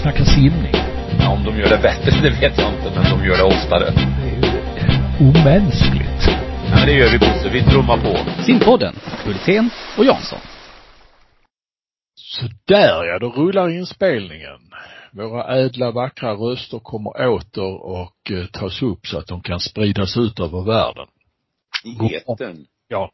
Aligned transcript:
snacka 0.00 0.24
simning. 0.24 0.74
Ja, 1.18 1.28
om 1.30 1.44
de 1.44 1.58
gör 1.58 1.68
det 1.68 1.82
bättre, 1.82 2.10
det 2.22 2.30
vet 2.30 2.58
jag 2.58 2.74
inte, 2.74 2.90
men 2.94 3.04
de 3.10 3.26
gör 3.26 3.36
det 3.36 3.42
oftare. 3.42 3.90
Det 3.90 4.30
är 4.30 4.36
ju 4.36 5.28
omänskligt. 5.28 6.22
Ja, 6.70 6.76
men 6.76 6.86
det 6.86 6.92
gör 6.92 7.10
vi 7.12 7.18
Bosse, 7.18 7.48
vi 7.48 7.62
trummar 7.62 7.96
på. 7.96 8.42
Simpodden, 8.42 8.94
Hultén 9.24 9.70
och 9.98 10.04
Jansson. 10.04 10.38
Så 12.14 12.46
där 12.64 13.04
ja, 13.04 13.18
då 13.18 13.30
rullar 13.30 13.68
inspelningen. 13.68 14.60
Våra 15.12 15.56
ädla 15.56 15.90
vackra 15.90 16.32
röster 16.32 16.78
kommer 16.78 17.28
åter 17.28 17.82
och 17.82 18.30
eh, 18.30 18.46
tas 18.46 18.82
upp 18.82 19.06
så 19.06 19.18
att 19.18 19.26
de 19.26 19.42
kan 19.42 19.60
spridas 19.60 20.16
ut 20.16 20.40
över 20.40 20.64
världen. 20.64 21.06
I 21.84 22.14
etern. 22.14 22.66
Ja. 22.88 23.10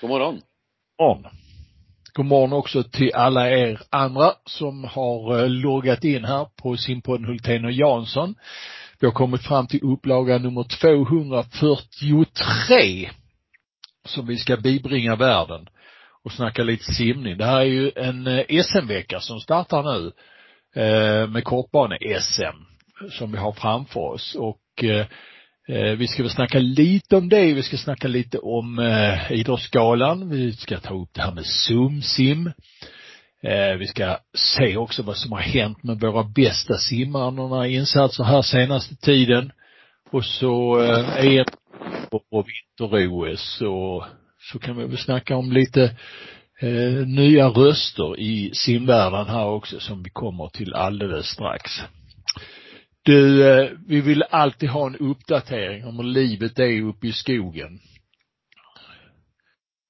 God 0.00 0.10
morgon. 0.10 0.40
morgon. 0.98 1.26
God 2.14 2.26
morgon 2.26 2.52
också 2.52 2.82
till 2.82 3.14
alla 3.14 3.50
er 3.50 3.80
andra 3.90 4.32
som 4.44 4.84
har 4.84 5.38
eh, 5.38 5.48
loggat 5.48 6.04
in 6.04 6.24
här 6.24 6.46
på 6.62 6.76
simpodden 6.76 7.26
Hultén 7.26 7.64
och 7.64 7.72
Jansson. 7.72 8.34
Vi 9.00 9.06
har 9.06 9.12
kommit 9.12 9.42
fram 9.42 9.66
till 9.66 9.80
upplaga 9.82 10.38
nummer 10.38 10.66
243 10.80 13.10
som 14.04 14.26
vi 14.26 14.36
ska 14.36 14.56
bibringa 14.56 15.16
världen 15.16 15.68
och 16.24 16.32
snacka 16.32 16.62
lite 16.62 16.84
simning. 16.84 17.38
Det 17.38 17.44
här 17.44 17.60
är 17.60 17.64
ju 17.64 17.90
en 17.96 18.26
eh, 18.26 18.62
SM-vecka 18.62 19.20
som 19.20 19.40
startar 19.40 19.82
nu 19.82 20.12
eh, 20.82 21.28
med 21.28 21.44
kortbane-SM 21.44 22.56
som 23.10 23.32
vi 23.32 23.38
har 23.38 23.52
framför 23.52 24.00
oss 24.00 24.34
och 24.34 24.84
Eh, 25.70 25.96
vi 25.96 26.08
ska 26.08 26.22
väl 26.22 26.30
snacka 26.30 26.58
lite 26.58 27.16
om 27.16 27.28
det, 27.28 27.54
vi 27.54 27.62
ska 27.62 27.76
snacka 27.76 28.08
lite 28.08 28.38
om 28.38 28.78
eh, 28.78 29.32
Idrottsgalan, 29.32 30.30
vi 30.30 30.52
ska 30.52 30.80
ta 30.80 30.94
upp 30.94 31.08
det 31.12 31.22
här 31.22 31.32
med 31.32 31.46
SumSim. 31.46 32.46
Eh, 33.42 33.76
vi 33.78 33.86
ska 33.86 34.18
se 34.34 34.76
också 34.76 35.02
vad 35.02 35.16
som 35.16 35.32
har 35.32 35.40
hänt 35.40 35.82
med 35.82 36.00
våra 36.00 36.24
bästa 36.24 36.74
simmare, 36.78 37.30
några 37.30 37.66
insatser 37.66 38.24
här 38.24 38.42
senaste 38.42 38.96
tiden. 38.96 39.52
Och 40.12 40.24
så 40.24 40.82
eh, 40.82 41.26
EM 41.26 41.46
och 42.30 42.46
vinter-OS 42.48 43.60
och 43.60 44.04
så 44.52 44.58
kan 44.58 44.76
vi 44.76 44.86
väl 44.86 44.98
snacka 44.98 45.36
om 45.36 45.52
lite 45.52 45.96
eh, 46.60 47.06
nya 47.06 47.48
röster 47.48 48.20
i 48.20 48.50
simvärlden 48.54 49.26
här 49.26 49.46
också 49.46 49.80
som 49.80 50.02
vi 50.02 50.10
kommer 50.10 50.48
till 50.48 50.74
alldeles 50.74 51.26
strax. 51.26 51.82
Du, 53.10 53.48
eh, 53.48 53.70
vi 53.86 54.00
vill 54.00 54.22
alltid 54.22 54.68
ha 54.68 54.86
en 54.86 54.96
uppdatering 54.96 55.84
om 55.84 55.96
hur 55.96 56.04
livet 56.04 56.58
är 56.58 56.82
uppe 56.82 57.06
i 57.06 57.12
skogen. 57.12 57.80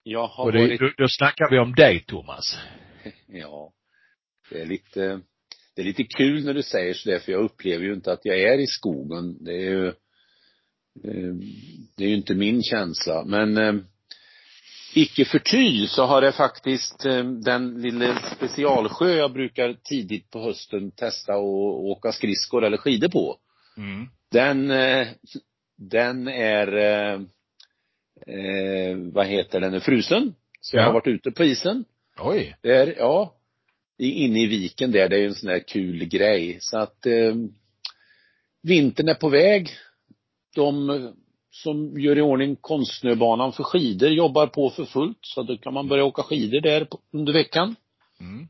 Jag 0.02 0.26
har 0.26 0.44
Och 0.44 0.52
det, 0.52 0.58
varit, 0.58 0.80
då, 0.80 0.92
då 0.96 1.08
snackar 1.08 1.50
vi 1.50 1.58
om 1.58 1.74
dig 1.74 2.04
Thomas. 2.06 2.58
ja, 3.26 3.72
det 4.50 4.60
är 4.60 4.66
lite, 4.66 5.20
det 5.76 5.82
är 5.82 5.84
lite 5.84 6.04
kul 6.04 6.44
när 6.44 6.54
du 6.54 6.62
säger 6.62 6.94
så 6.94 7.10
det, 7.10 7.20
för 7.20 7.32
jag 7.32 7.44
upplever 7.44 7.84
ju 7.84 7.94
inte 7.94 8.12
att 8.12 8.24
jag 8.24 8.40
är 8.40 8.58
i 8.58 8.66
skogen. 8.66 9.44
Det 9.44 9.52
är 9.52 9.70
ju, 9.70 9.86
eh, 11.04 11.34
det 11.96 12.04
är 12.04 12.08
ju 12.08 12.14
inte 12.14 12.34
min 12.34 12.62
känsla. 12.62 13.24
Men 13.24 13.56
eh, 13.56 13.74
icke 14.94 15.24
förty 15.24 15.86
så 15.86 16.04
har 16.04 16.20
det 16.20 16.32
faktiskt 16.32 17.06
eh, 17.06 17.24
den 17.24 17.82
lilla 17.82 18.18
specialsjö 18.36 19.16
jag 19.16 19.32
brukar 19.32 19.76
tidigt 19.84 20.30
på 20.30 20.40
hösten 20.42 20.90
testa 20.90 21.36
och 21.36 21.84
åka 21.84 22.12
skridskor 22.12 22.64
eller 22.64 22.76
skidor 22.76 23.08
på. 23.08 23.36
Mm. 23.76 24.08
Den, 24.30 24.70
eh, 24.70 25.08
den 25.78 26.28
är, 26.28 26.76
eh, 26.76 27.20
eh, 28.34 28.96
vad 29.12 29.26
heter 29.26 29.60
den, 29.60 29.80
frusen. 29.80 30.34
Så 30.60 30.76
jag 30.76 30.82
Ja. 30.82 30.86
har 30.86 30.92
varit 30.92 31.06
ute 31.06 31.30
på 31.30 31.44
isen. 31.44 31.84
Oj. 32.18 32.56
Där, 32.62 32.94
ja, 32.98 33.34
inne 33.98 34.40
i 34.42 34.46
viken 34.46 34.92
där, 34.92 35.08
det 35.08 35.16
är 35.16 35.20
ju 35.20 35.26
en 35.26 35.34
sån 35.34 35.50
där 35.50 35.68
kul 35.68 36.04
grej. 36.04 36.58
Så 36.60 36.78
att 36.78 37.06
eh, 37.06 37.34
vintern 38.62 39.08
är 39.08 39.14
på 39.14 39.28
väg. 39.28 39.70
De 40.54 41.14
som 41.50 42.00
gör 42.00 42.18
i 42.18 42.20
ordning 42.20 42.56
konstsnöbanan 42.56 43.52
för 43.52 43.62
skidor 43.64 44.08
jobbar 44.10 44.46
på 44.46 44.70
för 44.70 44.84
fullt, 44.84 45.18
så 45.22 45.42
då 45.42 45.56
kan 45.56 45.74
man 45.74 45.88
börja 45.88 46.04
åka 46.04 46.22
skidor 46.22 46.60
där 46.60 46.86
under 47.12 47.32
veckan. 47.32 47.76
Mm. 48.20 48.48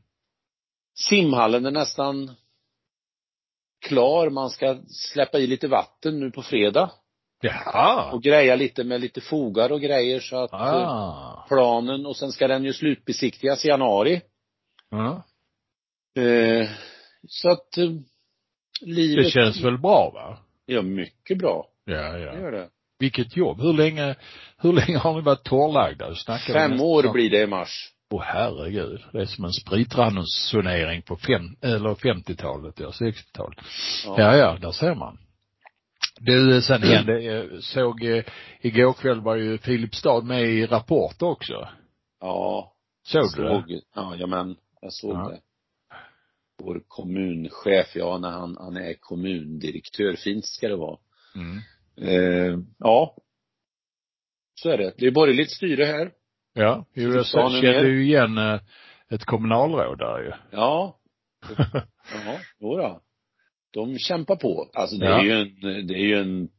Simhallen 1.09 1.65
är 1.65 1.71
nästan 1.71 2.31
klar. 3.85 4.29
Man 4.29 4.49
ska 4.49 4.77
släppa 4.87 5.39
i 5.39 5.47
lite 5.47 5.67
vatten 5.67 6.19
nu 6.19 6.31
på 6.31 6.41
fredag 6.41 6.91
Jaha. 7.41 8.11
och 8.11 8.23
greja 8.23 8.55
lite 8.55 8.83
med 8.83 9.01
lite 9.01 9.21
fogar 9.21 9.71
och 9.71 9.81
grejer 9.81 10.19
så 10.19 10.35
att 10.43 10.53
eh, 10.53 10.59
Ah. 10.59 11.45
planen 11.47 12.05
och 12.05 12.15
sen 12.17 12.31
ska 12.31 12.47
den 12.47 12.63
ju 12.63 12.73
slutbesiktigas 12.73 13.65
i 13.65 13.67
januari. 13.67 14.21
Ja. 14.89 15.23
Eh, 16.21 16.69
så 17.27 17.49
att 17.49 17.77
eh, 17.77 17.89
livet. 18.81 19.25
Det 19.25 19.31
känns 19.31 19.61
väl 19.63 19.77
bra 19.77 20.11
va? 20.13 20.37
Ja, 20.65 20.81
mycket 20.81 21.37
bra. 21.37 21.67
Ja, 21.85 21.93
Det 22.11 22.19
ja. 22.19 22.33
gör 22.39 22.51
det. 22.51 22.69
Vilket 23.01 23.37
jobb. 23.37 23.61
Hur 23.61 23.73
länge, 23.73 24.15
hur 24.57 24.73
länge 24.73 24.97
har 24.97 25.15
ni 25.15 25.21
varit 25.21 25.43
torrlagda? 25.43 26.15
Snackar 26.15 26.53
Fem 26.53 26.81
år 26.81 27.13
blir 27.13 27.29
det 27.29 27.41
i 27.41 27.47
mars. 27.47 27.91
Åh 28.11 28.21
herregud. 28.25 29.01
Det 29.13 29.21
är 29.21 29.25
som 29.25 29.45
en 29.45 29.51
spritransonering 29.53 31.01
på 31.01 31.15
fem, 31.17 31.55
eller 31.61 31.89
50-talet, 31.95 32.79
ja, 32.79 32.89
60-talet. 32.89 33.57
Ja, 34.05 34.37
ja, 34.37 34.57
där 34.61 34.71
ser 34.71 34.95
man. 34.95 35.17
Du, 36.19 36.61
sen 36.61 36.83
hände, 36.83 37.49
såg, 37.61 38.03
eh, 38.03 38.23
igår 38.61 38.93
kväll 38.93 39.21
var 39.21 39.35
ju 39.35 39.57
Filipstad 39.57 40.21
med 40.21 40.43
i 40.43 40.65
Rapport 40.65 41.21
också. 41.21 41.67
Ja. 42.19 42.73
Såg 43.03 43.23
du 43.35 43.43
det? 43.43 43.49
såg, 43.49 43.79
Ja, 43.95 44.15
jamen, 44.15 44.55
jag 44.81 44.93
såg 44.93 45.15
Ja. 45.15 45.29
det. 45.29 45.39
Vår 46.63 46.81
kommunchef, 46.87 47.95
ja, 47.95 48.17
när 48.17 48.29
han, 48.31 48.57
han 48.59 48.77
är 48.77 48.93
kommundirektör, 48.99 50.15
fint 50.15 50.45
ska 50.45 50.67
det 50.67 50.75
vara. 50.75 50.97
Mm. 51.35 51.61
Eh, 51.97 52.57
ja. 52.79 53.17
Så 54.55 54.69
är 54.69 54.77
det. 54.77 54.93
Det 54.97 55.05
är 55.07 55.11
borgerligt 55.11 55.51
styre 55.51 55.85
här. 55.85 56.11
Ja, 56.53 56.85
kände 57.61 57.61
mer. 57.61 57.83
ju 57.83 58.03
igen 58.03 58.37
eh, 58.37 58.59
ett 59.09 59.25
kommunalråd 59.25 59.97
där 59.97 60.23
ju. 60.23 60.31
Ja. 60.51 60.97
Ja, 62.25 62.37
jodå. 62.59 63.01
De 63.73 63.97
kämpar 63.99 64.35
på. 64.35 64.69
Alltså 64.73 64.95
det 64.97 65.05
Ja. 65.05 65.19
är 65.19 65.23
ju 65.23 65.31
en, 65.31 65.87
det 65.87 65.93
är 65.93 66.05
ju 66.05 66.19
en 66.19 66.49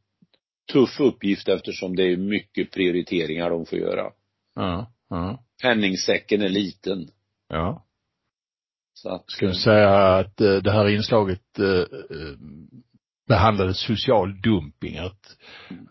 tuff 0.73 1.01
uppgift 1.01 1.49
eftersom 1.49 1.97
det 1.97 2.03
är 2.03 2.17
mycket 2.17 2.71
prioriteringar 2.73 3.51
de 3.51 3.67
får 3.67 3.79
göra. 3.79 4.11
Ja, 4.55 4.93
ja, 5.11 5.45
Penningsäcken 5.63 6.43
är 6.43 6.49
liten. 6.49 7.09
ja. 7.49 7.87
Så 8.95 9.09
att, 9.09 9.31
Ska 9.31 9.47
vi 9.47 9.55
säga 9.55 9.91
att 10.17 10.41
eh, 10.41 10.55
det 10.57 10.71
här 10.73 10.89
inslaget 10.89 11.59
eh, 13.33 13.39
behandlade 13.39 13.75
social 13.75 14.41
dumping, 14.41 14.99
att, 14.99 15.37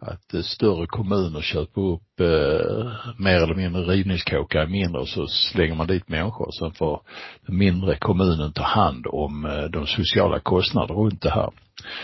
att 0.02 0.34
eh, 0.34 0.41
större 0.41 0.88
kommuner 0.88 1.41
köper 1.41 1.81
upp 1.81 2.19
eh, 2.19 2.91
mer 3.18 3.35
eller 3.35 3.56
mindre 3.56 3.81
rivningskåkar 3.81 4.63
i 4.63 4.68
mindre 4.68 5.02
och 5.02 5.09
så 5.09 5.28
slänger 5.28 5.75
man 5.75 5.88
dit 5.88 6.09
människor. 6.09 6.51
Sen 6.51 6.72
får 6.72 7.01
den 7.47 7.57
mindre 7.57 7.97
kommunen 7.97 8.53
ta 8.53 8.63
hand 8.63 9.06
om 9.07 9.46
eh, 9.46 9.63
de 9.63 9.88
sociala 9.88 10.40
kostnaderna 10.40 11.00
runt 11.00 11.22
det 11.22 11.31
här. 11.31 11.51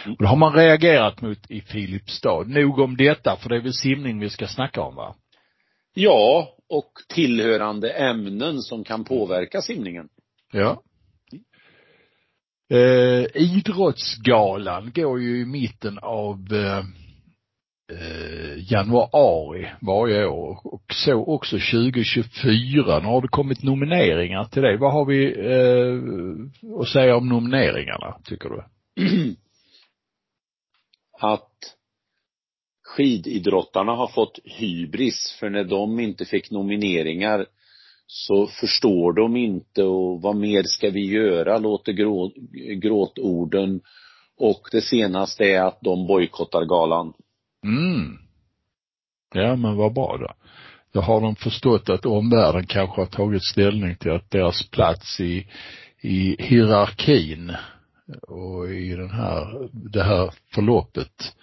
Och 0.05 0.17
det 0.19 0.27
har 0.27 0.37
man 0.37 0.53
reagerat 0.53 1.21
mot 1.21 1.51
i 1.51 1.61
Filipstad. 1.61 2.43
Nog 2.43 2.79
om 2.79 2.97
detta, 2.97 3.35
för 3.35 3.49
det 3.49 3.55
är 3.55 3.61
väl 3.61 3.73
simning 3.73 4.19
vi 4.19 4.29
ska 4.29 4.47
snacka 4.47 4.81
om 4.81 4.95
va? 4.95 5.15
ja, 5.97 6.49
och 6.69 6.91
tillhörande 7.09 7.89
ämnen 7.89 8.61
som 8.61 8.83
kan 8.83 9.03
påverka 9.03 9.61
simningen. 9.61 10.09
Ja. 10.51 10.81
Eh, 12.69 13.25
idrottsgalan 13.33 14.91
går 14.95 15.21
ju 15.21 15.41
i 15.41 15.45
mitten 15.45 15.99
av 16.01 16.47
eh, 16.51 16.77
eh 17.91 18.71
januari 18.71 19.71
varje 19.81 20.25
år 20.25 20.59
och 20.63 20.83
så 20.93 21.13
också 21.13 21.55
2024. 21.55 22.99
Nu 22.99 23.05
har 23.07 23.21
det 23.21 23.27
kommit 23.27 23.63
nomineringar 23.63 24.43
till 24.43 24.61
det. 24.61 24.77
Vad 24.77 24.93
har 24.93 25.05
vi 25.05 25.25
eh, 25.25 26.81
att 26.81 26.87
säga 26.87 27.15
om 27.15 27.29
nomineringarna, 27.29 28.17
tycker 28.23 28.49
du? 28.49 28.63
Att 31.19 31.75
skididrottarna 32.83 33.91
har 33.91 34.07
fått 34.07 34.39
hybris, 34.43 35.37
för 35.39 35.49
när 35.49 35.63
de 35.63 35.99
inte 35.99 36.25
fick 36.25 36.51
nomineringar 36.51 37.45
så 38.07 38.47
förstår 38.47 39.13
de 39.13 39.35
inte 39.35 39.83
och 39.83 40.21
vad 40.21 40.35
mer 40.35 40.63
ska 40.63 40.89
vi 40.89 41.05
göra, 41.05 41.57
låter 41.57 41.91
grå, 41.91 42.31
gråtorden 42.81 43.81
och 44.37 44.61
det 44.71 44.81
senaste 44.81 45.43
är 45.43 45.61
att 45.61 45.79
de 45.81 46.07
bojkottar 46.07 46.65
galan. 46.65 47.13
Mm. 47.63 48.17
Ja, 49.33 49.55
men 49.55 49.77
vad 49.77 49.93
bra 49.93 50.17
då. 50.17 50.33
Då 50.93 51.01
har 51.01 51.21
de 51.21 51.35
förstått 51.35 51.89
att 51.89 52.05
omvärlden 52.05 52.65
kanske 52.65 53.01
har 53.01 53.05
tagit 53.05 53.43
ställning 53.43 53.95
till 53.95 54.11
att 54.11 54.31
deras 54.31 54.69
plats 54.69 55.19
i, 55.19 55.47
i 56.01 56.35
hierarkin 56.39 57.51
och 58.27 58.69
i 58.69 58.89
den 58.89 59.09
här, 59.09 59.69
det 59.71 60.03
här 60.03 60.33
förloppet 60.55 61.35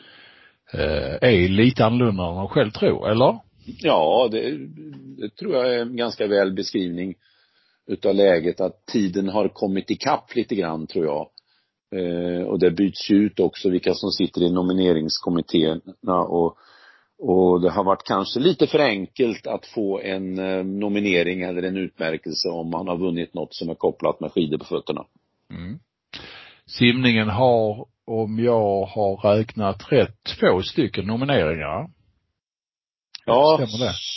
eh, 0.72 1.28
är 1.30 1.48
lite 1.48 1.84
annorlunda 1.84 2.24
än 2.24 2.34
de 2.34 2.48
själv 2.48 2.70
tror, 2.70 3.10
eller? 3.10 3.38
Ja, 3.64 4.28
det, 4.30 4.58
det 5.18 5.36
tror 5.36 5.54
jag 5.54 5.74
är 5.74 5.78
en 5.78 5.96
ganska 5.96 6.26
väl 6.26 6.52
beskrivning. 6.52 7.14
utav 7.86 8.14
läget 8.14 8.60
att 8.60 8.86
tiden 8.86 9.28
har 9.28 9.48
kommit 9.48 9.90
ikapp 9.90 10.34
lite 10.34 10.54
grann 10.54 10.86
tror 10.86 11.04
jag. 11.04 11.28
Eh, 11.94 12.42
och 12.42 12.58
det 12.58 12.70
byts 12.70 13.10
ut 13.10 13.40
också 13.40 13.70
vilka 13.70 13.94
som 13.94 14.10
sitter 14.10 14.42
i 14.42 14.50
nomineringskommittéerna 14.52 16.18
och, 16.28 16.56
och 17.18 17.60
det 17.60 17.70
har 17.70 17.84
varit 17.84 18.04
kanske 18.04 18.40
lite 18.40 18.66
för 18.66 18.78
enkelt 18.78 19.46
att 19.46 19.66
få 19.66 20.00
en 20.00 20.38
eh, 20.38 20.64
nominering 20.64 21.42
eller 21.42 21.62
en 21.62 21.76
utmärkelse 21.76 22.48
om 22.48 22.70
man 22.70 22.88
har 22.88 22.96
vunnit 22.96 23.34
något 23.34 23.54
som 23.54 23.68
är 23.70 23.74
kopplat 23.74 24.20
med 24.20 24.32
skidor 24.32 24.58
på 24.58 24.64
fötterna. 24.64 25.04
Mm. 25.50 25.78
Simningen 26.66 27.28
har, 27.28 27.86
om 28.04 28.38
jag 28.38 28.84
har 28.84 29.36
räknat 29.36 29.92
rätt, 29.92 30.22
två 30.40 30.62
stycken 30.62 31.06
nomineringar. 31.06 31.88
Ja? 33.26 33.66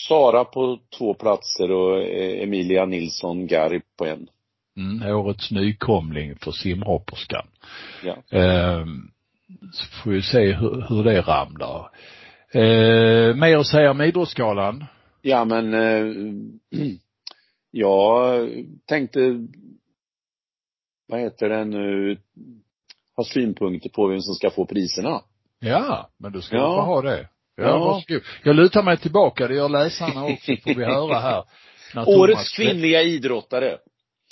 Sara 0.08 0.46
på 0.46 0.80
två 0.98 1.14
platser 1.14 1.72
och 1.72 2.02
eh, 2.02 2.44
Emilia 2.44 2.86
Nilsson 2.86 3.48
Garib 3.48 3.82
på 3.98 4.06
en. 4.06 4.28
Mm, 4.78 5.16
årets 5.16 5.52
nykomling 5.52 6.36
för 6.36 6.52
simhopperskan. 6.52 7.48
Ja. 8.04 8.38
Eh, 8.40 8.86
så 9.74 9.86
får 10.04 10.12
vi 10.12 10.22
se 10.22 10.54
hur, 10.54 10.86
hur 10.90 11.04
det 11.04 11.22
ramlar. 11.22 11.90
Eh, 12.52 13.36
mer 13.36 13.58
att 13.58 13.68
säga 13.68 13.92
om 13.92 14.02
Idrottsgalan? 14.02 14.86
Ja 15.22 15.46
men 15.46 15.74
eh, 15.74 16.14
jag 17.72 18.40
tänkte, 18.86 19.20
vad 21.08 21.20
heter 21.20 21.50
det 21.50 21.66
nu, 21.66 22.18
ha 23.16 23.24
synpunkter 23.24 23.90
på 23.90 24.08
vem 24.08 24.22
som 24.22 24.34
ska 24.36 24.50
få 24.50 24.66
priserna. 24.66 25.22
Ja, 25.60 26.10
men 26.18 26.32
då 26.32 26.42
ska 26.42 26.56
Ja. 26.56 26.62
du 26.62 26.76
få 26.76 26.82
ha 26.82 27.02
det. 27.02 27.28
Ja, 27.58 27.78
varsågod. 27.78 28.22
Jag 28.44 28.56
lutar 28.56 28.84
mig 28.84 28.98
tillbaka, 28.98 29.48
det 29.48 29.56
gör 29.56 29.70
läsarna 29.70 30.26
också, 30.26 30.56
får 30.64 30.74
vi 30.76 30.86
höra 30.86 31.20
här. 31.20 31.44
Årets 32.08 32.56
kvinnliga 32.56 33.02
idrottare. 33.02 33.78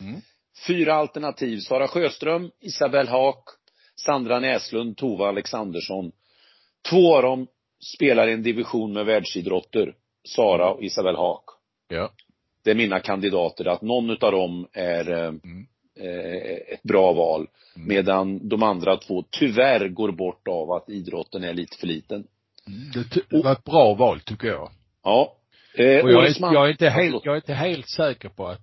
Mm. 0.01 0.21
Fyra 0.67 0.93
alternativ. 0.95 1.59
Sara 1.59 1.87
Sjöström, 1.87 2.51
Isabelle 2.61 3.09
Haak, 3.09 3.43
Sandra 3.95 4.39
Näslund, 4.39 4.97
Tova 4.97 5.27
Alexandersson. 5.27 6.11
Två 6.89 7.15
av 7.15 7.21
dem 7.21 7.47
spelar 7.95 8.27
i 8.27 8.33
en 8.33 8.43
division 8.43 8.93
med 8.93 9.05
världsidrotter. 9.05 9.93
Sara 10.27 10.69
och 10.71 10.83
Isabelle 10.83 11.17
Haak. 11.17 11.43
Ja. 11.87 12.11
Det 12.63 12.71
är 12.71 12.75
mina 12.75 12.99
kandidater, 12.99 13.65
att 13.67 13.81
någon 13.81 14.09
utav 14.09 14.31
dem 14.31 14.67
är 14.73 15.11
eh, 15.11 15.27
Mm. 15.27 15.67
eh, 15.99 16.73
ett 16.73 16.83
bra 16.83 17.13
val. 17.13 17.47
Mm. 17.75 17.87
Medan 17.87 18.49
de 18.49 18.63
andra 18.63 18.97
två 18.97 19.23
tyvärr 19.29 19.87
går 19.87 20.11
bort 20.11 20.47
av 20.47 20.71
att 20.71 20.89
idrotten 20.89 21.43
är 21.43 21.53
lite 21.53 21.77
för 21.77 21.87
liten. 21.87 22.27
Det 22.93 23.43
var 23.43 23.51
ett 23.51 23.63
bra 23.63 23.93
val 23.93 24.19
tycker 24.19 24.47
jag. 24.47 24.69
Ja. 25.03 25.33
Eh, 25.77 26.03
Och 26.03 26.11
jag 26.11 26.25
är, 26.27 26.53
jag 26.53 26.65
är 26.65 26.71
inte 26.71 26.89
helt, 26.89 27.25
jag 27.25 27.31
är 27.31 27.35
inte 27.35 27.53
helt 27.53 27.89
säker 27.89 28.29
på 28.29 28.47
att, 28.47 28.61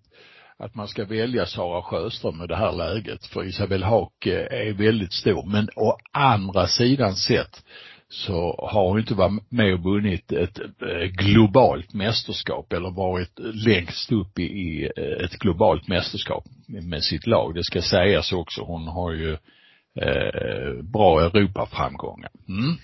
att 0.59 0.75
man 0.75 0.89
ska 0.89 1.05
välja 1.05 1.47
Sara 1.47 1.83
Sjöström 1.83 2.43
i 2.43 2.47
det 2.47 2.57
här 2.57 2.73
läget. 2.73 3.27
För 3.27 3.45
Isabelle 3.45 3.87
Haak 3.87 4.27
eh, 4.27 4.67
är 4.69 4.73
väldigt 4.73 5.13
stor. 5.13 5.47
Men 5.47 5.69
å 5.77 5.97
andra 6.13 6.67
sidan 6.67 7.15
sett 7.15 7.65
så 8.09 8.69
har 8.73 8.89
hon 8.89 8.99
inte 8.99 9.15
varit 9.15 9.51
med 9.51 9.75
och 9.75 9.83
vunnit 9.83 10.33
ett 10.33 10.59
eh, 10.59 11.09
globalt 11.09 11.95
mästerskap 11.95 12.73
eller 12.73 12.91
varit 12.91 13.39
längst 13.67 14.13
upp 14.13 14.39
i, 14.39 14.91
eh, 14.97 15.25
ett 15.25 15.39
globalt 15.39 15.89
mästerskap 15.89 16.45
med 16.69 17.05
sitt 17.05 17.27
lag. 17.27 17.55
Det 17.55 17.65
ska 17.65 17.83
sägas 17.83 18.33
också. 18.33 18.63
Hon 18.63 18.89
har 18.89 19.13
ju 19.13 19.37
bra 20.83 21.21
Europaframgångar. 21.21 22.31
Mm. 22.49 22.77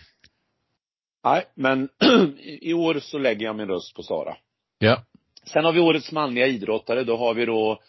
Nej, 1.25 1.45
men 1.55 1.89
i 2.61 2.75
år 2.75 2.99
så 3.01 3.19
lägger 3.19 3.47
jag 3.47 3.57
min 3.57 3.69
röst 3.69 3.95
på 3.95 4.03
Sara. 4.03 4.37
Ja. 4.79 5.05
Sen 5.45 5.65
har 5.65 5.73
vi 5.73 5.81
årets 5.81 6.13
manliga 6.13 6.47
idrottare. 6.47 7.05
Då 7.05 7.17
har 7.17 7.35
vi 7.35 7.47
då 7.47 7.81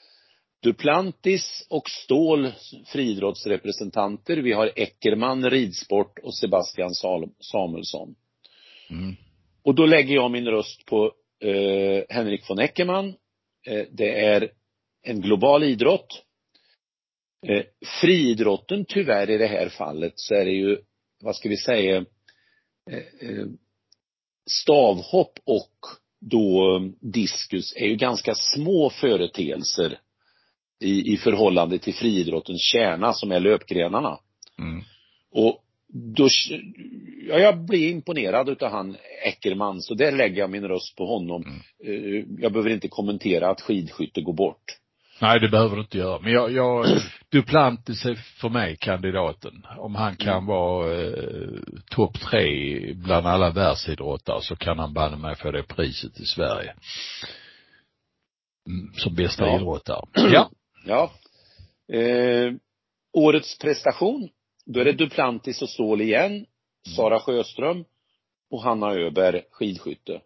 Duplantis 0.63 1.67
och 1.69 1.89
Ståhl 1.89 2.51
friidrottsrepresentanter. 2.85 4.37
Vi 4.37 4.51
har 4.51 4.71
Eckerman 4.75 5.49
ridsport 5.49 6.19
och 6.19 6.35
Sebastian 6.35 6.93
Samuelsson. 7.39 8.15
Mm. 8.89 9.15
Och 9.63 9.75
då 9.75 9.85
lägger 9.85 10.15
jag 10.15 10.31
min 10.31 10.47
röst 10.47 10.85
på 10.85 11.13
eh, 11.43 12.03
Henrik 12.09 12.49
von 12.49 12.59
Eckermann. 12.59 13.07
Eh, 13.67 13.85
det 13.91 14.25
är 14.25 14.51
en 15.03 15.21
global 15.21 15.63
idrott. 15.63 16.23
Eh, 17.47 17.63
friidrotten 18.01 18.85
tyvärr 18.85 19.29
i 19.29 19.37
det 19.37 19.47
här 19.47 19.69
fallet 19.69 20.13
så 20.15 20.35
är 20.35 20.45
det 20.45 20.51
ju, 20.51 20.77
vad 21.21 21.35
ska 21.35 21.49
vi 21.49 21.57
säga, 21.57 22.05
stavhopp 24.49 25.39
och 25.45 25.73
då 26.19 26.75
eh, 26.75 27.09
diskus 27.11 27.73
är 27.75 27.87
ju 27.87 27.95
ganska 27.95 28.35
små 28.35 28.89
företeelser 28.89 29.99
i, 30.79 31.13
i 31.13 31.17
förhållande 31.17 31.79
till 31.79 31.93
friidrottens 31.93 32.61
kärna 32.61 33.13
som 33.13 33.31
är 33.31 33.39
löpgrenarna. 33.39 34.19
Mm. 34.59 34.83
Och 35.31 35.63
då, 35.93 36.27
ja, 37.27 37.39
jag 37.39 37.65
blir 37.65 37.89
imponerad 37.89 38.49
utav 38.49 38.71
han 38.71 38.97
Eckerman, 39.25 39.81
så 39.81 39.93
där 39.93 40.11
lägger 40.11 40.37
jag 40.37 40.49
min 40.49 40.67
röst 40.67 40.95
på 40.95 41.05
honom. 41.05 41.61
Eh, 41.85 42.23
Jag 42.39 42.51
behöver 42.51 42.69
inte 42.69 42.87
kommentera 42.87 43.49
att 43.49 43.61
skidskytte 43.61 44.21
går 44.21 44.33
bort. 44.33 44.78
Nej, 45.21 45.39
det 45.39 45.49
behöver 45.49 45.75
du 45.75 45.81
inte 45.81 45.97
göra. 45.97 46.19
Men 46.19 46.31
jag, 46.31 46.51
jag 46.51 46.85
Duplantis 47.31 48.05
är 48.05 48.15
för 48.15 48.49
mig 48.49 48.77
kandidaten. 48.77 49.65
Om 49.77 49.95
han 49.95 50.15
kan 50.15 50.45
vara 50.45 51.01
eh, 51.01 51.59
topp 51.91 52.19
tre 52.19 52.93
bland 52.93 53.27
alla 53.27 53.49
världsidrottare 53.51 54.41
så 54.41 54.55
kan 54.55 54.79
han 54.79 54.93
banne 54.93 55.17
mig 55.17 55.35
få 55.35 55.51
det 55.51 55.63
priset 55.63 56.19
i 56.19 56.25
Sverige. 56.25 56.75
Mm, 58.67 58.93
som 58.93 59.15
bästa 59.15 59.47
Ja. 59.47 59.55
idrottare. 59.55 60.01
Ja. 60.31 60.49
Ja. 60.85 61.11
Eh, 61.97 62.53
årets 63.13 63.59
prestation, 63.59 64.29
då 64.65 64.79
är 64.79 64.85
det 64.85 64.91
Duplantis 64.91 65.61
och 65.61 65.69
Ståhl 65.69 66.01
igen, 66.01 66.45
Sara 66.95 67.19
Sjöström 67.19 67.85
och 68.51 68.63
Hanna 68.63 68.91
Öberg 68.93 69.41
skidskytte. 69.51 70.21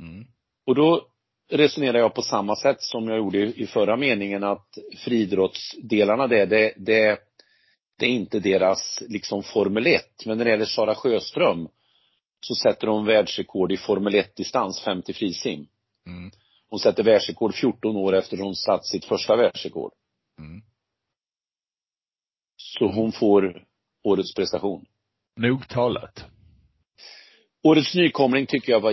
Mm. 0.00 0.26
Och 0.66 0.74
då 0.74 1.08
resonerar 1.48 1.98
jag 1.98 2.14
på 2.14 2.22
samma 2.22 2.56
sätt 2.56 2.82
som 2.82 3.08
jag 3.08 3.18
gjorde 3.18 3.38
i 3.38 3.66
förra 3.66 3.96
meningen 3.96 4.44
att 4.44 4.78
friidrottsdelarna 4.96 6.26
det, 6.26 6.46
det, 6.46 6.74
det, 6.76 7.18
det 7.98 8.06
är 8.06 8.10
inte 8.10 8.40
deras 8.40 9.02
liksom 9.08 9.42
Formel 9.42 9.86
1. 9.86 10.02
Men 10.26 10.38
när 10.38 10.44
det 10.44 10.50
gäller 10.50 10.64
Sara 10.64 10.94
Sjöström 10.94 11.68
så 12.40 12.54
sätter 12.54 12.86
hon 12.86 13.06
världsrekord 13.06 13.72
i 13.72 13.76
Formel 13.76 14.14
1-distans, 14.14 14.84
50 14.84 15.12
frisim. 15.12 15.66
Mm. 16.06 16.30
Hon 16.68 16.78
sätter 16.78 17.02
världsrekord 17.02 17.54
14 17.54 17.96
år 17.96 18.14
efter 18.14 18.36
hon 18.36 18.54
satt 18.54 18.86
sitt 18.86 19.04
första 19.04 19.36
världsrekord. 19.36 19.92
Mm. 20.38 20.62
Så 22.56 22.86
hon 22.86 23.12
får 23.12 23.64
årets 24.02 24.34
prestation. 24.34 24.86
Nog 25.36 25.68
talat. 25.68 26.24
Årets 27.62 27.94
nykomling 27.94 28.46
tycker 28.46 28.72
jag 28.72 28.80
var 28.80 28.92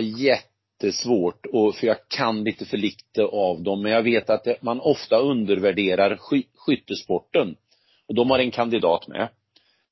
jättesvårt 0.74 1.46
och 1.46 1.74
för 1.74 1.86
jag 1.86 1.96
kan 2.08 2.44
lite 2.44 2.64
för 2.64 2.76
lite 2.76 3.22
av 3.22 3.62
dem. 3.62 3.82
Men 3.82 3.92
jag 3.92 4.02
vet 4.02 4.30
att 4.30 4.44
det, 4.44 4.62
man 4.62 4.80
ofta 4.80 5.18
undervärderar 5.18 6.16
sky, 6.16 6.42
skyttesporten. 6.54 7.56
Och 8.08 8.14
de 8.14 8.30
har 8.30 8.38
en 8.38 8.50
kandidat 8.50 9.08
med. 9.08 9.28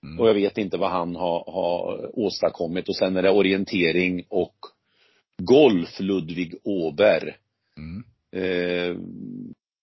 Mm. 0.03 0.21
Och 0.21 0.29
jag 0.29 0.35
vet 0.35 0.59
inte 0.59 0.77
vad 0.77 0.91
han 0.91 1.17
har, 1.17 1.45
har 1.53 2.11
åstadkommit. 2.19 2.89
Och 2.89 2.97
sen 2.97 3.17
är 3.17 3.23
det 3.23 3.31
orientering 3.31 4.25
och 4.29 4.57
golf, 5.39 6.01
Ludvig 6.01 6.55
Åberg. 6.65 7.35
Mm. 7.77 8.05
Eh, 8.37 8.97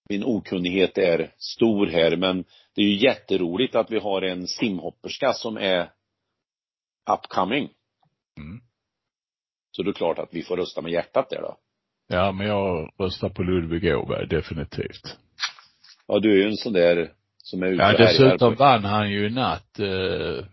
min 0.09 0.23
okunnighet 0.23 0.97
är 0.97 1.33
stor 1.37 1.87
här 1.87 2.15
men 2.15 2.43
det 2.75 2.81
är 2.81 2.85
ju 2.85 2.95
jätteroligt 2.95 3.75
att 3.75 3.91
vi 3.91 3.99
har 3.99 4.21
en 4.21 4.47
simhopperska 4.47 5.33
som 5.33 5.57
är 5.57 5.91
upcoming. 7.11 7.69
Mm. 8.37 8.61
Så 9.71 9.83
det 9.83 9.89
är 9.89 9.93
klart 9.93 10.19
att 10.19 10.29
vi 10.31 10.43
får 10.43 10.57
rösta 10.57 10.81
med 10.81 10.91
hjärtat 10.91 11.29
där 11.29 11.41
då. 11.41 11.57
Ja, 12.07 12.31
men 12.31 12.47
jag 12.47 12.89
röstar 12.99 13.29
på 13.29 13.43
Ludvig 13.43 13.95
Åberg, 13.97 14.27
definitivt. 14.27 15.17
Ja, 16.07 16.19
du 16.19 16.31
är 16.31 16.35
ju 16.35 16.43
en 16.49 16.57
sån 16.57 16.73
där 16.73 17.11
som 17.37 17.63
är 17.63 17.67
ute 17.67 17.83
Ja, 17.83 17.97
dessutom 17.97 18.55
på- 18.55 18.59
vann 18.63 18.83
han 18.85 19.11
ju 19.11 19.27
i 19.27 19.29
natt 19.29 19.79
eh, 19.79 20.45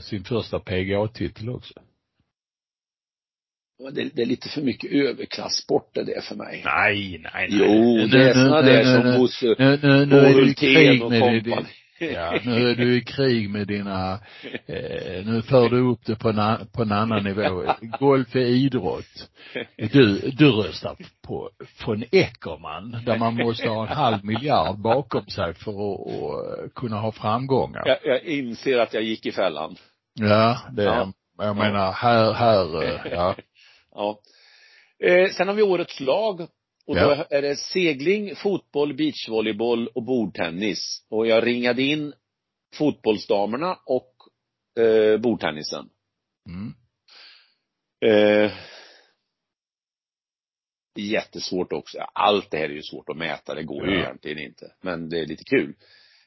sin 0.00 0.24
första 0.24 0.58
PGA-titel 0.60 1.48
också. 1.48 1.74
det, 3.92 4.10
det 4.14 4.22
är 4.22 4.26
lite 4.26 4.48
för 4.48 4.62
mycket 4.62 4.92
överklasssport 4.92 5.94
det 5.94 6.04
där 6.04 6.20
för 6.20 6.34
mig. 6.34 6.62
Nej, 6.64 7.18
nej, 7.18 7.30
nej. 7.32 7.48
Jo, 7.50 8.06
det 8.06 8.30
är 8.30 8.34
såna 8.34 8.62
där 8.62 8.84
som 8.84 9.20
Bosse 9.20 9.46
Hultén 9.46 11.02
och 11.02 11.10
kompani. 11.12 11.66
Ja, 12.00 12.40
nu 12.44 12.70
är 12.70 12.74
du 12.74 12.96
i 12.96 13.00
krig 13.00 13.50
med 13.50 13.66
dina, 13.66 14.12
eh, 14.66 15.24
nu 15.26 15.42
för 15.42 15.68
du 15.68 15.80
upp 15.80 16.00
det 16.06 16.16
på 16.16 16.28
en, 16.28 16.66
på 16.72 16.82
en 16.82 16.92
annan 16.92 17.24
nivå. 17.24 17.74
Golf 18.00 18.36
är 18.36 18.40
idrott. 18.40 19.30
Du, 19.76 20.30
du 20.30 20.50
röstar 20.50 20.96
på 21.26 21.50
von 21.86 22.04
Eckermann, 22.12 23.02
där 23.06 23.18
man 23.18 23.34
måste 23.34 23.68
ha 23.68 23.86
en 23.86 23.96
halv 23.96 24.24
miljard 24.24 24.78
bakom 24.78 25.26
sig 25.26 25.54
för 25.54 25.70
att, 25.70 26.64
att 26.64 26.74
kunna 26.74 26.96
ha 26.96 27.12
framgångar. 27.12 27.82
Jag, 27.86 27.98
jag 28.04 28.24
inser 28.24 28.78
att 28.78 28.94
jag 28.94 29.02
gick 29.02 29.26
i 29.26 29.32
fällan. 29.32 29.76
Ja, 30.14 30.58
det, 30.72 30.84
Ja. 30.84 31.12
jag 31.38 31.56
menar, 31.56 31.92
här, 31.92 32.32
här, 32.32 32.82
eh, 32.84 33.12
ja. 33.12 33.34
Ja. 33.94 34.20
Eh, 35.04 35.30
sen 35.30 35.48
har 35.48 35.54
vi 35.54 35.62
årets 35.62 36.00
lag. 36.00 36.46
Och 36.90 36.96
Ja. 36.96 37.14
då 37.30 37.36
är 37.36 37.42
det 37.42 37.56
segling, 37.56 38.36
fotboll, 38.36 38.94
beachvolleyboll 38.94 39.88
och 39.88 40.02
bordtennis. 40.02 41.06
Och 41.10 41.26
jag 41.26 41.46
ringade 41.46 41.82
in 41.82 42.12
fotbollsdamerna 42.74 43.78
och 43.86 44.14
eh, 44.84 45.18
bordtennisen. 45.20 45.88
Mm. 46.48 46.74
Eh, 48.04 48.52
jättesvårt 50.98 51.72
också. 51.72 51.98
Allt 51.98 52.50
det 52.50 52.56
här 52.58 52.64
är 52.64 52.68
ju 52.74 52.82
svårt 52.82 53.08
att 53.08 53.16
mäta, 53.16 53.54
det 53.54 53.62
går 53.62 53.86
ju 53.88 53.94
Ja. 53.94 54.00
egentligen 54.04 54.38
inte. 54.38 54.72
Men 54.82 55.08
det 55.08 55.18
är 55.18 55.26
lite 55.26 55.44
kul. 55.44 55.74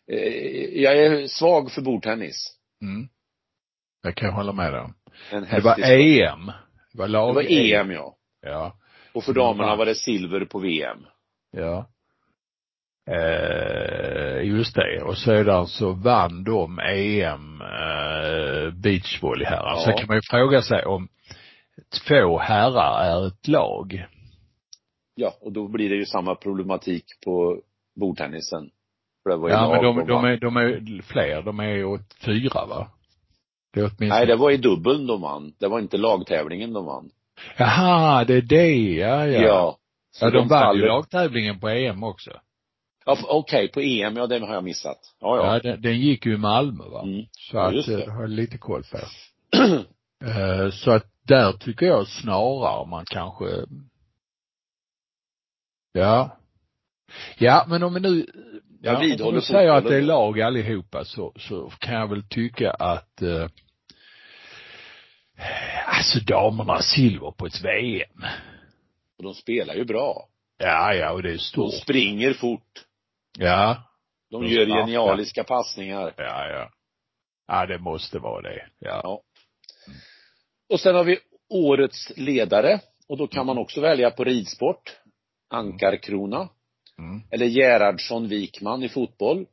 Eh, 0.08 0.82
jag 0.82 0.98
är 0.98 1.28
svag 1.28 1.72
för 1.72 1.82
bordtennis. 1.82 2.58
Mm. 2.82 3.10
Jag 4.04 4.16
kan 4.16 4.34
hålla 4.34 4.54
med 4.54 4.74
dig 4.74 4.88
Det 5.52 5.60
var. 5.60 5.80
EM. 5.80 6.46
Det 6.92 6.98
var 6.98 7.06
Det 7.08 7.12
lag 7.12 7.34
var 7.34 7.46
EM 7.52 7.92
ja. 7.92 8.18
Ja. 8.42 8.78
Och 9.14 9.24
för 9.24 9.34
damerna 9.34 9.76
var 9.76 9.86
det 9.86 9.96
silver 9.96 10.46
på 10.46 10.60
VM. 10.60 11.06
Ja. 11.52 11.88
Eh, 13.10 14.48
just 14.48 14.76
det. 14.76 15.02
Och 15.04 15.18
sedan 15.18 15.68
så 15.68 15.92
vann 15.92 16.44
de 16.44 16.80
EM 16.80 17.62
eh, 17.62 18.74
beachvolley 18.74 19.46
här. 19.48 19.64
Alltså 19.64 19.90
Ja. 19.90 19.98
kan 19.98 20.08
man 20.08 20.18
ju 20.18 20.22
fråga 20.30 20.62
sig 20.62 20.86
om 20.86 21.08
två 22.08 22.38
herrar 22.38 23.04
är 23.04 23.28
ett 23.28 23.48
lag. 23.48 24.06
Ja, 25.16 25.34
och 25.42 25.52
då 25.52 25.68
blir 25.68 25.90
det 25.90 25.96
ju 25.96 26.06
samma 26.06 26.36
problematik 26.36 27.06
på 27.26 27.62
bordtennisen. 28.00 28.70
För 29.24 29.30
det 29.30 29.36
var 29.36 29.50
ju 29.50 29.56
Ja, 29.56 29.70
men 29.70 29.84
de, 29.84 30.08
de 30.08 30.26
är, 30.26 30.38
de 30.38 30.58
är 30.58 31.02
fler. 31.02 31.42
De 31.42 31.60
är 31.60 31.86
åt 31.86 32.14
fyra 32.26 32.66
va? 32.66 32.92
Det 33.74 33.80
är 33.80 33.84
åtminstone. 33.84 34.10
Nej, 34.10 34.26
det 34.26 34.36
var 34.36 34.52
i 34.52 34.58
dubbeln 34.58 35.08
de 35.08 35.22
vann. 35.22 35.54
Det 35.60 35.68
var 35.68 35.80
inte 35.80 35.98
lagtävlingen 35.98 36.74
de 36.74 36.86
vann. 36.86 37.10
Jaha, 37.58 38.24
det 38.24 38.34
är 38.34 38.42
det. 38.42 38.76
Ja, 38.94 39.28
ja. 39.28 39.42
Ja. 39.42 39.78
Så 40.12 40.26
Ja, 40.26 40.30
de 40.32 40.48
vann 40.48 40.76
ju 40.76 40.86
lagtävlingen 40.86 41.60
på 41.60 41.70
EM 41.70 42.04
också. 42.04 42.32
Ja, 43.06 43.18
okej, 43.28 43.68
på 43.72 43.80
EM, 43.82 44.18
ja 44.18 44.28
den 44.28 44.44
har 44.44 44.54
jag 44.54 44.64
missat. 44.64 44.98
Ja, 45.22 45.38
Ja, 45.38 45.54
ja. 45.54 45.60
den, 45.60 45.82
den 45.82 46.00
gick 46.00 46.26
ju 46.26 46.34
i 46.34 46.38
Malmö 46.38 46.84
va. 46.90 47.02
Mm. 47.04 47.26
Så 47.32 47.58
Ja, 47.58 47.68
att, 47.80 47.88
eh, 47.88 47.98
det. 47.98 48.12
har 48.12 48.22
jag 48.22 48.30
lite 48.30 48.58
koll 48.58 48.84
på. 48.92 48.98
Eh, 50.26 50.70
Så 50.72 50.92
att 50.92 51.06
där 51.28 51.52
tycker 51.52 51.86
jag 51.86 52.08
snarare 52.08 52.88
man 52.88 53.06
kanske, 53.06 53.46
ja. 55.94 56.38
Ja, 57.38 57.66
men 57.68 57.84
om 57.84 57.94
vi 57.94 58.00
nu, 58.00 58.26
Jag 58.82 58.94
ja, 58.96 59.00
vidhåller 59.00 59.30
om 59.30 59.36
du 59.36 59.42
säger 59.42 59.70
att 59.74 59.84
det 59.84 59.98
är 59.98 60.02
lag 60.02 60.42
allihopa 60.42 61.06
så, 61.06 61.34
så 61.40 61.70
kan 61.80 61.94
jag 61.96 62.08
väl 62.08 62.24
tycka 62.30 62.72
att, 62.72 63.22
eh, 63.22 63.48
alltså 65.86 66.20
damerna 66.20 66.82
silver 66.82 67.32
på 67.32 67.46
ett 67.46 67.62
VM. 67.66 68.24
Och 69.18 69.24
de 69.24 69.34
spelar 69.34 69.74
ju 69.76 69.86
bra. 69.86 70.28
Ja, 70.58 70.94
ja, 70.94 71.12
och 71.12 71.24
det 71.24 71.30
är 71.30 71.34
De 71.34 71.40
stort. 71.40 71.74
springer 71.74 72.34
fort. 72.34 72.86
Ja, 73.40 73.84
De 74.32 74.42
De 74.44 74.50
gör 74.52 74.66
genialiska 74.66 75.44
passningar. 75.44 76.14
ja, 76.18 76.48
ja. 76.50 76.70
Ja, 77.48 77.66
det 77.66 77.78
måste 77.80 78.20
vara 78.20 78.42
det. 78.42 78.68
Ja. 78.80 79.02
Ja. 79.04 79.22
Och 80.70 80.80
sen 80.80 80.96
har 80.96 81.04
vi 81.04 81.18
årets 81.50 82.12
ledare. 82.18 82.80
Och 83.08 83.18
då 83.18 83.28
kan 83.28 83.46
man 83.46 83.58
också 83.58 83.82
välja 83.82 84.12
på 84.12 84.24
ridsport. 84.24 84.98
Ankarkrona. 85.50 86.50
Mm, 87.00 87.22
Eller 87.32 87.46
Gerhardsson 87.46 88.28
Wikman 88.28 88.84
i 88.84 88.90
fotboll. 88.90 89.46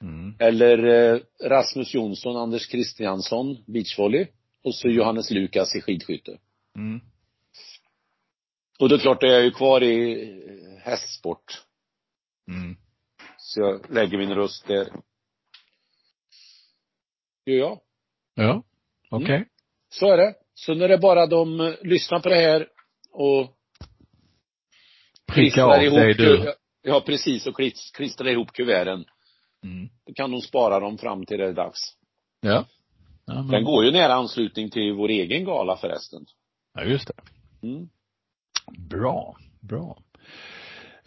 mm, 0.00 0.34
Eller 0.38 0.84
eh, 1.14 1.20
Rasmus 1.44 1.94
Jonsson, 1.94 2.36
Anders 2.36 2.66
Kristiansson, 2.66 3.64
beachvolley. 3.66 4.26
Och 4.64 4.74
så 4.74 4.88
Johannes 4.88 5.30
Lukas 5.30 5.74
i 5.76 5.80
skidskytte. 5.80 6.38
mm. 6.76 7.00
Och 8.78 8.88
det 8.88 8.94
är 8.94 8.98
klart, 8.98 9.22
jag 9.22 9.34
är 9.36 9.42
ju 9.44 9.50
kvar 9.50 9.82
i 9.82 10.12
eh, 10.22 10.78
hästsport. 10.82 11.62
Mm. 12.48 12.76
Så 13.38 13.60
jag 13.60 13.90
lägger 13.90 14.18
min 14.18 14.34
röst 14.34 14.66
där. 14.66 14.88
Jo, 17.46 17.54
ja. 17.54 17.80
Ja, 18.34 18.62
okej. 19.10 19.48
Så 19.88 20.12
är 20.12 20.16
det. 20.16 20.34
Så 20.54 20.74
när 20.74 20.88
det 20.88 20.98
bara 20.98 21.26
de 21.26 21.60
eh, 21.60 21.74
lyssnar 21.82 22.20
på 22.20 22.28
det 22.28 22.34
här 22.36 22.68
och 23.10 23.56
Pricka 25.26 25.64
av 25.64 25.82
ihop 25.82 25.98
det 25.98 26.14
du. 26.14 26.54
Ja, 26.82 27.00
precis. 27.06 27.46
Och 27.46 27.54
klist- 27.60 27.92
klistrar 27.94 28.28
ihop 28.28 28.52
kuverten. 28.52 29.04
Mm. 29.64 29.88
Då 30.06 30.12
kan 30.14 30.30
de 30.30 30.40
spara 30.40 30.80
dem 30.80 30.98
fram 30.98 31.26
till 31.26 31.38
det 31.38 31.46
är 31.48 31.52
dags. 31.52 31.80
Ja. 32.40 32.66
Ja, 33.26 33.34
men, 33.34 33.48
Den 33.48 33.64
går 33.64 33.84
ju 33.84 33.90
nära 33.90 34.14
anslutning 34.14 34.70
till 34.70 34.92
vår 34.92 35.08
egen 35.08 35.44
gala 35.44 35.76
förresten. 35.76 36.26
ja, 36.74 36.84
just 36.84 37.08
det. 37.08 37.14
Mm. 37.66 37.88
Bra, 38.88 39.36
bra. 39.60 39.98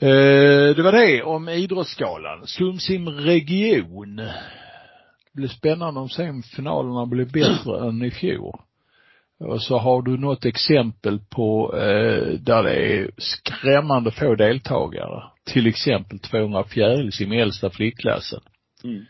Eh, 0.02 0.76
det 0.76 0.82
var 0.82 0.92
det 0.92 1.24
om 1.24 1.50
Idrottsgalan. 1.50 2.48
Sumsim 2.48 3.10
region. 3.10 4.16
Det 4.16 5.34
blir 5.34 5.48
spännande 5.48 6.00
om 6.00 6.10
semifinalerna 6.10 7.06
blir 7.06 7.26
bättre 7.26 7.80
än 7.88 8.02
i 8.04 8.12
fjol. 8.12 8.60
Och 9.40 9.62
så 9.62 9.78
har 9.78 10.02
du 10.02 10.18
något 10.18 10.46
exempel 10.46 11.20
på 11.20 11.74
eh, 11.78 12.40
där 12.40 12.64
det 12.64 12.98
är 12.98 13.12
skrämmande 13.18 14.12
få 14.12 14.36
deltagare. 14.36 15.24
Till 15.46 15.68
exempel 15.68 16.20
204 16.20 16.94
i 17.20 17.40
äldsta 17.40 17.70
flickklassen. 17.70 18.42
Mm. 18.84 19.06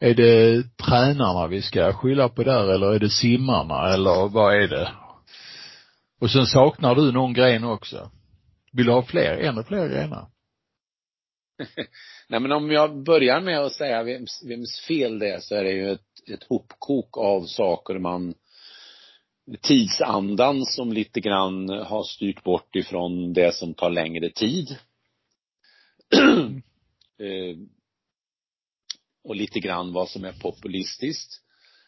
Är 0.00 0.14
det 0.14 0.62
tränarna 0.76 1.46
vi 1.46 1.62
ska 1.62 1.92
skylla 1.92 2.28
på 2.28 2.42
där 2.42 2.68
eller 2.74 2.94
är 2.94 2.98
det 2.98 3.10
simmarna 3.10 3.94
eller 3.94 4.28
vad 4.28 4.54
är 4.54 4.68
det? 4.68 4.92
Och 6.20 6.30
sen 6.30 6.46
saknar 6.46 6.94
du 6.94 7.12
någon 7.12 7.32
gren 7.32 7.64
också. 7.64 8.10
Vill 8.72 8.86
du 8.86 8.92
ha 8.92 9.02
fler, 9.02 9.38
ännu 9.38 9.62
fler 9.62 9.88
grenar? 9.88 10.26
Nej 12.28 12.40
men 12.40 12.52
om 12.52 12.70
jag 12.70 13.02
börjar 13.04 13.40
med 13.40 13.60
att 13.60 13.72
säga 13.72 14.02
vems, 14.02 14.44
vems 14.44 14.80
fel 14.80 15.18
det 15.18 15.30
är 15.30 15.40
så 15.40 15.54
är 15.54 15.64
det 15.64 15.72
ju 15.72 15.92
ett, 15.92 16.30
ett 16.32 16.44
hopkok 16.48 17.18
av 17.18 17.46
saker 17.46 17.98
man 17.98 18.34
tidsandan 19.60 20.64
som 20.64 20.92
lite 20.92 21.20
grann 21.20 21.68
har 21.68 22.02
styrt 22.02 22.42
bort 22.42 22.76
ifrån 22.76 23.32
det 23.32 23.54
som 23.54 23.74
tar 23.74 23.90
längre 23.90 24.30
tid. 24.30 24.76
eh, 27.18 27.56
och 29.24 29.36
lite 29.36 29.60
grann 29.60 29.92
vad 29.92 30.08
som 30.08 30.24
är 30.24 30.32
populistiskt. 30.32 31.40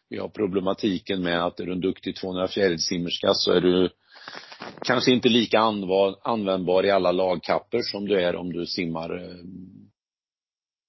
Vi 0.09 0.19
har 0.19 0.29
problematiken 0.29 1.23
med 1.23 1.45
att 1.45 1.61
är 1.61 1.67
du 1.67 1.73
en 1.73 1.81
duktig 1.81 2.17
204 2.17 2.79
simmerska 2.79 3.35
så 3.35 3.53
är 3.53 3.61
du 3.61 3.91
kanske 4.83 5.13
inte 5.13 5.29
lika 5.29 5.61
användbar 6.23 6.87
i 6.87 6.91
alla 6.91 7.13
lagkapper 7.13 7.81
som 7.83 8.09
du 8.09 8.21
är 8.21 8.37
om 8.37 8.53
du 8.53 8.67
simmar 8.67 9.25
eh, 9.25 9.45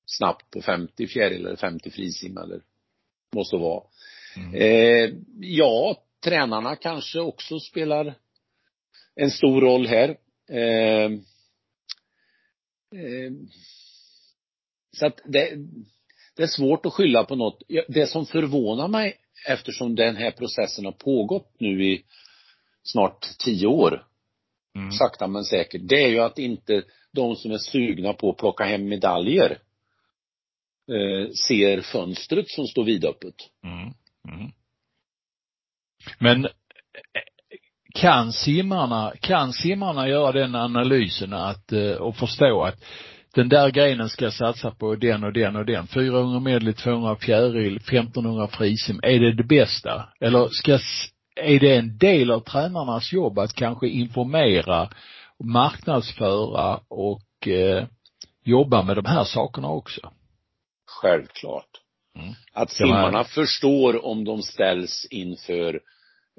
snabbt 0.06 0.51
på 0.51 0.62
50 0.62 1.08
fjäril 1.08 1.46
eller 1.46 1.56
50 1.56 1.92
frisim 1.92 2.38
eller 2.38 2.62
måste 3.36 3.56
vara. 3.56 3.84
Mm. 4.36 4.54
Eh, 4.54 5.16
ja, 5.39 6.04
tränarna 6.24 6.75
kanske 6.75 7.20
också 7.20 7.60
spelar 7.60 8.16
en 9.16 9.32
stor 9.32 9.62
roll 9.62 9.88
här. 9.88 10.18
Eh, 10.50 11.12
eh, 13.01 13.32
så 14.98 15.08
att 15.08 15.20
det, 15.25 15.68
det 16.38 16.44
är 16.44 16.48
svårt 16.48 16.86
att 16.86 16.94
skylla 16.94 17.24
på 17.24 17.36
något. 17.36 17.63
Det 17.88 18.08
som 18.08 18.25
förvånar 18.25 18.88
mig 18.88 19.17
eftersom 19.48 19.96
den 19.96 20.15
här 20.15 20.32
processen 20.32 20.86
har 20.86 20.91
pågått 20.91 21.56
nu 21.60 21.86
i 21.86 22.03
snart 22.84 23.22
tio 23.39 23.67
år, 23.67 24.08
Mm. 24.77 24.91
sakta 24.91 25.27
men 25.27 25.44
säkert, 25.44 25.82
det 25.84 26.03
är 26.03 26.08
ju 26.08 26.20
att 26.20 26.39
inte 26.39 26.84
de 27.13 27.36
som 27.36 27.51
är 27.51 27.58
sugna 27.58 28.13
på 28.13 28.29
att 28.29 28.38
plocka 28.38 28.63
hem 28.63 28.88
medaljer 28.88 29.51
eh, 30.91 31.32
ser 31.48 31.82
fönstret 31.82 32.50
som 32.50 32.67
står 32.67 32.84
vidöppet. 32.84 33.36
Mm. 33.63 33.94
Mm. 34.29 34.51
Men 36.20 36.46
eh, 36.46 36.51
kan 37.96 38.34
simmarna, 38.34 39.13
kan 39.22 39.53
simmarna 39.53 40.10
göra 40.10 40.32
den 40.32 40.56
analysen 40.56 41.34
att, 41.34 41.72
eh, 41.72 41.91
och 41.91 42.15
förstå 42.15 42.63
att 42.63 42.84
den 43.38 43.50
där 43.50 43.72
grenen 43.72 44.10
ska 44.10 44.25
jag 44.25 44.34
satsa 44.34 44.72
på 44.72 44.96
den 44.96 45.24
och 45.24 45.34
den 45.34 45.56
och 45.56 45.65
den. 45.65 45.88
400 45.88 46.39
medley, 46.39 46.74
200 46.74 47.15
fjäril, 47.15 47.77
1500 47.77 48.48
frisim. 48.48 49.00
Är 49.03 49.20
det 49.20 49.34
det 49.34 49.44
bästa? 49.44 50.10
Eller 50.20 50.48
ska, 50.48 50.79
är 51.36 51.60
det 51.60 51.75
en 51.75 51.98
del 51.98 52.32
av 52.32 52.39
tränarnas 52.39 53.13
jobb 53.13 53.39
att 53.39 53.53
kanske 53.53 53.88
informera, 53.88 54.89
marknadsföra 55.44 56.79
och 56.88 57.48
eh, 57.48 57.86
jobba 58.44 58.84
med 58.84 58.96
de 58.96 59.06
här 59.06 59.24
sakerna 59.24 59.70
också? 59.70 60.12
Självklart. 61.01 61.70
Mm. 62.20 62.34
Att 62.53 62.72
simmarna 62.72 63.24
förstår 63.24 64.06
om 64.06 64.25
de 64.25 64.41
ställs 64.41 65.08
inför 65.12 65.74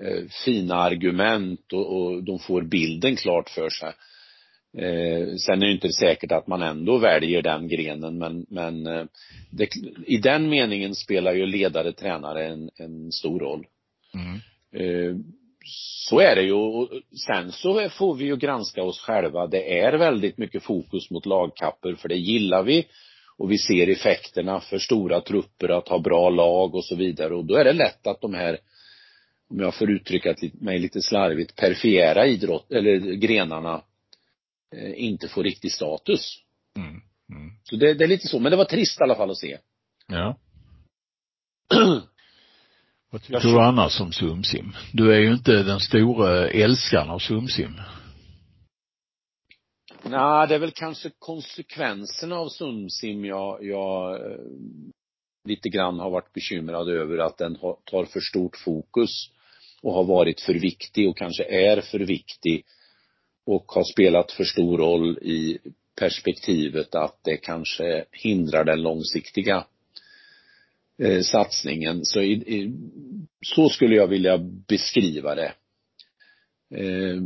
eh, 0.03 0.25
fina 0.45 0.75
argument 0.75 1.73
och, 1.73 1.97
och 1.97 2.25
de 2.25 2.39
får 2.39 2.63
bilden 2.63 3.17
klart 3.17 3.51
för 3.51 3.69
sig. 3.69 3.93
Eh, 4.77 5.35
sen 5.37 5.63
är 5.63 5.67
det 5.67 5.73
inte 5.73 5.93
säkert 5.93 6.33
att 6.33 6.47
man 6.47 6.63
ändå 6.63 6.99
väljer 6.99 7.43
den 7.43 7.69
grenen 7.69 8.19
men, 8.19 8.47
men 8.49 8.87
eh, 8.87 9.05
det, 9.51 9.69
i 10.07 10.17
den 10.17 10.49
meningen 10.49 10.95
spelar 10.95 11.33
ju 11.33 11.47
ledare, 11.47 11.93
tränare 11.93 12.47
en, 12.47 12.71
en 12.77 13.13
stor 13.13 13.41
roll. 13.41 13.67
Mm. 14.15 14.41
Eh, 14.73 15.17
så 16.09 16.21
är 16.21 16.37
det 16.37 16.43
ju. 16.43 16.53
Och 16.53 16.89
sen 17.27 17.53
så 17.53 17.89
får 17.89 18.15
vi 18.15 18.25
ju 18.25 18.37
granska 18.37 18.83
oss 18.83 19.01
själva. 19.01 19.47
Det 19.47 19.79
är 19.79 19.99
väldigt 19.99 20.39
mycket 20.39 20.63
fokus 20.63 21.11
mot 21.11 21.27
lagkapper 21.27 21.95
för 21.95 22.09
det 22.09 22.17
gillar 22.17 22.63
vi 22.63 22.87
och 23.39 23.51
vi 23.51 23.59
ser 23.59 23.89
effekterna 23.89 24.61
för 24.61 24.79
stora 24.79 25.21
trupper 25.21 25.69
att 25.69 25.89
ha 25.89 25.99
bra 25.99 26.31
lag 26.31 26.75
och 26.75 26.85
så 26.85 26.97
vidare 26.97 27.35
och 27.35 27.45
då 27.45 27.55
är 27.55 27.65
det 27.65 27.73
lätt 27.73 28.07
att 28.07 28.21
de 28.21 28.35
här 28.35 28.59
om 29.51 29.61
jag 29.61 29.75
får 29.75 29.91
uttrycka 29.91 30.35
mig 30.61 30.79
lite 30.79 31.03
slarvigt, 31.03 31.57
perfiera 31.57 32.27
idrott, 32.27 32.73
eller 32.73 32.99
grenarna 32.99 33.83
inte 34.97 35.29
får 35.29 35.45
riktig 35.45 35.73
status. 35.73 36.39
Mm. 36.77 37.01
Mm. 37.31 37.51
Så 37.63 37.77
det, 37.77 37.95
det, 37.95 38.05
är 38.05 38.09
lite 38.09 38.29
så, 38.29 38.39
men 38.39 38.51
det 38.51 38.57
var 38.57 38.65
trist 38.65 39.01
i 39.01 39.03
alla 39.03 39.17
fall 39.17 39.31
att 39.31 39.39
se. 39.39 39.59
Ja. 40.07 40.39
Vad 43.11 43.23
tycker 43.23 43.41
du 43.41 43.61
annars 43.61 44.01
om 44.01 44.13
Sumsim? 44.13 44.73
Du 44.93 45.15
är 45.15 45.19
ju 45.19 45.33
inte 45.33 45.63
den 45.63 45.81
stora 45.81 46.49
älskaren 46.49 47.11
av 47.11 47.19
Sumsim. 47.19 47.81
Nej, 50.03 50.49
det 50.49 50.55
är 50.55 50.59
väl 50.59 50.71
kanske 50.71 51.11
konsekvenserna 51.19 52.37
av 52.37 52.49
Sumsim 52.49 53.25
jag, 53.25 53.65
jag 53.65 54.15
eh, 54.15 54.39
lite 55.45 55.69
grann 55.69 56.01
har 56.01 56.11
varit 56.11 56.33
bekymrad 56.33 56.89
över 56.89 57.19
att 57.19 57.39
den 57.39 57.59
tar 57.85 58.05
för 58.05 58.21
stort 58.21 58.57
fokus 58.57 59.11
och 59.83 59.95
har 59.95 60.05
varit 60.05 60.41
för 60.41 60.55
viktig 60.55 61.09
och 61.09 61.19
kanske 61.19 61.45
är 61.45 61.81
för 61.81 61.99
viktig 61.99 62.65
och 63.49 63.65
har 63.67 63.85
spelat 63.85 64.33
för 64.33 64.45
stor 64.45 64.79
roll 64.79 65.19
i 65.19 65.59
perspektivet 65.99 66.95
att 66.95 67.21
det 67.25 67.37
kanske 67.37 68.05
hindrar 68.13 68.65
den 68.65 68.83
långsiktiga 68.83 69.65
eh, 71.03 71.21
satsningen. 71.21 72.05
Så, 72.05 72.21
i, 72.21 72.33
i, 72.33 72.73
så 73.47 73.69
skulle 73.69 73.97
jag 73.97 74.07
vilja 74.07 74.39
beskriva 74.69 75.35
det. 75.35 75.53
Eh, 76.75 77.21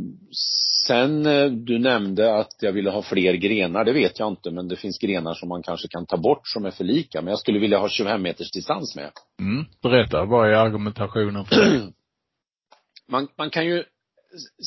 sen, 0.87 1.25
eh, 1.25 1.51
du 1.51 1.79
nämnde 1.79 2.35
att 2.35 2.55
jag 2.59 2.71
ville 2.71 2.89
ha 2.89 3.01
fler 3.01 3.33
grenar, 3.33 3.85
det 3.85 3.93
vet 3.93 4.19
jag 4.19 4.27
inte, 4.27 4.51
men 4.51 4.67
det 4.67 4.75
finns 4.75 4.99
grenar 4.99 5.33
som 5.33 5.49
man 5.49 5.63
kanske 5.63 5.87
kan 5.87 6.05
ta 6.05 6.17
bort 6.17 6.47
som 6.47 6.65
är 6.65 6.71
för 6.71 6.83
lika, 6.83 7.21
men 7.21 7.31
jag 7.31 7.39
skulle 7.39 7.59
vilja 7.59 7.77
ha 7.77 7.89
25 7.89 8.21
meters 8.21 8.51
distans 8.51 8.95
med. 8.95 9.11
Mm. 9.39 9.65
Berätta, 9.81 10.25
vad 10.25 10.49
är 10.49 10.53
argumentationen 10.53 11.45
för 11.45 11.55
det? 11.55 11.91
man, 13.07 13.27
man 13.37 13.49
kan 13.49 13.65
ju 13.65 13.83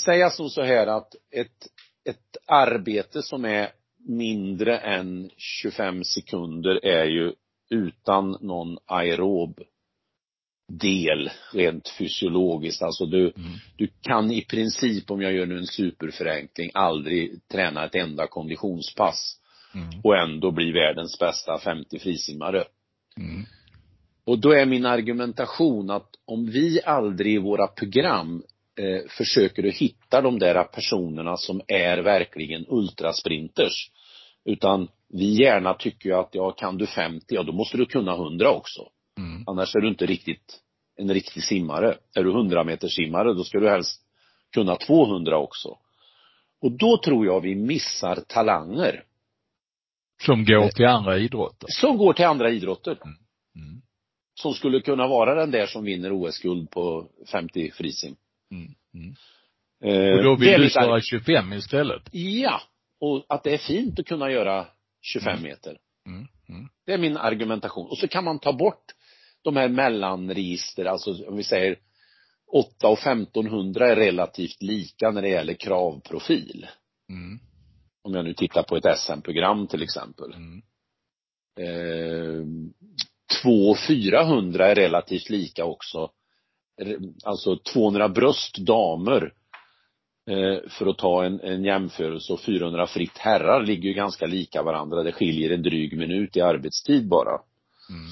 säga 0.05 0.31
som 0.31 0.51
så 0.51 0.63
här 0.63 0.87
att 0.87 1.15
ett, 1.31 1.67
ett 2.05 2.37
arbete 2.47 3.23
som 3.23 3.45
är 3.45 3.71
mindre 4.09 4.79
än 4.79 5.31
25 5.37 6.05
sekunder 6.05 6.85
är 6.85 7.05
ju 7.05 7.33
utan 7.71 8.37
någon 8.41 8.79
aerob 8.87 9.61
del 10.69 11.31
rent 11.53 11.89
fysiologiskt. 11.99 12.83
Alltså 12.83 13.07
du, 13.07 13.21
mm. 13.21 13.53
du 13.77 13.89
kan 14.01 14.31
i 14.31 14.45
princip, 14.45 15.11
om 15.11 15.23
jag 15.23 15.33
gör 15.33 15.47
nu 15.47 15.59
en 15.59 15.67
superförenkling, 15.67 16.71
aldrig 16.75 17.49
träna 17.49 17.85
ett 17.85 17.95
enda 17.95 18.27
konditionspass 18.27 19.41
mm. 19.75 20.01
och 20.05 20.17
ändå 20.17 20.51
bli 20.51 20.73
världens 20.73 21.19
bästa 21.19 21.59
50 21.59 21.99
frisimmare. 21.99 22.65
Mm. 23.17 23.45
Och 24.25 24.39
då 24.39 24.53
är 24.53 24.67
min 24.67 24.87
argumentation 24.87 25.91
att 25.91 26.11
om 26.25 26.47
vi 26.47 26.81
aldrig 26.85 27.35
i 27.35 27.39
våra 27.39 27.67
program 27.67 28.43
eh, 28.77 29.09
försöker 29.09 29.69
att 29.69 29.75
hitta 29.75 30.21
de 30.21 30.39
där 30.39 30.65
personerna 30.65 31.37
som 31.37 31.61
är 31.69 31.99
verkligen 31.99 32.67
ultrasprinters, 32.69 33.91
utan 34.45 34.89
vi 35.09 35.43
gärna 35.43 35.75
tycker 35.75 36.09
ju 36.09 36.15
att, 36.15 36.31
ja, 36.33 36.51
kan 36.51 36.79
du 36.79 36.87
50, 36.87 37.27
ja 37.29 37.43
då 37.43 37.53
måste 37.53 37.77
du 37.77 37.87
kunna 37.87 38.15
100 38.15 38.51
också. 38.51 38.89
Mm. 39.19 39.45
Annars 39.47 39.75
är 39.75 39.81
du 39.81 39.89
inte 39.89 40.07
riktigt 40.07 40.61
en 40.97 41.15
riktig 41.15 41.43
simmare. 41.43 41.99
Är 42.15 42.25
du 42.25 42.31
100 42.31 42.65
meters 42.65 42.95
simmare, 42.95 43.35
då 43.35 43.45
ska 43.45 43.59
du 43.59 43.69
helst 43.69 44.03
kunna 44.55 44.77
200 44.77 45.39
också. 45.39 45.79
Och 46.63 46.73
då 46.73 46.99
tror 47.05 47.27
jag 47.27 47.41
vi 47.41 47.55
missar 47.55 48.17
talanger. 48.17 49.05
Som 50.23 50.45
går 50.45 50.69
till 50.69 50.87
andra 50.87 51.19
idrotter? 51.19 51.67
Som 51.71 51.97
går 51.97 52.13
till 52.13 52.25
andra 52.25 52.51
idrotter. 52.51 52.93
Mm. 52.93 53.17
Mm. 53.57 53.83
Som 54.35 54.55
skulle 54.55 54.81
kunna 54.81 55.07
vara 55.07 55.35
den 55.35 55.51
där 55.51 55.67
som 55.67 55.85
vinner 55.85 56.13
OS-guld 56.13 56.71
på 56.71 57.09
50 57.33 57.71
frisim. 57.71 58.17
Mm. 58.51 58.75
Mm. 58.95 59.15
Eh, 59.85 60.17
och 60.17 60.25
då 60.25 60.37
vill 60.37 60.61
du 60.61 60.71
köra 60.71 61.01
25 61.01 61.53
istället? 61.53 62.03
Ja. 62.13 62.61
Och 63.01 63.27
att 63.29 63.45
det 63.45 63.55
är 63.55 63.59
fint 63.59 63.99
att 63.99 64.07
kunna 64.07 64.31
göra 64.31 64.67
25 65.03 65.33
mm. 65.33 65.43
meter. 65.43 65.79
Mm. 66.07 66.27
Mm. 66.49 66.69
Det 66.87 66.93
är 66.93 66.99
min 66.99 67.17
argumentation. 67.17 67.87
Och 67.91 67.99
så 67.99 68.09
kan 68.09 68.25
man 68.25 68.39
ta 68.39 68.53
bort 68.53 68.85
de 69.43 69.57
här 69.57 69.69
mellanregister, 69.69 70.85
alltså 70.85 71.27
om 71.29 71.37
vi 71.37 71.43
säger 71.43 71.79
8 72.53 72.89
och 72.89 72.99
1500 72.99 73.91
är 73.91 73.97
relativt 73.97 74.63
lika 74.63 75.11
när 75.11 75.23
det 75.23 75.29
gäller 75.29 75.55
kravprofil. 75.55 76.67
Mm. 77.09 77.39
Om 78.03 78.15
jag 78.15 78.25
nu 78.25 78.35
tittar 78.35 78.63
på 78.63 78.77
ett 78.77 78.99
SM-program 78.99 79.67
till 79.67 79.83
exempel. 79.83 80.33
Mm. 80.33 80.63
Eh, 81.61 82.47
2 83.43 83.71
och 83.71 83.79
400 83.89 84.67
är 84.67 84.75
relativt 84.75 85.31
lika 85.31 85.65
också. 85.65 86.11
Alltså 87.25 87.57
200 87.57 88.09
bröst 88.09 88.59
damer 88.59 89.33
Eh, 90.31 90.59
för 90.69 90.87
att 90.87 90.99
ta 90.99 91.25
en, 91.25 91.41
en 91.41 91.65
jämförelse 91.65 92.33
och 92.33 92.41
400 92.41 92.87
fritt 92.87 93.19
herrar 93.19 93.63
ligger 93.63 93.89
ju 93.89 93.95
ganska 93.95 94.27
lika 94.27 94.63
varandra. 94.63 95.03
Det 95.03 95.13
skiljer 95.13 95.51
en 95.51 95.63
dryg 95.63 95.99
minut 95.99 96.37
i 96.37 96.41
arbetstid 96.41 97.09
bara. 97.09 97.41
Mm. 97.91 98.07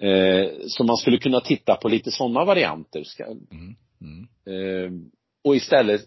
Eh, 0.00 0.50
så 0.66 0.84
man 0.84 0.96
skulle 0.96 1.18
kunna 1.18 1.40
titta 1.40 1.74
på 1.74 1.88
lite 1.88 2.10
sådana 2.10 2.44
varianter. 2.44 3.04
Ska, 3.04 3.24
mm. 3.24 3.76
Mm. 4.00 4.28
Eh, 4.46 4.90
och 5.44 5.56
istället 5.56 6.02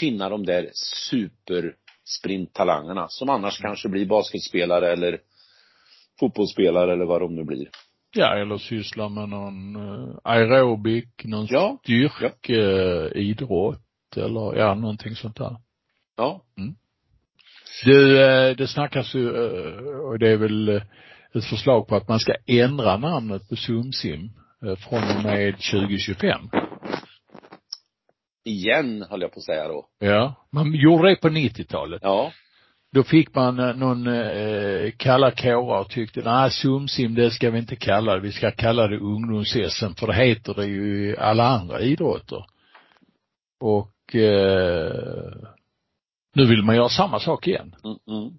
finna 0.00 0.28
de 0.28 0.46
där 0.46 0.70
supersprinttalangerna 0.74 3.06
som 3.08 3.30
annars 3.30 3.60
mm. 3.60 3.68
kanske 3.68 3.88
blir 3.88 4.06
basketspelare 4.06 4.92
eller 4.92 5.20
fotbollsspelare 6.20 6.92
eller 6.92 7.04
vad 7.04 7.20
de 7.20 7.34
nu 7.34 7.44
blir. 7.44 7.70
Ja, 8.12 8.34
eller 8.36 8.58
syssla 8.58 9.08
med 9.08 9.28
någon 9.28 9.76
uh, 9.76 10.14
aerobik, 10.24 11.24
någon 11.24 11.46
ja. 11.50 11.78
styrkeidrott. 11.82 13.78
Ja 13.78 13.90
eller 14.16 14.56
ja, 14.56 14.74
någonting 14.74 15.14
sånt 15.14 15.36
där. 15.36 15.56
Ja. 16.16 16.44
Mm. 16.58 16.74
Du, 17.84 18.22
eh, 18.22 18.56
det 18.56 18.66
snackas 18.66 19.14
ju, 19.14 19.28
eh, 19.28 19.98
och 20.00 20.18
det 20.18 20.28
är 20.28 20.36
väl 20.36 20.68
eh, 20.68 20.82
ett 21.34 21.44
förslag 21.44 21.88
på 21.88 21.96
att 21.96 22.08
man 22.08 22.20
ska 22.20 22.34
ändra 22.46 22.96
namnet 22.96 23.48
på 23.48 23.56
Sumsim 23.56 24.30
från 24.60 25.16
och 25.16 25.22
med 25.22 25.54
2025. 25.54 26.40
Igen, 28.44 29.02
höll 29.10 29.20
jag 29.20 29.32
på 29.32 29.38
att 29.38 29.44
säga 29.44 29.68
då. 29.68 29.86
Ja, 29.98 30.46
man 30.52 30.74
gjorde 30.74 31.10
det 31.10 31.16
på 31.16 31.28
90-talet. 31.28 32.00
Ja. 32.02 32.32
Då 32.92 33.02
fick 33.02 33.34
man 33.34 33.56
någon 33.78 34.06
eh, 34.06 34.90
kalla 34.96 35.30
kårar 35.30 35.80
och 35.80 35.90
tyckte, 35.90 36.20
nej 36.24 36.50
Sumsim 36.50 37.14
det 37.14 37.30
ska 37.30 37.50
vi 37.50 37.58
inte 37.58 37.76
kalla 37.76 38.14
det, 38.14 38.20
vi 38.20 38.32
ska 38.32 38.50
kalla 38.50 38.86
det 38.86 38.98
ungdoms-SM 38.98 39.94
för 39.94 40.06
det 40.06 40.14
heter 40.14 40.54
det 40.54 40.66
ju 40.66 41.10
i 41.10 41.16
alla 41.16 41.48
andra 41.48 41.80
idrotter. 41.80 42.44
Och 43.60 44.14
eh, 44.14 45.32
nu 46.34 46.46
vill 46.46 46.62
man 46.62 46.76
göra 46.76 46.88
samma 46.88 47.20
sak 47.20 47.46
igen. 47.46 47.74
Mm, 47.84 48.20
mm. 48.20 48.38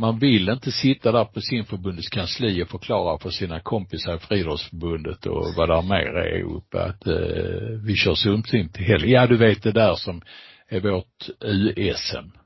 Man 0.00 0.18
vill 0.18 0.48
inte 0.48 0.72
sitta 0.72 1.12
där 1.12 1.24
på 1.24 1.40
simförbundets 1.40 2.08
kansli 2.08 2.62
och 2.62 2.68
förklara 2.68 3.18
för 3.18 3.30
sina 3.30 3.60
kompisar 3.60 4.16
i 4.16 4.18
friidrottsförbundet 4.18 5.26
och 5.26 5.54
vad 5.56 5.68
där 5.68 5.82
mer 5.82 6.16
är 6.16 6.42
uppe 6.42 6.82
att 6.82 7.06
eh, 7.06 7.78
vi 7.84 7.94
kör 7.96 8.14
sumsim 8.14 8.68
till 8.68 8.84
helgen. 8.84 9.10
Ja, 9.10 9.26
du 9.26 9.36
vet 9.36 9.62
det 9.62 9.72
där 9.72 9.94
som 9.94 10.22
är 10.68 10.80
vårt 10.80 11.28
USM. 11.40 12.43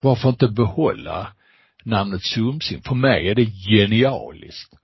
Varför 0.00 0.28
inte 0.28 0.48
behålla 0.48 1.32
namnet 1.84 2.22
Sumsim? 2.22 2.82
För 2.82 2.94
mig 2.94 3.28
är 3.28 3.34
det 3.34 3.44
genialiskt. 3.44 4.74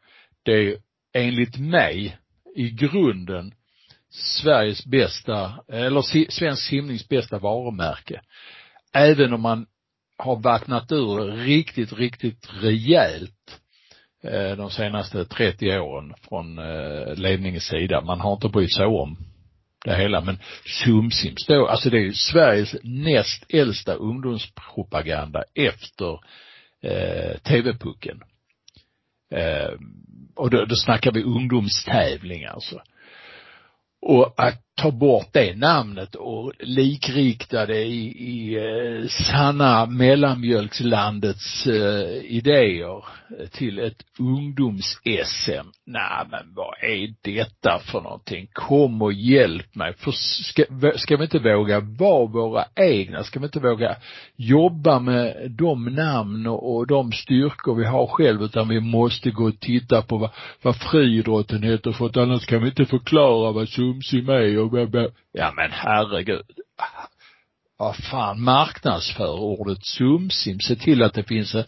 Det 0.42 0.52
är 0.52 0.76
enligt 1.14 1.58
mig 1.58 2.16
i 2.56 2.70
grunden 2.70 3.52
Sveriges 4.10 4.86
bästa, 4.86 5.64
eller 5.68 6.30
svensk 6.30 6.62
simnings 6.62 7.08
bästa 7.08 7.38
varumärke. 7.38 8.20
Även 8.92 9.32
om 9.32 9.40
man 9.40 9.66
har 10.18 10.36
vattnat 10.36 10.92
ur 10.92 11.16
riktigt, 11.44 11.92
riktigt 11.92 12.48
rejält 12.62 13.60
eh, 14.24 14.56
de 14.56 14.70
senaste 14.70 15.24
30 15.24 15.78
åren 15.78 16.14
från 16.28 16.58
eh, 16.58 17.14
ledningens 17.14 17.64
sida. 17.64 18.00
Man 18.00 18.20
har 18.20 18.32
inte 18.32 18.48
brytt 18.48 18.74
sig 18.74 18.86
om 18.86 19.16
det 19.86 19.96
hela. 19.96 20.20
Men 20.20 20.38
Sumsim 20.64 21.34
då, 21.48 21.66
alltså 21.66 21.90
det 21.90 21.96
är 21.96 22.02
ju 22.02 22.12
Sveriges 22.12 22.76
näst 22.82 23.44
äldsta 23.48 23.94
ungdomspropaganda 23.94 25.44
efter 25.54 26.20
eh, 26.82 27.38
TV-pucken. 27.38 28.22
Eh, 29.30 29.72
och 30.34 30.50
då, 30.50 30.64
då 30.64 30.76
snackar 30.76 31.12
vi 31.12 31.22
ungdomstävling 31.22 32.44
alltså. 32.44 32.82
Och 34.00 34.34
att 34.36 34.65
ta 34.76 34.90
bort 34.90 35.28
det 35.32 35.56
namnet 35.56 36.14
och 36.14 36.52
likrikta 36.58 37.66
det 37.66 37.84
i, 37.84 38.06
i 38.06 38.56
eh, 38.56 39.08
sanna 39.08 39.86
mellanmjölkslandets 39.86 41.66
eh, 41.66 42.24
idéer 42.24 43.04
till 43.52 43.78
ett 43.78 44.02
ungdoms-SM. 44.18 45.66
Nej 45.86 46.26
men 46.30 46.54
vad 46.54 46.74
är 46.82 47.14
detta 47.22 47.80
för 47.92 48.00
någonting? 48.00 48.48
Kom 48.52 49.02
och 49.02 49.12
hjälp 49.12 49.74
mig. 49.74 49.94
För 49.98 50.10
ska, 50.10 50.64
ska 50.96 51.16
vi 51.16 51.24
inte 51.24 51.38
våga 51.38 51.80
vara 51.80 52.26
våra 52.26 52.64
egna? 52.74 53.22
Ska 53.22 53.40
vi 53.40 53.46
inte 53.46 53.60
våga 53.60 53.96
jobba 54.36 54.98
med 54.98 55.50
de 55.50 55.84
namn 55.84 56.46
och, 56.46 56.76
och 56.76 56.86
de 56.86 57.12
styrkor 57.12 57.74
vi 57.74 57.84
har 57.84 58.06
själv 58.06 58.42
utan 58.42 58.68
vi 58.68 58.80
måste 58.80 59.30
gå 59.30 59.44
och 59.44 59.60
titta 59.60 60.02
på 60.02 60.18
vad, 60.18 60.30
vad 60.62 60.76
friidrotten 60.76 61.62
heter 61.62 61.92
för 61.92 62.06
att 62.06 62.16
annars 62.16 62.46
kan 62.46 62.62
vi 62.62 62.68
inte 62.68 62.84
förklara 62.84 63.52
vad 63.52 63.68
sumsim 63.68 64.28
är 64.28 64.58
och 64.58 64.65
Ja 65.32 65.52
men 65.56 65.70
herregud. 65.72 66.44
Vad 67.78 67.96
fan, 67.96 68.42
marknadsför 68.42 69.40
ordet 69.40 69.84
sumsim. 69.86 70.60
Se 70.60 70.76
till 70.76 71.02
att 71.02 71.14
det 71.14 71.22
finns 71.22 71.54
en, 71.54 71.64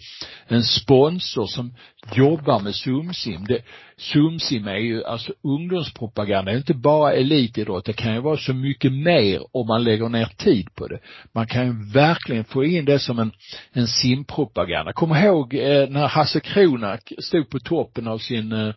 en 0.47 0.63
sponsor 0.63 1.47
som 1.47 1.75
jobbar 2.15 2.61
med 2.61 2.75
sumsim. 2.75 3.45
Det, 3.49 3.63
sumsim 3.97 4.69
är 4.69 4.77
ju, 4.77 5.05
alltså 5.05 5.33
ungdomspropaganda, 5.43 6.51
det 6.51 6.57
är 6.57 6.59
inte 6.59 6.75
bara 6.75 7.13
elitidrott. 7.13 7.85
Det 7.85 7.93
kan 7.93 8.15
ju 8.15 8.21
vara 8.21 8.37
så 8.37 8.55
mycket 8.55 8.93
mer 8.93 9.57
om 9.57 9.67
man 9.67 9.85
lägger 9.85 10.09
ner 10.09 10.29
tid 10.37 10.75
på 10.75 10.89
det. 10.89 10.99
Man 11.33 11.47
kan 11.47 11.67
ju 11.67 11.93
verkligen 11.93 12.45
få 12.45 12.65
in 12.65 12.85
det 12.85 12.99
som 12.99 13.19
en, 13.19 13.33
en 13.73 13.87
simpropaganda. 13.87 14.93
Kom 14.93 15.17
ihåg 15.17 15.55
eh, 15.55 15.89
när 15.89 16.07
Hasse 16.07 16.41
Kronak 16.41 17.13
stod 17.19 17.51
på 17.51 17.59
toppen 17.59 18.09
av 18.09 18.19
sin 18.19 18.53
Eh, 18.53 18.75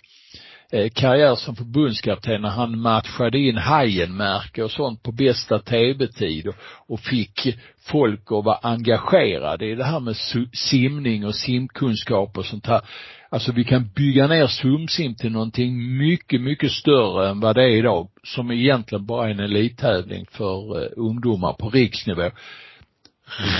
Eh, 0.74 0.90
karriär 0.90 1.36
som 1.36 1.56
förbundskapten 1.56 2.42
när 2.42 2.50
han 2.50 2.80
matchade 2.80 3.40
in 3.40 3.58
Hajenmärke 3.58 4.64
och 4.64 4.72
sånt 4.72 5.04
på 5.04 5.12
bästa 5.12 5.60
tv-tid 5.60 6.54
och, 6.88 7.00
fick 7.00 7.58
folk 7.80 8.22
att 8.32 8.46
vara 8.46 8.60
engagerade 8.62 9.66
i 9.66 9.76
det 9.76 9.84
här 9.84 10.00
med 10.00 10.16
simning 10.54 11.26
och 11.26 11.36
simkunskap 11.36 12.38
och 12.38 12.46
sånt 12.46 12.68
här. 12.68 12.82
Alltså 13.30 13.52
vi 13.52 13.64
kan 13.64 13.90
bygga 13.96 14.28
ner 14.28 14.48
sumsim 14.48 15.16
till 15.16 15.32
någonting 15.32 15.98
mycket, 15.98 16.42
mycket 16.42 16.72
större 16.72 17.30
än 17.30 17.40
vad 17.40 17.56
det 17.56 17.64
är 17.64 17.78
idag, 17.78 18.10
som 18.24 18.52
egentligen 18.52 19.06
bara 19.06 19.28
är 19.28 19.32
en 19.32 19.40
elittävling 19.40 20.26
för 20.32 20.84
eh, 20.84 20.90
ungdomar 20.96 21.54
på 21.54 21.70
riksnivå. 21.70 22.32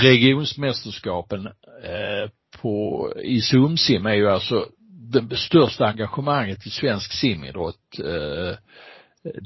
Regionsmästerskapen 0.02 1.46
eh, 1.46 2.30
på, 2.60 3.08
i 3.22 3.40
sumsim 3.40 4.06
är 4.06 4.14
ju 4.14 4.30
alltså 4.30 4.66
det 5.12 5.36
största 5.36 5.86
engagemanget 5.86 6.66
i 6.66 6.70
svensk 6.70 7.12
simidrott 7.12 7.98
eh, 7.98 8.56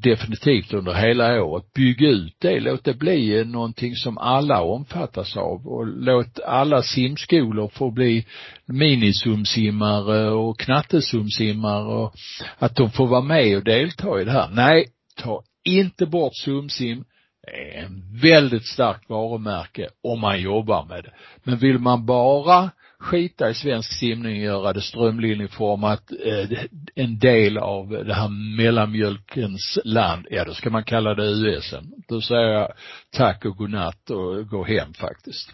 definitivt 0.03 0.73
under 0.73 0.95
hela 0.95 1.43
året. 1.43 1.73
Bygg 1.75 2.03
ut 2.03 2.35
det, 2.39 2.61
låt 2.61 2.85
det 2.85 2.95
bli 2.95 3.45
någonting 3.45 3.95
som 3.95 4.19
alla 4.19 4.63
omfattas 4.63 5.37
av 5.37 5.67
och 5.67 5.87
låt 5.87 6.41
alla 6.41 6.83
simskolor 6.83 7.69
få 7.69 7.91
bli 7.91 8.27
minisumsimmare 8.67 10.31
och 10.31 10.59
knattesumsimmare 10.59 11.85
och 11.85 12.15
att 12.59 12.77
de 12.77 12.91
får 12.91 13.07
vara 13.07 13.21
med 13.21 13.57
och 13.57 13.65
delta 13.65 14.21
i 14.21 14.25
det 14.25 14.33
här. 14.33 14.49
Nej, 14.53 14.87
ta 15.17 15.43
inte 15.65 16.07
bort 16.07 16.37
sumsim. 16.37 17.05
Det 17.47 17.77
är 17.79 17.85
en 17.85 18.21
väldigt 18.23 18.67
starkt 18.67 19.09
varumärke 19.09 19.89
om 20.03 20.21
man 20.21 20.41
jobbar 20.41 20.85
med 20.85 21.05
det. 21.05 21.13
Men 21.45 21.59
vill 21.59 21.79
man 21.79 22.07
bara 22.07 22.71
skita 23.07 23.51
i 23.51 23.55
svensk 23.55 23.93
simning 23.93 24.37
och 24.37 24.45
göra 24.45 24.73
det 24.73 24.81
strömlinjeformat, 24.81 26.11
eh, 26.11 26.65
en 26.95 27.19
del 27.19 27.59
av 27.59 27.89
det 27.89 28.15
här 28.15 28.57
mellanmjölkens 28.57 29.79
land, 29.85 30.27
ja 30.31 30.45
då 30.45 30.55
ska 30.55 30.71
man 30.71 30.85
kalla 30.85 31.15
det 31.15 31.27
USM. 31.27 31.85
Då 32.09 32.21
säger 32.21 32.49
jag 32.49 32.73
tack 33.11 33.45
och 33.45 33.57
godnatt 33.57 34.11
och 34.11 34.49
gå 34.49 34.65
hem 34.65 34.95
faktiskt. 34.95 35.51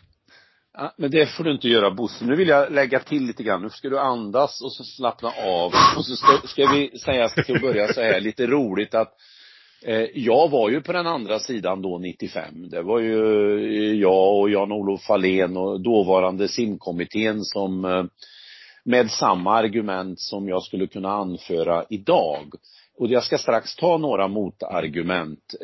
Ja, 0.75 0.95
men 0.99 1.11
det 1.11 1.27
får 1.27 1.45
du 1.45 1.53
inte 1.53 1.69
göra 1.69 1.91
Bosse. 1.91 2.25
Nu 2.25 2.37
vill 2.37 2.49
jag 2.49 2.73
lägga 2.73 2.99
till 3.01 3.27
lite 3.27 3.43
grann. 3.43 3.63
Nu 3.63 3.71
ska 3.71 3.89
du 3.89 3.99
andas 3.99 4.61
och 4.63 4.73
så 4.73 4.85
slappna 4.85 5.29
av. 5.47 5.73
Och 5.97 6.07
så 6.07 6.17
ska, 6.17 6.49
ska 6.49 6.67
vi 6.73 6.99
säga 6.99 7.29
till 7.29 7.57
att 7.57 7.63
börja 7.63 7.93
så 7.93 8.01
här 8.01 8.21
lite 8.21 8.47
roligt 8.47 8.95
att 8.95 9.15
Eh, 9.15 9.32
Eh, 9.85 10.07
jag 10.15 10.51
var 10.51 10.71
ju 10.71 10.81
på 10.81 10.93
den 10.93 11.07
andra 11.07 11.39
sidan 11.39 11.83
då 11.83 11.99
95. 11.99 12.69
Det 12.69 12.83
var 12.83 12.99
ju 12.99 13.19
eh, 13.57 14.01
jag 14.01 14.39
och 14.39 14.51
Jan-Olof 14.51 15.03
Fahlén 15.03 15.57
och 15.57 15.81
dåvarande 15.81 16.49
simkommittén 16.49 17.45
som 17.45 17.85
eh, 17.85 18.05
med 18.85 19.11
samma 19.11 19.55
argument 19.55 20.21
som 20.21 20.49
jag 20.49 20.63
skulle 20.63 20.87
kunna 20.87 21.13
anföra 21.13 21.85
idag. 21.91 22.53
Och 22.99 23.09
jag 23.09 23.25
ska 23.25 23.39
strax 23.39 23.77
ta 23.77 23.99
några 23.99 24.29
motargument. 24.29 25.55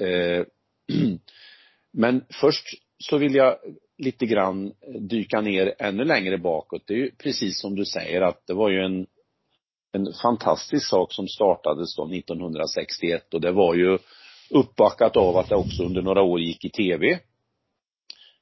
Men 1.93 2.25
först 2.31 2.65
så 2.99 3.17
vill 3.17 3.35
jag 3.35 3.57
lite 3.99 4.27
grann 4.27 4.73
dyka 5.01 5.41
ner 5.41 5.75
ännu 5.79 6.05
längre 6.05 6.39
bakåt. 6.39 6.83
Det 6.87 6.95
är 6.95 6.99
ju 6.99 7.11
precis 7.11 7.61
som 7.61 7.75
du 7.75 7.85
säger 7.85 8.21
att 8.21 8.47
det 8.47 8.55
var 8.55 8.71
ju 8.71 8.81
en 8.81 9.07
en 9.99 10.13
fantastisk 10.23 10.89
sak 10.89 11.13
som 11.13 11.29
startades 11.29 11.97
då 11.97 12.05
1961 12.05 13.35
och 13.35 13.41
det 13.41 13.53
var 13.53 13.75
ju 13.75 13.99
uppbackat 14.51 15.17
av 15.17 15.37
att 15.37 15.49
det 15.49 15.55
också 15.55 15.83
under 15.83 16.03
några 16.03 16.23
år 16.23 16.41
gick 16.41 16.65
i 16.65 16.71
tv. 16.71 17.21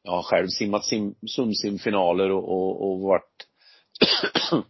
Jag 0.02 0.12
har 0.12 0.22
själv 0.22 0.48
simmat 0.48 0.84
sim, 0.84 1.14
sumsimfinaler 1.26 2.30
och, 2.30 2.48
och, 2.48 2.90
och 2.90 3.00
varit 3.00 3.46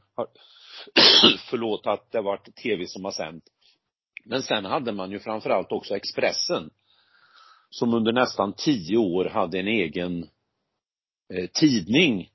förlåt 1.51 1.87
att 1.87 2.13
det 2.13 2.21
varit 2.21 2.57
tv 2.57 2.87
som 2.87 3.05
har 3.05 3.13
sänt. 3.13 3.45
Men 4.25 4.43
sen 4.43 4.65
hade 4.65 4.93
man 4.93 5.11
ju 5.11 5.19
framförallt 5.19 5.73
också 5.73 5.97
Expressen 5.97 6.71
som 7.71 7.95
under 7.95 8.13
nästan 8.13 8.53
tio 8.53 8.97
år 8.97 9.25
hade 9.25 9.59
en 9.59 9.69
egen 9.69 10.29
eh, 11.35 11.47
tidning 11.53 12.31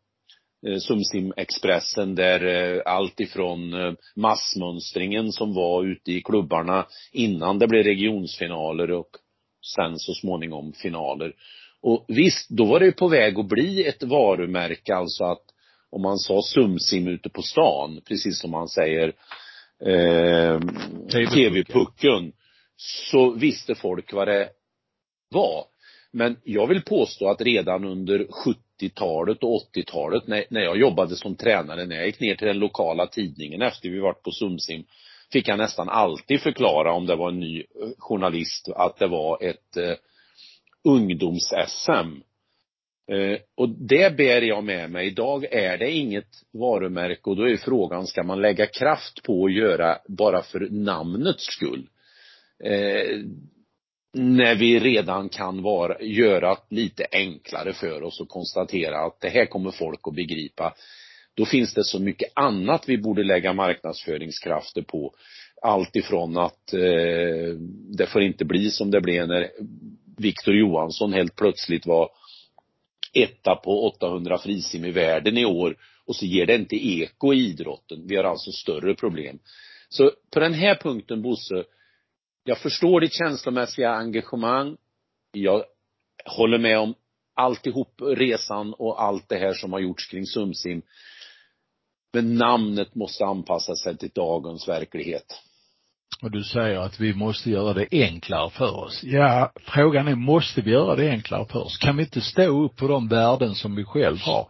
Sumsim-Expressen 0.80 2.16
där 2.16 2.46
eh, 2.46 2.82
allt 2.86 3.20
ifrån 3.20 3.74
eh, 3.74 3.94
massmönstringen 4.16 5.32
som 5.32 5.54
var 5.54 5.84
ute 5.84 6.12
i 6.12 6.22
klubbarna 6.22 6.88
innan 7.12 7.60
det 7.60 7.68
blev 7.68 7.84
regionsfinaler 7.84 8.92
och 8.92 9.10
sen 9.76 10.00
så 10.00 10.14
småningom 10.14 10.74
finaler. 10.74 11.34
Och 11.82 12.06
visst, 12.08 12.50
då 12.50 12.66
var 12.66 12.80
det 12.80 12.92
på 12.92 13.08
väg 13.08 13.40
att 13.40 13.50
bli 13.50 13.88
ett 13.88 14.04
varumärke, 14.04 14.96
alltså 14.96 15.24
att 15.24 15.44
om 15.90 16.02
man 16.02 16.18
sa 16.18 16.42
Sumsim 16.42 17.08
ute 17.08 17.30
på 17.30 17.42
stan, 17.42 18.02
precis 18.08 18.40
som 18.40 18.52
man 18.52 18.68
säger 18.68 19.08
eh, 19.86 20.60
TV-pucken, 21.10 22.32
så 22.76 23.32
visste 23.32 23.76
folk 23.76 24.14
vad 24.14 24.28
det 24.28 24.50
var. 25.30 25.66
Men 26.12 26.38
jag 26.44 26.68
vill 26.68 26.82
påstå 26.82 27.30
att 27.30 27.42
redan 27.42 27.86
under 27.86 28.28
70-talet 28.82 29.44
och 29.44 29.62
80-talet 29.76 30.28
när, 30.28 30.46
när 30.50 30.62
jag 30.62 30.78
jobbade 30.78 31.16
som 31.16 31.36
tränare, 31.36 31.86
när 31.86 31.96
jag 31.96 32.06
gick 32.06 32.20
ner 32.20 32.36
till 32.36 32.48
den 32.48 32.60
lokala 32.60 33.08
tidningen 33.08 33.62
efter 33.62 33.90
vi 33.90 34.00
varit 34.00 34.24
på 34.24 34.32
Sumsim, 34.32 34.84
fick 35.32 35.48
jag 35.48 35.58
nästan 35.58 35.90
alltid 35.90 36.42
förklara 36.42 36.94
om 36.94 37.06
det 37.06 37.16
var 37.16 37.30
en 37.30 37.40
ny 37.40 37.60
eh, 37.60 37.66
journalist 37.98 38.70
att 38.76 39.00
det 39.00 39.08
var 39.08 39.44
ett 39.44 39.78
eh, 39.78 39.96
ungdoms-SM. 40.84 42.22
Eh, 43.12 43.40
och 43.56 43.70
det 43.70 44.18
bär 44.18 44.42
jag 44.42 44.64
med 44.64 44.92
mig. 44.92 45.08
Idag 45.08 45.44
är 45.54 45.78
det 45.78 45.92
inget 45.92 46.30
varumärke 46.54 47.30
och 47.30 47.36
då 47.36 47.50
är 47.50 47.58
frågan, 47.58 48.08
ska 48.08 48.24
man 48.24 48.42
lägga 48.42 48.66
kraft 48.66 49.24
på 49.24 49.46
att 49.46 49.54
göra 49.54 49.98
bara 50.08 50.42
för 50.42 50.60
namnets 50.70 51.46
skull? 51.46 51.88
Eh, 52.64 53.20
när 54.14 54.56
vi 54.56 54.80
redan 54.80 55.30
kan 55.30 55.62
vara, 55.62 56.02
göra 56.02 56.58
lite 56.70 57.08
enklare 57.12 57.74
för 57.74 58.04
oss 58.04 58.22
och 58.22 58.30
konstatera 58.30 59.06
att 59.06 59.22
det 59.22 59.30
här 59.30 59.46
kommer 59.46 59.72
folk 59.72 60.00
att 60.04 60.16
begripa. 60.16 60.74
Då 61.34 61.46
finns 61.46 61.74
det 61.74 61.84
så 61.84 62.00
mycket 62.00 62.32
annat 62.36 62.84
vi 62.88 62.98
borde 62.98 63.24
lägga 63.24 63.54
marknadsföringskrafter 63.54 64.82
på. 64.82 65.14
Allt 65.62 65.96
ifrån 65.96 66.38
att 66.38 66.74
eh, 66.74 67.56
det 67.98 68.08
får 68.08 68.22
inte 68.22 68.46
bli 68.46 68.72
som 68.72 68.92
det 68.92 69.02
blev 69.02 69.28
när 69.28 69.50
Viktor 70.18 70.56
Johansson 70.56 71.14
helt 71.14 71.36
plötsligt 71.36 71.86
var 71.86 72.10
etta 73.14 73.56
på 73.56 73.88
800 73.88 74.38
frisim 74.38 74.86
i 74.86 74.92
världen 74.92 75.38
i 75.38 75.46
år 75.46 75.76
och 76.06 76.16
så 76.16 76.26
ger 76.26 76.46
det 76.46 76.56
inte 76.56 76.76
eko 76.76 77.34
i 77.34 77.38
idrotten. 77.38 78.08
Vi 78.08 78.16
har 78.16 78.24
alltså 78.24 78.52
större 78.52 78.96
problem. 78.96 79.40
Så 79.90 80.12
på 80.34 80.40
den 80.40 80.54
här 80.54 80.76
punkten 80.76 81.22
Bosse, 81.22 81.64
jag 82.44 82.58
förstår 82.58 83.02
ditt 83.02 83.14
känslomässiga 83.14 83.92
engagemang. 83.92 84.78
Jag 85.32 85.64
håller 86.26 86.58
med 86.58 86.80
om 86.80 86.94
alltihop, 87.36 88.02
resan 88.02 88.74
och 88.74 89.04
allt 89.04 89.30
det 89.30 89.38
här 89.38 89.54
som 89.54 89.74
har 89.74 89.80
gjorts 89.80 90.08
kring 90.08 90.26
Sumsim. 90.26 90.82
Men 92.14 92.36
namnet 92.36 92.96
måste 92.96 93.26
anpassa 93.26 93.76
sig 93.76 93.98
till 93.98 94.12
dagens 94.16 94.68
verklighet. 94.68 95.42
Och 96.22 96.32
du 96.32 96.44
säger 96.44 96.80
att 96.80 97.00
vi 97.00 97.14
måste 97.14 97.50
göra 97.50 97.74
det 97.74 97.88
enklare 97.92 98.50
för 98.50 98.76
oss. 98.76 99.04
Ja, 99.04 99.52
frågan 99.62 100.08
är, 100.08 100.16
måste 100.16 100.62
vi 100.62 100.72
göra 100.72 100.96
det 100.96 101.10
enklare 101.10 101.46
för 101.46 101.60
oss? 101.60 101.78
Kan 101.78 101.98
vi 101.98 102.04
inte 102.04 102.22
stå 102.22 102.66
upp 102.66 102.76
på 102.76 102.88
de 102.88 103.08
värden 103.08 103.56
som 103.56 103.76
vi 103.76 103.84
själv 103.84 104.18
har? 104.18 104.48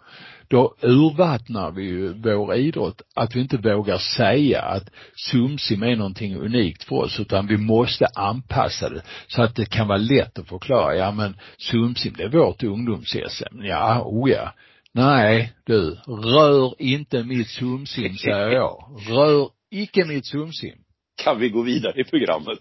Då 0.52 0.76
urvattnar 0.82 1.72
vi 1.72 1.84
ju 1.84 2.14
vår 2.14 2.56
idrott. 2.56 3.02
Att 3.16 3.36
vi 3.36 3.40
inte 3.40 3.58
vågar 3.58 3.98
säga 3.98 4.62
att 4.62 4.90
sumsim 5.16 5.84
är 5.84 5.96
någonting 5.96 6.36
unikt 6.36 6.84
för 6.84 6.96
oss, 6.96 7.20
utan 7.20 7.48
vi 7.48 7.58
måste 7.58 8.06
anpassa 8.16 8.90
det 8.90 9.02
så 9.28 9.42
att 9.42 9.56
det 9.56 9.66
kan 9.66 9.88
vara 9.88 9.98
lätt 9.98 10.40
att 10.40 10.48
förklara. 10.48 10.96
Ja 10.96 11.12
men 11.12 11.38
sumsim, 11.58 12.14
det 12.18 12.24
är 12.24 12.30
vårt 12.30 12.64
ungdoms-SM. 12.64 13.64
Ja, 13.64 14.02
oh 14.06 14.30
ja. 14.30 14.54
Nej, 14.94 15.54
du, 15.66 15.98
rör 16.08 16.82
inte 16.82 17.24
mitt 17.24 17.50
sumsim, 17.50 18.18
säger 18.18 18.52
jag. 18.52 18.98
Rör 19.10 19.50
icke 19.72 20.06
mitt 20.06 20.26
sumsim. 20.26 20.78
Kan 21.24 21.40
vi 21.40 21.50
gå 21.50 21.62
vidare 21.62 22.02
i 22.02 22.04
programmet? 22.04 22.60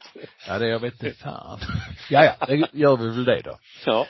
Ja, 0.49 0.59
det 0.59 0.69
jag 0.69 0.81
vet 0.81 1.03
inte 1.03 1.19
fan. 1.19 1.59
Ja, 2.11 2.25
ja, 2.25 2.47
det 2.47 2.69
gör 2.73 2.97
vi 2.97 3.09
väl 3.09 3.25
det 3.25 3.41
då. 3.45 3.59
Ja. 3.87 4.07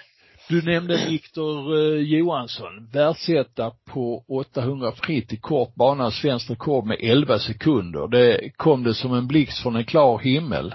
Du 0.51 0.63
nämnde 0.63 1.07
Viktor 1.09 1.77
eh, 1.77 2.03
Johansson, 2.03 2.89
världsetta 2.93 3.73
på 3.85 4.25
800 4.29 4.93
fritt 4.93 5.33
i 5.33 5.37
kort 5.37 5.75
bana, 5.75 6.11
svenskt 6.11 6.51
rekord 6.51 6.87
med 6.87 6.97
11 7.01 7.39
sekunder. 7.39 8.09
Det 8.09 8.51
kom 8.57 8.83
det 8.83 8.95
som 8.95 9.13
en 9.13 9.27
blixt 9.27 9.63
från 9.63 9.77
en 9.77 9.85
klar 9.85 10.19
himmel. 10.19 10.75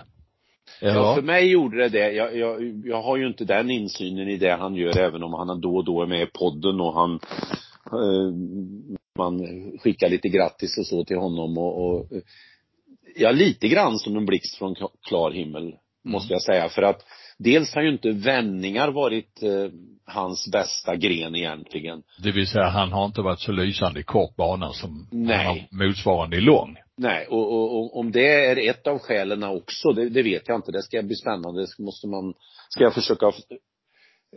Ja, 0.81 1.15
för 1.15 1.21
mig 1.21 1.51
gjorde 1.51 1.77
det 1.77 1.89
det. 1.89 2.11
Jag, 2.11 2.37
jag, 2.37 2.81
jag 2.85 3.01
har 3.01 3.17
ju 3.17 3.27
inte 3.27 3.45
den 3.45 3.71
insynen 3.71 4.27
i 4.27 4.37
det 4.37 4.55
han 4.55 4.75
gör, 4.75 4.97
även 4.97 5.23
om 5.23 5.33
han 5.33 5.61
då 5.61 5.75
och 5.75 5.85
då 5.85 6.01
är 6.01 6.07
med 6.07 6.21
i 6.21 6.29
podden 6.33 6.81
och 6.81 6.93
han 6.93 7.19
eh, 7.85 8.33
man 9.17 9.39
skickar 9.79 10.09
lite 10.09 10.29
grattis 10.29 10.77
och 10.77 10.85
så 10.85 11.05
till 11.05 11.17
honom 11.17 11.57
och, 11.57 11.89
och 11.89 12.07
ja, 13.15 13.31
lite 13.31 13.67
grann 13.67 13.99
som 13.99 14.15
en 14.15 14.25
blixt 14.25 14.57
från 14.57 14.75
klar 15.07 15.31
himmel, 15.31 15.63
mm. 15.63 15.77
måste 16.03 16.33
jag 16.33 16.41
säga. 16.41 16.69
För 16.69 16.81
att 16.81 17.05
dels 17.37 17.75
har 17.75 17.81
ju 17.81 17.89
inte 17.89 18.11
vändningar 18.11 18.87
varit 18.87 19.43
eh, 19.43 19.69
hans 20.05 20.51
bästa 20.51 20.95
gren 20.95 21.35
egentligen. 21.35 22.03
Det 22.23 22.31
vill 22.31 22.47
säga 22.47 22.65
han 22.65 22.91
har 22.91 23.05
inte 23.05 23.21
varit 23.21 23.39
så 23.39 23.51
lysande 23.51 23.99
i 23.99 24.03
kort 24.03 24.35
bana 24.35 24.73
som 24.73 25.07
Nej. 25.11 25.37
han 25.37 25.45
har 25.45 25.87
motsvarande 25.87 26.37
i 26.37 26.41
lång. 26.41 26.77
Nej, 26.97 27.27
och, 27.27 27.53
och, 27.53 27.79
och, 27.79 27.99
om 27.99 28.11
det 28.11 28.45
är 28.45 28.69
ett 28.69 28.87
av 28.87 28.99
skälen 28.99 29.43
också, 29.43 29.91
det, 29.91 30.09
det, 30.09 30.23
vet 30.23 30.47
jag 30.47 30.57
inte. 30.57 30.71
Det 30.71 30.83
ska 30.83 31.01
bli 31.03 31.15
spännande. 31.15 31.61
Det 31.61 31.83
måste 31.83 32.07
man, 32.07 32.33
ska 32.69 32.83
jag 32.83 32.93
försöka 32.93 33.25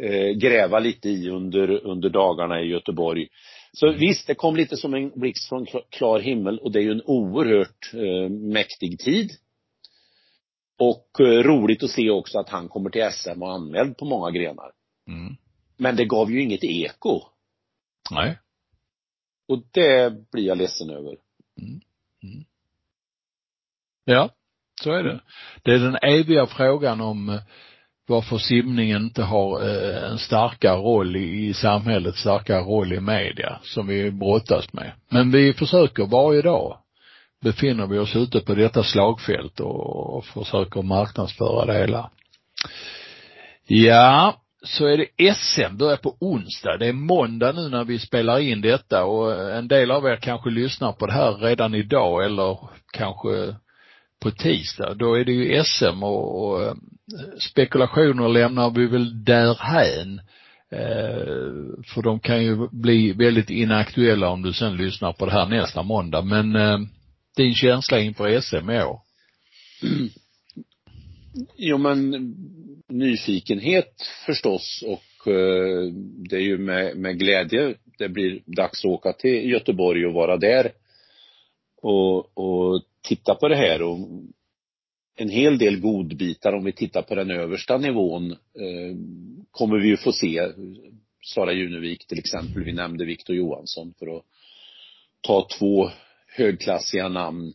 eh, 0.01 0.31
gräva 0.31 0.79
lite 0.79 1.09
i 1.09 1.31
under, 1.31 1.87
under 1.87 2.09
dagarna 2.09 2.61
i 2.61 2.67
Göteborg. 2.67 3.29
Så 3.73 3.87
mm. 3.87 3.99
visst, 4.01 4.27
det 4.27 4.35
kom 4.35 4.57
lite 4.57 4.77
som 4.77 4.95
en 4.95 5.11
blixt 5.15 5.49
från 5.49 5.67
klar 5.91 6.21
himmel 6.21 6.59
och 6.59 6.73
det 6.73 6.79
är 6.79 6.83
ju 6.83 6.93
en 6.93 7.03
oerhört 7.05 7.93
eh, 7.95 8.31
mäktig 8.31 8.99
tid. 8.99 9.31
Och 10.79 11.21
eh, 11.21 11.43
roligt 11.43 11.83
att 11.83 11.91
se 11.91 12.11
också 12.11 12.39
att 12.39 12.49
han 12.49 12.69
kommer 12.69 12.91
till 12.91 13.11
SM 13.13 13.43
och 13.43 13.53
anmäld 13.53 13.97
på 13.97 14.05
många 14.05 14.31
grenar. 14.31 14.73
Mm. 15.09 15.37
Men 15.77 15.97
det 15.97 16.05
gav 16.05 16.31
ju 16.31 16.43
inget 16.43 16.65
eko. 16.65 17.21
Nej. 18.11 18.39
Och 19.49 19.63
det 19.73 20.13
blir 20.33 20.47
jag 20.47 20.59
ledsen 20.59 20.91
över. 20.91 21.17
Mm. 21.61 21.81
Mm. 22.23 22.45
Ja, 24.05 24.31
så 24.83 24.93
är 24.93 25.03
det. 25.03 25.21
Det 25.63 25.71
är 25.71 25.79
den 25.79 25.99
eviga 26.03 26.47
frågan 26.47 27.01
om 27.01 27.29
eh, 27.29 27.41
varför 28.07 28.39
simningen 28.39 29.03
inte 29.03 29.23
har 29.23 29.63
eh, 29.69 30.11
en 30.11 30.19
starkare 30.19 30.77
roll 30.77 31.17
i, 31.17 31.47
i 31.49 31.55
samhället, 31.55 32.17
starkare 32.17 32.61
roll 32.61 32.93
i 32.93 33.01
media 33.01 33.61
som 33.63 33.87
vi 33.87 34.11
brottas 34.11 34.73
med. 34.73 34.93
Men 35.09 35.31
vi 35.31 35.53
försöker 35.53 36.07
varje 36.07 36.43
dag 36.43 36.79
befinner 37.41 37.87
vi 37.87 37.99
oss 37.99 38.17
ute 38.17 38.41
på 38.41 38.55
detta 38.55 38.83
slagfält 38.83 39.61
och, 39.61 40.25
försöker 40.25 40.83
marknadsföra 40.83 41.67
det 41.67 41.79
hela. 41.79 42.11
Ja, 43.67 44.41
så 44.63 44.87
är 44.87 44.97
det 44.97 45.35
SM, 45.35 45.77
börjar 45.77 45.97
på 45.97 46.17
onsdag. 46.21 46.77
Det 46.77 46.87
är 46.87 46.93
måndag 46.93 47.53
nu 47.53 47.69
när 47.69 47.85
vi 47.85 47.99
spelar 47.99 48.39
in 48.39 48.61
detta 48.61 49.05
och 49.05 49.53
en 49.57 49.69
del 49.69 49.91
av 49.91 50.07
er 50.07 50.17
kanske 50.17 50.51
lyssnar 50.51 50.93
på 50.93 51.07
det 51.07 51.13
här 51.13 51.33
redan 51.33 51.75
idag 51.75 52.25
eller 52.25 52.59
kanske 52.93 53.55
på 54.23 54.31
tisdag. 54.31 54.95
Då 54.95 55.15
är 55.15 55.25
det 55.25 55.33
ju 55.33 55.65
SM 55.65 56.03
och, 56.03 56.49
och 56.49 56.63
eh, 56.63 56.75
spekulationer 57.51 58.29
lämnar 58.29 58.71
vi 58.71 58.87
väl 58.87 59.25
därhän. 59.25 60.21
Eh, 60.71 61.85
för 61.95 62.03
de 62.03 62.21
kan 62.21 62.45
ju 62.45 62.69
bli 62.73 63.13
väldigt 63.13 63.51
inaktuella 63.51 64.29
om 64.29 64.43
du 64.43 64.53
sen 64.53 64.77
lyssnar 64.77 65.13
på 65.13 65.27
det 65.27 65.33
här 65.33 65.47
nästa 65.47 65.83
måndag. 65.83 66.23
Men 66.23 66.57
eh, 66.57 66.79
din 67.39 67.55
känsla 67.55 68.01
inför 68.01 68.41
SM 68.41 68.71
i 68.71 68.83
år? 68.83 69.01
Jo 71.57 71.79
men 71.79 72.35
nyfikenhet 72.89 73.95
förstås 74.27 74.85
och 74.87 75.33
eh, 75.33 75.93
det 76.31 76.37
är 76.37 76.41
ju 76.41 76.59
med, 76.59 76.97
med 76.97 77.19
glädje 77.19 77.75
det 77.99 78.09
blir 78.09 78.41
dags 78.47 78.85
att 78.85 78.91
åka 78.91 79.13
till 79.13 79.51
Göteborg 79.51 80.07
och 80.07 80.13
vara 80.13 80.37
där 80.37 80.73
och, 81.83 82.39
och 82.39 82.83
titta 83.03 83.35
på 83.35 83.49
det 83.49 83.57
här 83.57 83.83
och 83.83 83.99
en 85.17 85.29
hel 85.29 85.59
del 85.59 85.81
godbitar 85.81 86.53
om 86.53 86.65
vi 86.65 86.73
tittar 86.73 87.03
på 87.03 87.15
den 87.15 87.31
översta 87.31 87.79
nivån 87.79 88.33
eh, 88.33 88.97
kommer 89.51 89.79
vi 89.79 89.89
ju 89.89 89.97
få 89.97 90.13
se. 90.13 90.49
Sara 91.25 91.53
Junevik 91.53 92.07
till 92.07 92.19
exempel, 92.19 92.65
vi 92.65 92.73
nämnde 92.73 93.05
Viktor 93.05 93.37
Johansson 93.37 93.95
för 93.99 94.17
att 94.17 94.25
ta 95.21 95.49
två 95.59 95.91
högklassiga 96.39 97.09
namn. 97.09 97.53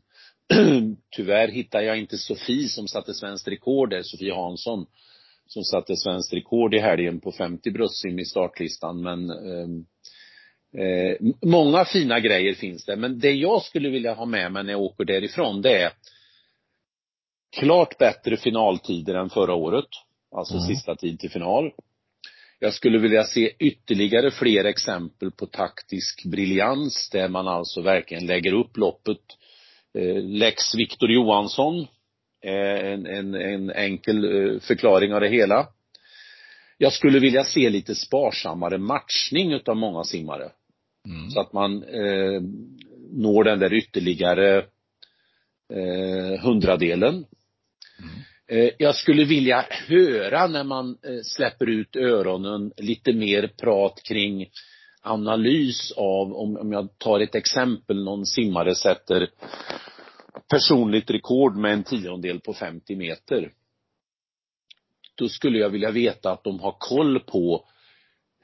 Tyvärr 1.16 1.48
hittar 1.48 1.82
jag 1.82 2.00
inte 2.00 2.18
Sofie 2.18 2.68
som 2.68 2.88
satte 2.88 3.14
svenskt 3.14 3.48
rekord 3.48 3.90
där, 3.90 4.04
Sofie 4.04 4.34
Hansson 4.34 4.86
som 5.48 5.64
satte 5.64 5.98
svenskt 5.98 6.34
rekord 6.34 6.74
i 6.74 6.80
helgen 6.80 7.20
på 7.20 7.32
50 7.32 7.72
bröstsim 7.72 8.20
i 8.20 8.26
startlistan 8.26 9.02
men 9.02 9.30
eh, 9.30 9.68
eh, 10.84 11.18
många 11.42 11.86
fina 11.86 12.20
grejer 12.20 12.54
finns 12.54 12.86
det 12.86 12.96
men 12.96 13.20
det 13.20 13.32
jag 13.32 13.62
skulle 13.62 13.90
vilja 13.90 14.14
ha 14.14 14.26
med 14.26 14.52
mig 14.52 14.64
när 14.64 14.72
jag 14.72 14.82
åker 14.82 15.06
därifrån 15.06 15.62
det 15.62 15.82
är 15.82 15.92
klart 17.60 17.98
bättre 17.98 18.38
finaltider 18.38 19.16
än 19.16 19.30
förra 19.30 19.54
året. 19.54 19.90
Alltså 20.36 20.54
mm. 20.54 20.68
sista 20.68 20.96
tid 20.96 21.20
till 21.20 21.32
final. 21.32 21.72
Jag 22.64 22.74
skulle 22.74 22.98
vilja 22.98 23.24
se 23.24 23.56
ytterligare 23.60 24.32
fler 24.32 24.66
exempel 24.66 25.32
på 25.32 25.46
taktisk 25.46 26.26
briljans 26.26 27.10
där 27.10 27.30
man 27.30 27.48
alltså 27.48 27.82
verkligen 27.82 28.26
lägger 28.26 28.54
upp 28.54 28.78
loppet. 28.78 29.22
Eh, 29.98 30.24
Lex 30.24 30.76
Viktor 30.76 31.12
Johansson, 31.12 31.88
en, 32.42 33.06
en, 33.06 33.36
en 33.36 33.72
enkel 33.72 34.26
eh, 34.26 34.60
förklaring 34.60 35.14
av 35.14 35.22
det 35.22 35.30
hela. 35.30 35.68
Jag 36.78 36.94
skulle 36.94 37.20
vilja 37.20 37.44
se 37.44 37.70
lite 37.70 37.96
sparsammare 37.96 38.78
matchning 38.78 39.54
utav 39.54 39.76
många 39.78 40.04
simmare. 40.04 40.52
Mm. 41.08 41.30
Så 41.30 41.40
att 41.40 41.54
man 41.54 41.84
eh, 41.84 42.42
når 43.12 43.44
den 43.44 43.60
där 43.60 43.74
ytterligare 43.74 44.58
eh, 45.74 46.42
hundradelen. 46.42 47.14
Mm. 47.14 48.24
Eh, 48.54 48.70
jag 48.78 48.96
skulle 48.96 49.24
vilja 49.24 49.66
höra 49.88 50.48
när 50.48 50.64
man 50.64 50.98
eh, 51.04 51.22
släpper 51.24 51.70
ut 51.70 51.96
öronen 51.96 52.74
lite 52.78 53.14
mer 53.14 53.48
prat 53.58 54.02
kring 54.04 54.50
analys 55.02 55.92
av, 55.92 56.34
om, 56.34 56.58
om 56.58 56.72
jag 56.72 56.98
tar 56.98 57.20
ett 57.20 57.36
exempel, 57.36 58.04
någon 58.04 58.26
simmare 58.26 58.76
sätter 58.76 59.30
personligt 60.50 61.12
rekord 61.12 61.56
med 61.56 61.74
en 61.74 61.84
tiondel 61.84 62.40
på 62.40 62.54
50 62.54 62.96
meter. 62.96 63.52
Då 65.16 65.30
skulle 65.30 65.60
jag 65.60 65.70
vilja 65.70 65.92
veta 65.92 66.32
att 66.32 66.44
de 66.44 66.60
har 66.60 66.76
koll 66.80 67.20
på 67.20 67.66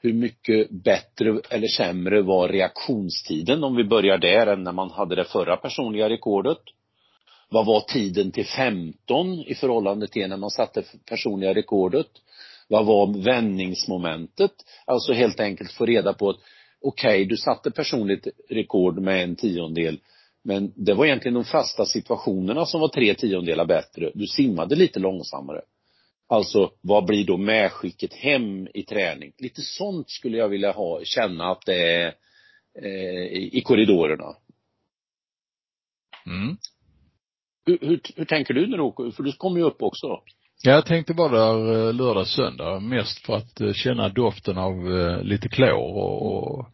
hur 0.02 0.12
mycket 0.12 0.70
bättre 0.70 1.40
eller 1.50 1.68
sämre 1.68 2.22
var 2.22 2.48
reaktionstiden 2.48 3.64
om 3.64 3.76
vi 3.76 3.84
börjar 3.84 4.18
där 4.18 4.46
än 4.46 4.62
när 4.62 4.72
man 4.72 4.90
hade 4.90 5.16
det 5.16 5.24
förra 5.24 5.56
personliga 5.56 6.08
rekordet. 6.08 6.60
Vad 7.50 7.66
var 7.66 7.80
tiden 7.80 8.32
till 8.32 8.46
15 8.46 9.38
i 9.46 9.54
förhållande 9.54 10.06
till 10.06 10.28
när 10.28 10.36
man 10.36 10.50
satte 10.50 10.84
personliga 11.08 11.54
rekordet? 11.54 12.06
Vad 12.68 12.86
var 12.86 13.24
vändningsmomentet? 13.24 14.52
Alltså 14.84 15.12
helt 15.12 15.40
enkelt 15.40 15.72
få 15.72 15.86
reda 15.86 16.12
på 16.12 16.30
att 16.30 16.36
okej, 16.80 17.10
okay, 17.10 17.24
du 17.24 17.36
satte 17.36 17.70
personligt 17.70 18.26
rekord 18.48 18.98
med 18.98 19.24
en 19.24 19.36
tiondel 19.36 20.00
men 20.42 20.72
det 20.76 20.94
var 20.94 21.06
egentligen 21.06 21.34
de 21.34 21.44
fasta 21.44 21.86
situationerna 21.86 22.66
som 22.66 22.80
var 22.80 22.88
tre 22.88 23.14
tiondelar 23.14 23.64
bättre. 23.64 24.10
Du 24.14 24.26
simmade 24.26 24.76
lite 24.76 25.00
långsammare. 25.00 25.62
Alltså, 26.28 26.72
vad 26.80 27.06
blir 27.06 27.24
då 27.24 27.36
medskicket 27.36 28.14
hem 28.14 28.68
i 28.74 28.82
träning? 28.82 29.32
Lite 29.38 29.62
sånt 29.62 30.10
skulle 30.10 30.38
jag 30.38 30.48
vilja 30.48 30.72
ha, 30.72 31.00
känna 31.04 31.50
att 31.50 31.66
det 31.66 31.94
är 31.94 32.14
eh, 32.82 33.32
i 33.32 33.62
korridorerna. 33.64 34.36
Mm. 36.26 36.56
Hur, 37.70 37.78
hur, 37.88 38.00
hur, 38.16 38.24
tänker 38.24 38.54
du 38.54 38.66
när 38.66 38.76
du 38.76 38.82
åker? 38.82 39.10
För 39.10 39.22
du 39.22 39.32
kommer 39.32 39.58
ju 39.58 39.64
upp 39.64 39.82
också. 39.82 40.06
Ja, 40.62 40.72
jag 40.72 40.86
tänkte 40.86 41.12
vara 41.12 41.30
där 41.30 41.88
eh, 41.88 41.94
lördag, 41.94 42.26
söndag. 42.26 42.80
Mest 42.80 43.26
för 43.26 43.36
att 43.36 43.60
eh, 43.60 43.72
känna 43.72 44.08
doften 44.08 44.58
av 44.58 44.98
eh, 44.98 45.22
lite 45.22 45.48
klor 45.48 45.96
och, 45.96 46.56
och 46.56 46.66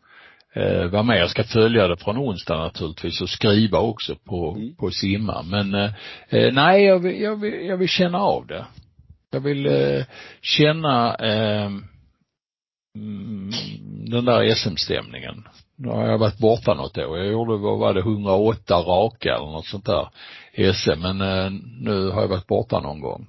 eh, 0.54 0.86
vara 0.86 1.02
med. 1.02 1.18
Jag 1.18 1.30
ska 1.30 1.44
följa 1.44 1.88
det 1.88 1.96
från 1.96 2.18
onsdag 2.18 2.56
naturligtvis 2.56 3.20
och 3.20 3.28
skriva 3.28 3.78
också 3.78 4.14
på, 4.14 4.54
mm. 4.56 4.76
på 4.76 4.90
simma. 4.90 5.42
Men 5.42 5.74
eh, 5.74 6.52
nej, 6.52 6.84
jag 6.84 6.98
vill, 6.98 7.20
jag, 7.20 7.40
vill, 7.40 7.66
jag 7.66 7.76
vill 7.76 7.88
känna 7.88 8.18
av 8.18 8.46
det. 8.46 8.66
Jag 9.30 9.40
vill 9.40 9.66
eh, 9.66 10.04
känna 10.42 11.14
eh, 11.14 11.70
mm, 12.96 13.50
den 14.10 14.24
där 14.24 14.54
SM-stämningen. 14.54 15.44
nu 15.76 15.88
har 15.88 16.06
jag 16.06 16.18
varit 16.18 16.38
borta 16.38 16.74
något 16.74 16.98
år. 16.98 17.18
Jag 17.18 17.32
gjorde, 17.32 17.56
vad 17.56 17.78
var 17.78 17.94
det, 17.94 18.00
108 18.00 18.74
raka 18.74 19.34
eller 19.34 19.52
något 19.52 19.66
sånt 19.66 19.86
där 19.86 20.08
SM, 20.56 21.00
men 21.00 21.20
eh, 21.20 21.50
nu 21.80 22.10
har 22.10 22.20
jag 22.20 22.28
varit 22.28 22.46
borta 22.46 22.80
någon 22.80 23.00
gång. 23.00 23.26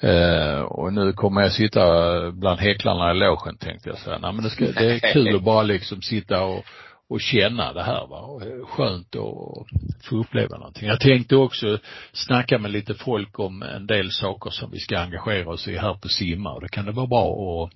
Eh, 0.00 0.60
och 0.60 0.92
nu 0.92 1.12
kommer 1.12 1.42
jag 1.42 1.52
sitta 1.52 2.30
bland 2.30 2.60
häcklarna 2.60 3.10
i 3.10 3.14
logen 3.14 3.56
tänkte 3.56 3.88
jag 3.88 3.98
säga. 3.98 4.18
Nej 4.18 4.32
men 4.32 4.44
det, 4.44 4.50
ska, 4.50 4.64
det 4.64 4.94
är 4.94 5.12
kul 5.12 5.36
att 5.36 5.42
bara 5.42 5.62
liksom 5.62 6.02
sitta 6.02 6.42
och, 6.44 6.64
och 7.08 7.20
känna 7.20 7.72
det 7.72 7.82
här 7.82 8.06
va. 8.06 8.20
Och 8.20 8.42
eh, 8.42 8.66
skönt 8.66 9.16
att 9.16 10.04
få 10.04 10.16
uppleva 10.16 10.56
någonting. 10.56 10.88
Jag 10.88 11.00
tänkte 11.00 11.36
också 11.36 11.78
snacka 12.12 12.58
med 12.58 12.70
lite 12.70 12.94
folk 12.94 13.38
om 13.38 13.62
en 13.62 13.86
del 13.86 14.10
saker 14.10 14.50
som 14.50 14.70
vi 14.70 14.78
ska 14.78 14.98
engagera 14.98 15.50
oss 15.50 15.68
i 15.68 15.76
här 15.76 15.94
på 15.94 16.08
Simma 16.08 16.52
och 16.52 16.60
det 16.60 16.68
kan 16.68 16.86
det 16.86 16.92
vara 16.92 17.06
bra 17.06 17.64
att 17.64 17.72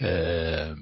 eh, 0.00 0.76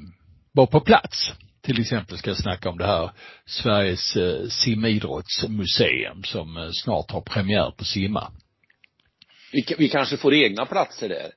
vara 0.53 0.67
på 0.67 0.81
plats. 0.81 1.33
Till 1.65 1.81
exempel 1.81 2.19
ska 2.19 2.31
jag 2.31 2.37
snacka 2.37 2.69
om 2.69 2.79
det 2.79 2.87
här 2.87 3.11
Sveriges 3.47 4.17
eh, 4.17 4.49
simidrottsmuseum 4.49 6.25
som 6.25 6.57
eh, 6.57 6.69
snart 6.73 7.11
har 7.11 7.21
premiär 7.21 7.71
på 7.71 7.85
Simma. 7.85 8.33
Vi, 9.53 9.75
vi 9.79 9.89
kanske 9.89 10.17
får 10.17 10.35
egna 10.35 10.67
platser 10.67 11.09
där. 11.09 11.31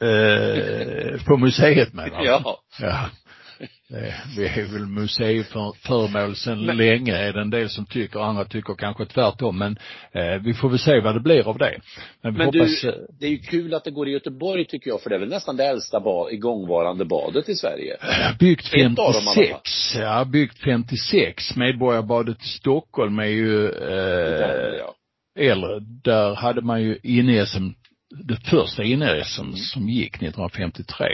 Eh, 0.00 1.24
på 1.24 1.36
museet 1.36 1.92
menar? 1.92 2.24
Ja. 2.24 2.60
Ja. 2.80 3.10
Det, 3.88 4.14
vi 4.36 4.46
är 4.46 4.72
väl 4.72 4.86
museiföremål 4.86 6.36
sedan 6.36 6.66
Men- 6.66 6.76
länge, 6.76 7.16
är 7.16 7.32
det 7.32 7.40
en 7.40 7.50
del 7.50 7.68
som 7.68 7.86
tycker, 7.86 8.20
andra 8.20 8.44
tycker 8.44 8.74
kanske 8.74 9.06
tvärtom, 9.06 9.58
men 9.58 9.78
eh, 10.12 10.42
vi 10.42 10.54
får 10.54 10.68
väl 10.68 10.78
se 10.78 11.00
vad 11.00 11.14
det 11.16 11.20
blir 11.20 11.48
av 11.48 11.58
det. 11.58 11.78
Men 12.22 12.32
vi 12.32 12.38
Men 12.38 12.46
hoppas, 12.46 12.80
du, 12.82 12.88
eh, 12.88 12.94
det 13.20 13.26
är 13.26 13.30
ju 13.30 13.38
kul 13.38 13.74
att 13.74 13.84
det 13.84 13.90
går 13.90 14.08
i 14.08 14.12
Göteborg 14.12 14.64
tycker 14.64 14.90
jag, 14.90 15.00
för 15.02 15.10
det 15.10 15.16
är 15.16 15.20
väl 15.20 15.28
nästan 15.28 15.56
det 15.56 15.64
äldsta 15.64 16.00
ba, 16.00 16.30
igångvarande 16.30 17.04
badet 17.04 17.48
i 17.48 17.54
Sverige. 17.54 17.96
byggt 18.38 18.70
alla 18.74 18.94
fall. 18.94 19.12
56, 19.34 19.94
ja 19.94 20.24
byggt 20.24 20.58
56, 20.58 21.56
Medborgarbadet 21.56 22.42
i 22.42 22.46
Stockholm 22.48 23.18
är 23.18 23.24
ju 23.24 23.68
Där, 23.68 24.72
eh, 24.72 24.78
ja. 24.78 24.94
äldre. 25.38 25.80
Där 26.04 26.34
hade 26.34 26.60
man 26.60 26.82
ju 26.82 26.98
inne-SM, 27.02 27.68
det 28.28 28.36
första 28.50 28.82
inne-SM 28.84 29.40
Mm. 29.42 29.56
som 29.56 29.88
gick 29.88 30.14
1953. 30.16 31.04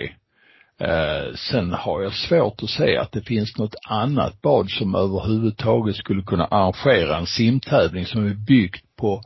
Eh, 0.80 1.34
sen 1.34 1.72
har 1.72 2.02
jag 2.02 2.14
svårt 2.14 2.62
att 2.62 2.70
se 2.70 2.96
att 2.96 3.12
det 3.12 3.22
finns 3.22 3.56
något 3.58 3.74
annat 3.88 4.42
bad 4.42 4.70
som 4.70 4.94
överhuvudtaget 4.94 5.96
skulle 5.96 6.22
kunna 6.22 6.44
arrangera 6.44 7.18
en 7.18 7.26
simtävling 7.26 8.06
som 8.06 8.26
är 8.26 8.34
byggt 8.34 8.96
på 8.96 9.22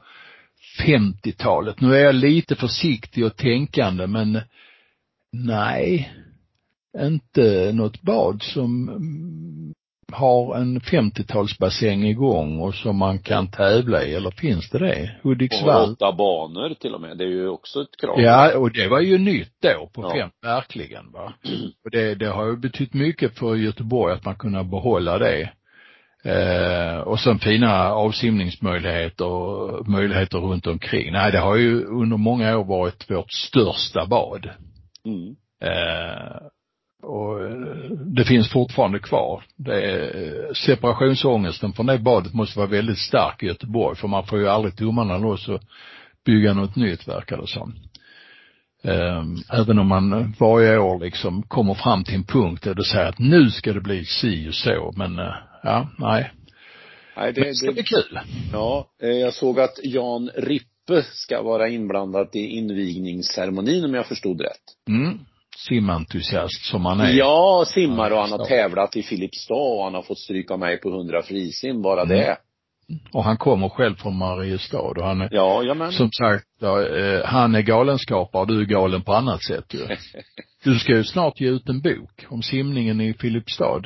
50-talet. 0.86 1.80
Nu 1.80 1.96
är 1.96 2.04
jag 2.04 2.14
lite 2.14 2.56
försiktig 2.56 3.26
och 3.26 3.36
tänkande 3.36 4.06
men 4.06 4.40
nej, 5.32 6.12
inte 6.98 7.72
något 7.72 8.02
bad 8.02 8.42
som 8.42 8.90
har 10.12 10.56
en 10.56 10.80
50-talsbassäng 10.80 12.04
igång 12.04 12.60
och 12.60 12.74
som 12.74 12.96
man 12.96 13.18
kan 13.18 13.50
tävla 13.50 14.04
i, 14.04 14.14
eller 14.14 14.30
finns 14.30 14.70
det 14.70 14.78
det? 14.78 15.10
Och 15.22 15.30
Hudiksvall? 15.30 15.92
åtta 15.92 16.12
banor 16.12 16.74
till 16.74 16.94
och 16.94 17.00
med. 17.00 17.18
Det 17.18 17.24
är 17.24 17.28
ju 17.28 17.48
också 17.48 17.80
ett 17.82 18.00
krav. 18.00 18.20
Ja, 18.20 18.58
och 18.58 18.72
det 18.72 18.88
var 18.88 19.00
ju 19.00 19.18
nytt 19.18 19.52
då 19.62 19.90
på 19.94 20.02
Ja. 20.02 20.12
fem, 20.12 20.30
verkligen 20.42 21.12
va. 21.12 21.32
Och 21.84 21.90
det, 21.90 22.14
det 22.14 22.26
har 22.28 22.46
ju 22.46 22.56
betytt 22.56 22.94
mycket 22.94 23.38
för 23.38 23.54
Göteborg 23.54 24.14
att 24.14 24.24
man 24.24 24.36
kunna 24.36 24.64
behålla 24.64 25.18
det. 25.18 25.50
Eh, 26.24 26.98
och 26.98 27.20
sen 27.20 27.38
fina 27.38 27.88
avsimningsmöjligheter 27.92 29.26
och 29.26 29.88
möjligheter 29.88 30.38
runt 30.38 30.66
omkring. 30.66 31.12
Nej, 31.12 31.32
det 31.32 31.38
har 31.38 31.56
ju 31.56 31.84
under 31.84 32.16
många 32.16 32.58
år 32.58 32.64
varit 32.64 33.10
vårt 33.10 33.32
största 33.32 34.06
bad. 34.06 34.50
Mm. 35.04 35.36
Eh, 35.62 36.36
och 37.02 37.44
eh, 37.44 37.90
det 37.90 38.24
finns 38.24 38.52
fortfarande 38.52 38.98
kvar. 38.98 39.42
Det 39.56 39.82
är, 39.82 40.54
separationsångesten 40.54 41.72
från 41.72 41.86
det 41.86 41.98
badet 41.98 42.34
måste 42.34 42.58
vara 42.58 42.70
väldigt 42.70 42.98
stark 42.98 43.42
i 43.42 43.46
Göteborg 43.46 43.96
för 43.96 44.08
man 44.08 44.26
får 44.26 44.38
ju 44.38 44.48
aldrig 44.48 44.76
tummarna 44.76 45.18
loss 45.18 45.48
och 45.48 45.60
bygga 46.24 46.54
något 46.54 46.76
nytt 46.76 47.08
verkar 47.08 47.36
det 47.36 47.46
som. 47.46 47.74
Eh, 48.82 49.24
även 49.60 49.78
om 49.78 49.86
man 49.86 50.34
varje 50.38 50.78
år 50.78 51.00
liksom 51.00 51.42
kommer 51.42 51.74
fram 51.74 52.04
till 52.04 52.14
en 52.14 52.24
punkt 52.24 52.64
där 52.64 52.74
du 52.74 52.82
säger 52.82 53.06
att 53.06 53.18
nu 53.18 53.50
ska 53.50 53.72
det 53.72 53.80
bli 53.80 54.04
si 54.04 54.48
och 54.48 54.54
så 54.54 54.92
men 54.96 55.18
eh, 55.18 55.34
ja, 55.62 55.88
nej. 55.98 56.32
Nej, 57.16 57.32
Men 57.34 57.34
det, 57.34 57.40
det 57.40 57.66
det, 57.66 57.72
bli 57.72 57.82
kul. 57.82 58.20
ja, 58.52 58.88
eh, 59.02 59.08
jag 59.08 59.34
såg 59.34 59.60
att 59.60 59.78
Jan 59.82 60.30
Rippe 60.36 61.02
ska 61.02 61.42
vara 61.42 61.68
inblandad 61.68 62.28
i 62.32 62.46
invigningsceremonin 62.46 63.84
om 63.84 63.94
jag 63.94 64.06
förstod 64.06 64.40
rätt. 64.40 64.88
Mm. 64.88 65.18
Simentusiast 65.66 66.64
som 66.64 66.82
man 66.82 67.00
är. 67.00 67.12
Ja, 67.12 67.64
simmar 67.66 68.10
och 68.10 68.20
han 68.20 68.32
har 68.32 68.44
tävlat 68.46 68.96
i 68.96 69.02
Filipstad 69.02 69.54
och 69.54 69.84
han 69.84 69.94
har 69.94 70.02
fått 70.02 70.18
stryka 70.18 70.56
mig 70.56 70.80
på 70.80 70.88
100 70.88 71.22
frisim, 71.22 71.82
bara 71.82 72.02
Mm. 72.02 72.16
det. 72.16 72.36
Och 73.12 73.24
han 73.24 73.36
kommer 73.36 73.68
själv 73.68 73.94
från 73.96 74.16
Mariestad 74.16 74.78
och 74.78 75.04
han 75.04 75.20
är 75.20 75.28
Ja, 75.32 75.62
ja 75.62 75.74
men. 75.74 75.92
Som 75.92 76.10
sagt, 76.12 76.44
ja, 76.60 76.86
eh, 76.86 77.24
han 77.24 77.54
är 77.54 77.60
galenskapare 77.62 78.40
och 78.40 78.46
du 78.48 78.60
är 78.60 78.64
galen 78.64 79.02
på 79.02 79.12
annat 79.12 79.42
sätt 79.42 79.74
ju. 79.74 79.80
Du 80.64 80.78
ska 80.78 80.92
ju 80.92 81.04
snart 81.04 81.40
ge 81.40 81.48
ut 81.48 81.68
en 81.68 81.80
bok 81.80 82.26
om 82.28 82.42
simningen 82.42 83.00
i 83.00 83.14
Filipstad. 83.14 83.82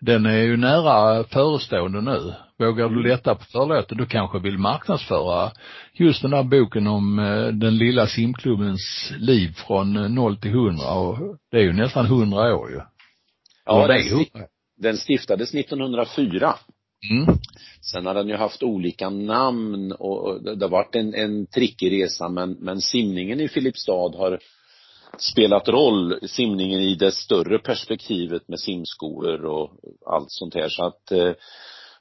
Den 0.00 0.26
är 0.26 0.38
ju 0.42 0.56
nära 0.56 1.24
förestående 1.24 2.00
nu. 2.00 2.34
Vågar 2.58 2.88
du 2.88 3.02
lätta 3.08 3.34
på 3.34 3.44
förlåten, 3.44 3.98
du 3.98 4.06
kanske 4.06 4.38
vill 4.38 4.58
marknadsföra 4.58 5.52
just 5.92 6.22
den 6.22 6.30
där 6.30 6.42
boken 6.42 6.86
om 6.86 7.18
eh, 7.18 7.46
den 7.46 7.78
lilla 7.78 8.06
simklubbens 8.06 9.12
liv 9.18 9.52
från 9.66 9.96
eh, 9.96 10.08
0 10.08 10.36
till 10.36 10.50
100 10.50 10.92
och 10.92 11.18
det 11.50 11.56
är 11.56 11.62
ju 11.62 11.72
nästan 11.72 12.06
100 12.06 12.56
år 12.56 12.70
ju. 12.70 12.80
ja, 13.64 13.86
det 13.86 13.92
den, 13.92 13.96
är 13.96 14.02
sti- 14.02 14.30
100. 14.34 14.48
den 14.78 14.96
stiftades 14.96 15.54
1904. 15.54 16.54
Mm. 17.10 17.38
Sen 17.92 18.06
har 18.06 18.14
den 18.14 18.28
ju 18.28 18.36
haft 18.36 18.62
olika 18.62 19.10
namn 19.10 19.92
och 19.92 20.42
det 20.42 20.64
har 20.64 20.70
varit 20.70 20.94
en, 20.94 21.14
en 21.14 21.46
trickig 21.46 21.92
resa 21.92 22.28
men, 22.28 22.52
men 22.52 22.80
simningen 22.80 23.40
i 23.40 23.48
Filipstad 23.48 24.16
har 24.18 24.38
spelat 25.18 25.68
roll, 25.68 26.18
simningen 26.28 26.80
i 26.80 26.94
det 26.94 27.12
större 27.12 27.58
perspektivet 27.58 28.48
med 28.48 28.60
simskolor 28.60 29.44
och 29.44 29.70
allt 30.06 30.30
sånt 30.30 30.54
här 30.54 30.68
så 30.68 30.84
att 30.84 31.12
eh, 31.12 31.32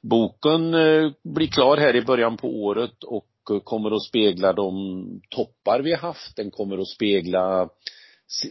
boken 0.01 0.73
eh, 0.73 1.11
blir 1.23 1.47
klar 1.47 1.77
här 1.77 1.95
i 1.95 2.01
början 2.01 2.37
på 2.37 2.47
året 2.47 3.03
och 3.03 3.27
eh, 3.51 3.59
kommer 3.59 3.91
att 3.91 4.03
spegla 4.03 4.53
de 4.53 5.21
toppar 5.29 5.79
vi 5.79 5.91
har 5.91 5.99
haft. 5.99 6.35
Den 6.35 6.51
kommer 6.51 6.77
att 6.77 6.87
spegla 6.87 7.69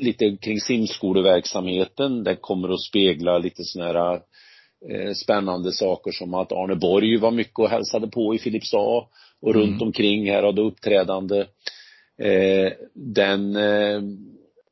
lite 0.01 0.37
kring 0.37 0.61
simskoleverksamheten. 0.61 2.25
Den 2.25 2.37
kommer 2.37 2.69
att 2.69 2.83
spegla 2.83 3.39
lite 3.39 3.65
såna 3.65 3.85
här 3.85 4.13
eh, 4.91 5.13
spännande 5.25 5.73
saker 5.73 6.13
som 6.13 6.35
att 6.35 6.53
Arne 6.53 6.77
Borg 6.77 7.17
var 7.17 7.31
mycket 7.31 7.59
och 7.59 7.71
hälsade 7.71 8.09
på 8.09 8.35
i 8.35 8.39
Filipstad 8.39 9.07
och 9.41 9.55
Mm. 9.55 9.61
runt 9.61 9.83
omkring 9.83 10.31
här 10.31 10.43
hade 10.43 10.63
uppträdande. 10.63 11.47
Eh, 12.23 12.73
den 12.95 13.57
eh, 13.57 14.01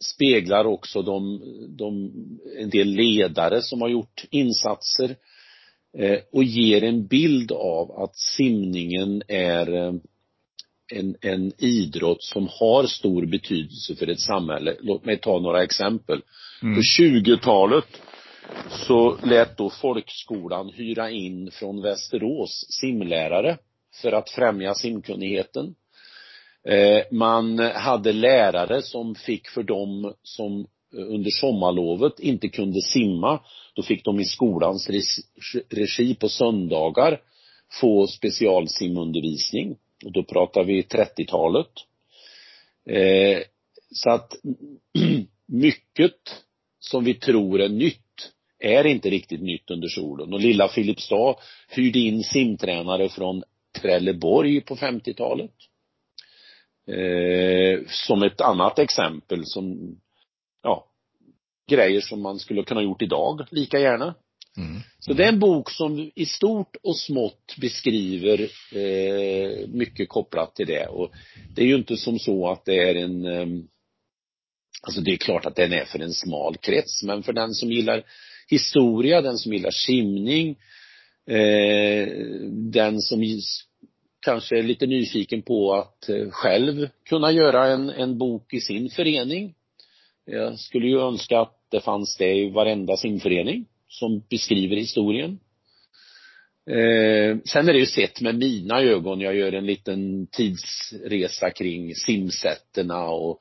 speglar 0.00 0.64
också 0.64 1.02
de, 1.02 1.40
de, 1.68 2.12
en 2.58 2.70
del 2.70 2.88
ledare 2.88 3.62
som 3.62 3.80
har 3.80 3.88
gjort 3.88 4.24
insatser 4.30 5.16
eh, 5.98 6.18
och 6.32 6.44
ger 6.44 6.84
en 6.84 7.06
bild 7.06 7.52
av 7.52 7.90
att 7.90 8.16
simningen 8.16 9.22
är 9.28 9.72
eh, 9.74 9.92
en, 10.92 11.16
en 11.20 11.52
idrott 11.58 12.22
som 12.22 12.48
har 12.50 12.86
stor 12.86 13.26
betydelse 13.26 13.96
för 13.96 14.06
ett 14.06 14.20
samhälle. 14.20 14.76
Låt 14.80 15.04
mig 15.04 15.18
ta 15.18 15.40
några 15.40 15.62
exempel. 15.62 16.22
Mm. 16.62 16.74
På 16.74 16.80
20-talet 16.80 18.02
så 18.70 19.18
lät 19.24 19.56
då 19.56 19.70
folkskolan 19.70 20.70
hyra 20.74 21.10
in 21.10 21.50
från 21.50 21.82
Västerås 21.82 22.66
simlärare 22.80 23.58
för 24.02 24.12
att 24.12 24.30
främja 24.30 24.74
simkunnigheten. 24.74 25.74
Eh, 26.68 27.02
man 27.10 27.58
hade 27.58 28.12
lärare 28.12 28.82
som 28.82 29.14
fick 29.14 29.48
för 29.48 29.62
dem 29.62 30.14
som 30.22 30.60
eh, 30.60 31.14
under 31.14 31.30
sommarlovet 31.30 32.20
inte 32.20 32.48
kunde 32.48 32.80
simma, 32.80 33.40
då 33.74 33.82
fick 33.82 34.04
de 34.04 34.20
i 34.20 34.24
skolans 34.24 34.90
regi 35.70 36.14
på 36.14 36.28
söndagar 36.28 37.20
få 37.80 38.06
specialsimundervisning. 38.06 39.76
Och 40.04 40.12
då 40.12 40.22
pratar 40.22 40.64
vi 40.64 40.82
30-talet. 40.82 41.70
Eh, 42.90 43.38
så 43.90 44.10
att 44.10 44.36
mycket 45.46 46.44
som 46.78 47.04
vi 47.04 47.14
tror 47.14 47.60
är 47.60 47.68
nytt 47.68 48.32
är 48.58 48.86
inte 48.86 49.10
riktigt 49.10 49.42
nytt 49.42 49.70
under 49.70 49.88
solen. 49.88 50.32
Och 50.32 50.40
lilla 50.40 50.68
Filipstad 50.68 51.34
hyrde 51.68 51.98
in 51.98 52.22
simtränare 52.22 53.08
från 53.08 53.42
Trelleborg 53.80 54.60
på 54.60 54.76
50-talet. 54.76 55.52
Eh, 56.92 57.80
som 57.88 58.22
ett 58.22 58.40
annat 58.40 58.78
exempel 58.78 59.46
som, 59.46 59.96
ja, 60.62 60.86
grejer 61.70 62.00
som 62.00 62.22
man 62.22 62.38
skulle 62.38 62.62
kunna 62.62 62.82
gjort 62.82 63.02
idag 63.02 63.46
lika 63.50 63.78
gärna. 63.78 64.14
Mm. 64.56 64.80
Så 64.98 65.12
det 65.12 65.24
är 65.24 65.28
en 65.28 65.38
bok 65.38 65.70
som 65.70 66.10
i 66.14 66.26
stort 66.26 66.76
och 66.82 66.96
smått 66.96 67.56
beskriver 67.60 68.40
eh, 68.72 69.68
mycket 69.68 70.08
kopplat 70.08 70.54
till 70.54 70.66
det. 70.66 70.86
Och 70.86 71.12
det 71.54 71.62
är 71.62 71.66
ju 71.66 71.74
inte 71.74 71.96
som 71.96 72.18
så 72.18 72.48
att 72.48 72.64
det 72.64 72.88
är 72.90 72.94
en 72.94 73.24
eh, 73.24 73.46
Alltså 74.82 75.00
det 75.00 75.12
är 75.12 75.16
klart 75.16 75.46
att 75.46 75.56
den 75.56 75.72
är 75.72 75.84
för 75.84 75.98
en 75.98 76.12
smal 76.12 76.56
krets, 76.56 77.02
men 77.02 77.22
för 77.22 77.32
den 77.32 77.54
som 77.54 77.72
gillar 77.72 78.02
historia, 78.48 79.20
den 79.20 79.38
som 79.38 79.52
gillar 79.52 79.70
simning, 79.70 80.48
eh, 81.30 82.08
den 82.50 83.00
som 83.00 83.22
kanske 84.26 84.58
är 84.58 84.62
lite 84.62 84.86
nyfiken 84.86 85.42
på 85.42 85.74
att 85.74 86.08
eh, 86.08 86.30
själv 86.30 86.88
kunna 87.08 87.32
göra 87.32 87.66
en, 87.66 87.90
en 87.90 88.18
bok 88.18 88.54
i 88.54 88.60
sin 88.60 88.90
förening. 88.90 89.54
Jag 90.24 90.58
skulle 90.58 90.86
ju 90.86 91.00
önska 91.00 91.40
att 91.40 91.58
det 91.70 91.80
fanns 91.80 92.16
det 92.16 92.34
i 92.34 92.50
varenda 92.50 92.96
simförening 92.96 93.66
som 93.88 94.22
beskriver 94.30 94.76
historien. 94.76 95.38
Eh, 96.70 97.36
sen 97.44 97.68
är 97.68 97.72
det 97.72 97.78
ju 97.78 97.86
sett 97.86 98.20
med 98.20 98.38
mina 98.38 98.80
ögon. 98.80 99.20
Jag 99.20 99.36
gör 99.36 99.52
en 99.52 99.66
liten 99.66 100.26
tidsresa 100.26 101.50
kring 101.50 101.94
simsätterna 101.94 103.04
och 103.08 103.40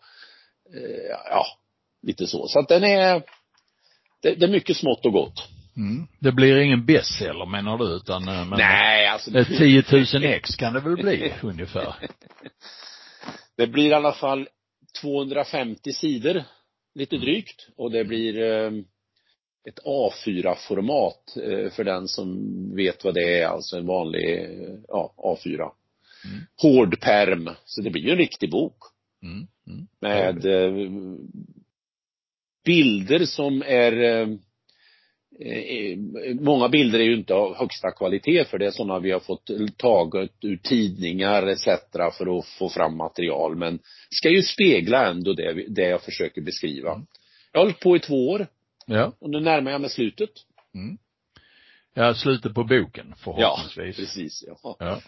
eh, 0.73 1.15
ja, 1.29 1.45
lite 2.01 2.27
så. 2.27 2.47
Så 2.47 2.59
att 2.59 2.67
den 2.67 2.83
är, 2.83 3.23
det, 4.21 4.35
det 4.35 4.45
är 4.45 4.49
mycket 4.49 4.77
smått 4.77 5.05
och 5.05 5.13
gott. 5.13 5.54
Mm. 5.77 6.07
Det 6.19 6.31
blir 6.31 6.57
ingen 6.57 6.85
bestseller 6.85 7.45
menar 7.45 7.77
du 7.77 7.85
utan 7.95 8.27
eh, 8.27 8.45
men 8.45 8.59
Nej, 8.59 9.07
alltså. 9.07 9.31
10 9.31 9.83
000 9.91 10.23
ex 10.23 10.55
kan 10.55 10.73
det 10.73 10.79
väl 10.79 10.95
bli 10.95 11.33
ungefär? 11.41 11.95
Det 13.57 13.67
blir 13.67 13.89
i 13.89 13.93
alla 13.93 14.13
fall 14.13 14.47
250 15.01 15.93
sidor, 15.93 16.43
lite 16.95 17.17
drygt, 17.17 17.67
och 17.77 17.91
det 17.91 18.05
blir 18.05 18.41
eh, 18.41 18.71
ett 19.67 19.79
A4-format 19.85 21.37
eh, 21.37 21.71
för 21.71 21.83
den 21.83 22.07
som 22.07 22.49
vet 22.75 23.03
vad 23.03 23.13
det 23.13 23.39
är, 23.39 23.47
alltså 23.47 23.77
en 23.77 23.85
vanlig, 23.85 24.39
eh, 24.39 24.75
ja, 24.87 25.13
A4. 25.17 25.71
Mm. 26.25 26.45
Hård 26.61 27.01
perm, 27.01 27.49
så 27.65 27.81
det 27.81 27.89
blir 27.89 28.01
ju 28.01 28.11
en 28.11 28.17
riktig 28.17 28.51
bok. 28.51 28.77
Mm. 29.23 29.47
Mm. 29.67 29.87
Med 29.99 30.45
eh, 30.45 30.89
bilder 32.65 33.25
som 33.25 33.63
är 33.65 34.01
eh, 34.01 34.21
eh, 34.21 34.27
många 36.39 36.69
bilder 36.69 36.99
är 36.99 37.03
ju 37.03 37.15
inte 37.15 37.33
av 37.33 37.55
högsta 37.55 37.91
kvalitet 37.91 38.45
för 38.45 38.57
det 38.57 38.65
är 38.65 38.71
sådana 38.71 38.99
vi 38.99 39.11
har 39.11 39.19
fått 39.19 39.49
taget 39.77 40.31
ur 40.41 40.57
tidningar 40.57 41.47
etc. 41.47 41.65
för 41.91 42.39
att 42.39 42.45
få 42.45 42.69
fram 42.69 42.97
material 42.97 43.55
men 43.55 43.79
ska 44.09 44.29
ju 44.29 44.41
spegla 44.41 45.07
ändå 45.07 45.33
det, 45.33 45.65
det 45.67 45.89
jag 45.89 46.01
försöker 46.01 46.41
beskriva. 46.41 46.91
Mm. 46.91 47.05
Jag 47.51 47.59
har 47.59 47.65
hållit 47.65 47.79
på 47.79 47.95
i 47.95 47.99
två 47.99 48.29
år 48.29 48.47
Ja. 48.85 49.13
Och 49.19 49.29
nu 49.29 49.39
närmar 49.39 49.71
jag 49.71 49.81
mig 49.81 49.89
slutet. 49.89 50.29
Mm. 50.75 50.97
Ja, 51.93 52.13
slutet 52.13 52.53
på 52.53 52.63
boken 52.63 53.13
förhoppningsvis. 53.17 53.97
Ja, 53.97 54.03
precis. 54.03 54.43
Ja. 54.47 54.75
ja. 54.79 55.01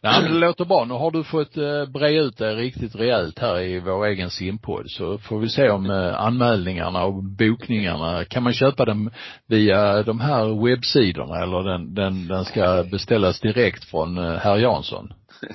Nej, 0.00 0.22
men 0.22 0.32
det 0.32 0.38
låter 0.38 0.64
bra. 0.64 0.84
Nu 0.84 0.94
har 0.94 1.10
du 1.10 1.24
fått 1.24 1.56
eh, 1.56 1.86
bre 1.86 2.10
ut 2.10 2.36
det 2.36 2.54
riktigt 2.54 2.94
rejält 2.94 3.38
här 3.38 3.60
i 3.60 3.80
vår 3.80 4.06
egen 4.06 4.30
simpodd. 4.30 4.90
Så 4.90 5.18
får 5.18 5.38
vi 5.38 5.48
se 5.48 5.68
om 5.70 5.90
eh, 5.90 6.20
anmälningarna 6.20 7.04
och 7.04 7.24
bokningarna, 7.24 8.24
kan 8.24 8.42
man 8.42 8.52
köpa 8.52 8.84
dem 8.84 9.10
via 9.46 10.02
de 10.02 10.20
här 10.20 10.64
webbsidorna 10.64 11.42
eller 11.42 11.62
den, 11.62 11.94
den, 11.94 12.28
den 12.28 12.44
ska 12.44 12.84
beställas 12.90 13.40
direkt 13.40 13.84
från 13.84 14.18
eh, 14.18 14.36
herr 14.38 14.56
Jansson? 14.56 15.12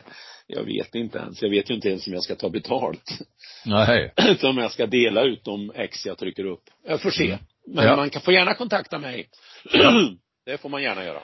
Jag 0.53 0.63
vet 0.63 0.95
inte 0.95 1.17
ens. 1.17 1.41
Jag 1.41 1.49
vet 1.49 1.69
ju 1.69 1.73
inte 1.73 1.89
ens 1.89 2.07
om 2.07 2.13
jag 2.13 2.23
ska 2.23 2.35
ta 2.35 2.49
betalt. 2.49 3.19
Nej. 3.65 4.13
om 4.43 4.57
jag 4.57 4.71
ska 4.71 4.85
dela 4.85 5.23
ut 5.23 5.43
de 5.43 5.71
ex 5.75 6.05
jag 6.05 6.17
trycker 6.17 6.45
upp. 6.45 6.63
Jag 6.87 7.01
får 7.01 7.11
se. 7.11 7.25
Mm. 7.25 7.39
Men 7.67 7.85
ja. 7.85 7.95
man 7.95 8.09
kan 8.09 8.21
få 8.21 8.31
gärna 8.31 8.53
kontakta 8.53 8.99
mig. 8.99 9.29
det 10.45 10.57
får 10.57 10.69
man 10.69 10.83
gärna 10.83 11.05
göra. 11.05 11.19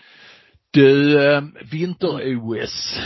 Du, 0.71 1.21
eh, 1.25 1.43
vinter-OS. 1.71 2.99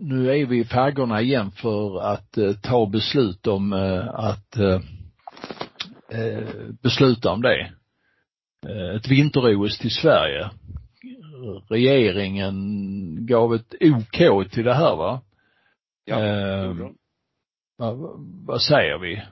Nu 0.00 0.30
är 0.30 0.46
vi 0.46 0.58
i 0.58 0.64
faggorna 0.64 1.20
igen 1.20 1.50
för 1.50 2.02
att 2.02 2.38
eh, 2.38 2.52
ta 2.52 2.86
beslut 2.86 3.46
om 3.46 3.72
eh, 3.72 4.08
att 4.08 4.56
besluta 6.82 7.30
om 7.30 7.42
det. 7.42 7.72
Ett 8.96 9.08
vinter-OS 9.08 9.78
till 9.78 9.90
Sverige. 9.90 10.50
Regeringen 11.68 13.26
gav 13.26 13.54
ett 13.54 13.74
OK 13.80 14.50
till 14.50 14.64
det 14.64 14.74
här 14.74 14.96
va? 14.96 15.22
Ja, 16.04 16.24
eh, 16.24 16.74
vad, 17.76 17.96
vad 18.46 18.62
säger 18.62 18.98
vi? 18.98 19.22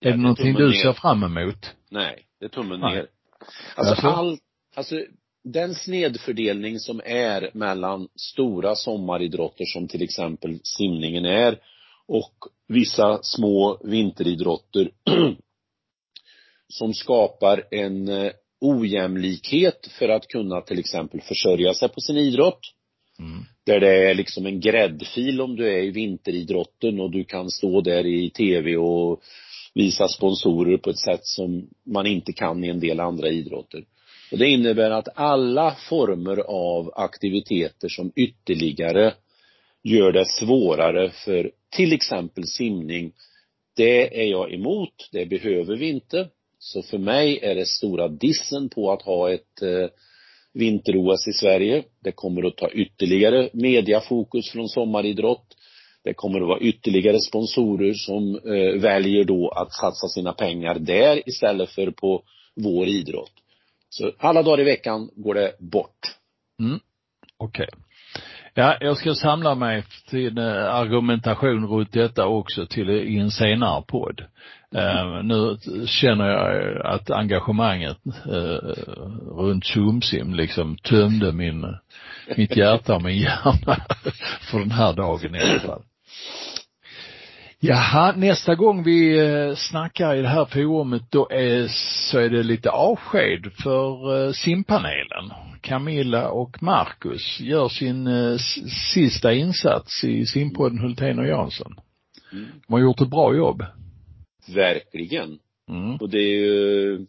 Ja, 0.00 0.08
är 0.08 0.10
det 0.10 0.22
någonting 0.22 0.54
du 0.54 0.66
ner. 0.66 0.72
ser 0.72 0.92
fram 0.92 1.22
emot? 1.22 1.74
Nej, 1.90 2.24
det 2.40 2.44
är 2.44 2.48
tummen 2.48 2.80
ner. 2.80 3.06
Alltså, 3.76 3.90
alltså 3.90 4.08
all, 4.08 4.38
alltså 4.76 4.96
den 5.44 5.74
snedfördelning 5.74 6.78
som 6.80 7.00
är 7.04 7.50
mellan 7.54 8.08
stora 8.14 8.74
sommaridrotter 8.74 9.64
som 9.64 9.88
till 9.88 10.02
exempel 10.02 10.60
simningen 10.62 11.24
är 11.24 11.58
och 12.06 12.34
vissa 12.68 13.18
små 13.22 13.80
vinteridrotter 13.84 14.90
som 16.68 16.94
skapar 16.94 17.64
en 17.70 18.08
eh, 18.08 18.32
ojämlikhet 18.60 19.88
för 19.98 20.08
att 20.08 20.28
kunna 20.28 20.60
till 20.60 20.78
exempel 20.78 21.20
försörja 21.20 21.74
sig 21.74 21.88
på 21.88 22.00
sin 22.00 22.16
idrott. 22.16 22.60
Mm. 23.18 23.44
Där 23.66 23.80
det 23.80 24.10
är 24.10 24.14
liksom 24.14 24.46
en 24.46 24.60
gräddfil 24.60 25.40
om 25.40 25.56
du 25.56 25.68
är 25.68 25.82
i 25.82 25.90
vinteridrotten 25.90 27.00
och 27.00 27.10
du 27.10 27.24
kan 27.24 27.50
stå 27.50 27.80
där 27.80 28.06
i 28.06 28.30
tv 28.30 28.76
och 28.76 29.22
visa 29.74 30.08
sponsorer 30.08 30.76
på 30.76 30.90
ett 30.90 30.98
sätt 30.98 31.26
som 31.26 31.68
man 31.86 32.06
inte 32.06 32.32
kan 32.32 32.64
i 32.64 32.68
en 32.68 32.80
del 32.80 33.00
andra 33.00 33.28
idrotter. 33.28 33.84
Och 34.32 34.38
det 34.38 34.48
innebär 34.48 34.90
att 34.90 35.08
alla 35.14 35.76
former 35.88 36.36
av 36.46 36.92
aktiviteter 36.96 37.88
som 37.88 38.12
ytterligare 38.16 39.14
gör 39.82 40.12
det 40.12 40.26
svårare 40.26 41.10
för 41.10 41.50
till 41.76 41.92
exempel 41.92 42.46
simning, 42.46 43.12
det 43.76 44.22
är 44.22 44.26
jag 44.26 44.52
emot, 44.52 45.08
det 45.12 45.26
behöver 45.26 45.76
vi 45.76 45.88
inte. 45.88 46.28
Så 46.58 46.82
för 46.82 46.98
mig 46.98 47.38
är 47.42 47.54
det 47.54 47.66
stora 47.66 48.08
dissen 48.08 48.68
på 48.68 48.92
att 48.92 49.02
ha 49.02 49.32
ett 49.32 49.62
eh, 49.62 49.88
vinter-OS 50.54 51.28
i 51.28 51.32
Sverige. 51.32 51.84
Det 52.04 52.12
kommer 52.12 52.46
att 52.46 52.56
ta 52.56 52.70
ytterligare 52.70 53.50
mediafokus 53.52 54.50
från 54.50 54.68
sommaridrott. 54.68 55.56
Det 56.04 56.14
kommer 56.14 56.40
att 56.40 56.48
vara 56.48 56.60
ytterligare 56.60 57.20
sponsorer 57.20 57.94
som 57.94 58.34
eh, 58.34 58.80
väljer 58.80 59.24
då 59.24 59.48
att 59.48 59.72
satsa 59.72 60.08
sina 60.08 60.32
pengar 60.32 60.78
där 60.78 61.28
istället 61.28 61.70
för 61.70 61.90
på 61.90 62.22
vår 62.56 62.88
idrott. 62.88 63.32
Så 63.90 64.12
alla 64.18 64.42
dagar 64.42 64.60
i 64.60 64.64
veckan 64.64 65.10
går 65.16 65.34
det 65.34 65.52
bort. 65.58 65.98
Mm. 66.60 66.80
Okej. 67.38 67.68
Okay. 67.72 67.80
Ja, 68.54 68.76
jag 68.80 68.96
ska 68.96 69.14
samla 69.14 69.54
mig 69.54 69.84
till 70.08 70.38
eh, 70.38 70.74
argumentation 70.74 71.66
runt 71.66 71.92
detta 71.92 72.26
också 72.26 72.66
till 72.66 72.88
eh, 72.88 72.94
i 72.94 73.18
en 73.18 73.30
senare 73.30 73.82
podd. 73.82 74.24
Uh, 74.76 75.22
nu 75.22 75.56
känner 75.86 76.24
jag 76.24 76.86
att 76.86 77.10
engagemanget 77.10 77.98
uh, 78.26 78.72
runt 79.36 79.64
Tjumsim 79.64 80.34
liksom 80.34 80.76
tömde 80.76 81.32
min, 81.32 81.76
mitt 82.36 82.56
hjärta 82.56 82.94
och 82.94 83.02
min 83.02 83.18
hjärna 83.18 83.76
för 84.50 84.58
den 84.58 84.70
här 84.70 84.92
dagen 84.92 85.34
i 85.34 85.40
alla 85.40 85.60
fall. 85.60 85.82
Jaha, 87.60 88.12
nästa 88.16 88.54
gång 88.54 88.82
vi 88.82 89.18
eh, 89.18 89.54
snackar 89.54 90.14
i 90.14 90.22
det 90.22 90.28
här 90.28 90.44
forumet 90.44 91.02
då 91.10 91.28
är, 91.30 91.66
så 92.10 92.18
är 92.18 92.30
det 92.30 92.42
lite 92.42 92.70
avsked 92.70 93.52
för 93.62 94.26
eh, 94.26 94.32
simpanelen. 94.32 95.32
Camilla 95.60 96.30
och 96.30 96.62
Marcus 96.62 97.40
gör 97.40 97.68
sin 97.68 98.06
eh, 98.06 98.36
sista 98.94 99.32
insats 99.32 100.04
i 100.04 100.26
simpodden 100.26 100.78
Hultén 100.78 101.18
och 101.18 101.26
Jansson. 101.26 101.74
Mm. 102.32 102.46
De 102.66 102.72
har 102.72 102.80
gjort 102.80 103.00
ett 103.00 103.10
bra 103.10 103.36
jobb. 103.36 103.64
Verkligen. 104.54 105.38
Mm. 105.68 105.96
Och 105.96 106.10
det 106.10 106.18
är 106.18 106.36
ju, 106.38 107.06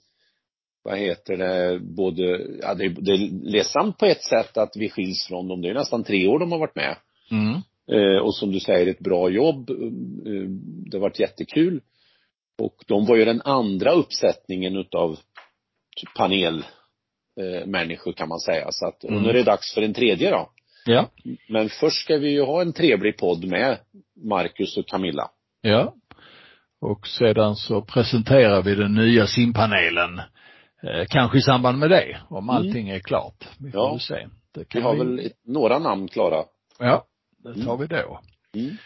vad 0.84 0.98
heter 0.98 1.38
det, 1.38 1.80
både, 1.80 2.22
ja 2.62 2.74
det, 2.74 2.90
det 2.90 3.12
är 3.12 3.50
ledsamt 3.52 3.98
på 3.98 4.06
ett 4.06 4.24
sätt 4.24 4.58
att 4.58 4.72
vi 4.76 4.90
skiljs 4.90 5.28
från 5.28 5.48
dem. 5.48 5.62
Det 5.62 5.70
är 5.70 5.74
nästan 5.74 6.04
tre 6.04 6.28
år 6.28 6.40
de 6.40 6.52
har 6.52 6.60
varit 6.60 6.76
med. 6.76 6.96
Mm. 7.32 7.62
Eh, 7.92 8.18
och 8.18 8.36
som 8.36 8.52
du 8.52 8.60
säger, 8.60 8.88
ett 8.88 9.00
bra 9.00 9.30
jobb. 9.30 9.70
Eh, 9.70 9.76
det 10.92 10.98
har 10.98 11.02
varit 11.02 11.20
jättekul. 11.20 11.82
Och 12.62 12.76
de 12.88 13.06
var 13.06 13.16
ju 13.16 13.26
den 13.26 13.42
andra 13.42 13.92
uppsättningen 13.92 14.76
utav 14.76 15.20
panelmänniskor 16.18 18.14
kan 18.14 18.30
man 18.30 18.40
säga. 18.40 18.68
Så 18.72 18.88
att, 18.88 19.04
mm. 19.04 19.24
nu 19.24 19.30
är 19.30 19.34
det 19.34 19.44
dags 19.44 19.74
för 19.74 19.82
en 19.82 19.94
tredje 19.94 20.32
då. 20.32 20.50
Ja. 20.86 21.10
Men 21.50 21.70
först 21.70 22.02
ska 22.02 22.18
vi 22.18 22.30
ju 22.30 22.42
ha 22.42 22.62
en 22.62 22.74
trevlig 22.74 23.18
podd 23.18 23.46
med 23.46 23.78
Marcus 24.24 24.78
och 24.78 24.88
Camilla. 24.88 25.32
Ja. 25.62 25.96
Och 26.82 27.08
sedan 27.08 27.56
så 27.56 27.82
presenterar 27.82 28.62
vi 28.62 28.76
den 28.76 28.94
nya 28.94 29.28
simpanelen. 29.28 30.20
Eh, 30.84 31.06
kanske 31.10 31.38
i 31.38 31.42
samband 31.42 31.80
med 31.80 31.90
det, 31.90 32.22
om 32.30 32.44
mm. 32.44 32.50
allting 32.50 32.90
är 32.90 33.00
klart. 33.00 33.48
Vi 33.60 33.72
får 33.72 33.82
ja. 33.82 34.00
se. 34.00 34.28
vi 34.74 34.82
har 34.82 34.94
vi... 34.94 35.00
väl 35.00 35.32
några 35.46 35.80
namn 35.80 36.08
klara. 36.08 36.44
Ja. 36.80 37.06
Det 37.56 37.64
tar 37.64 37.78
vi 37.78 37.88
då. 37.88 38.20
Mm. 38.54 38.78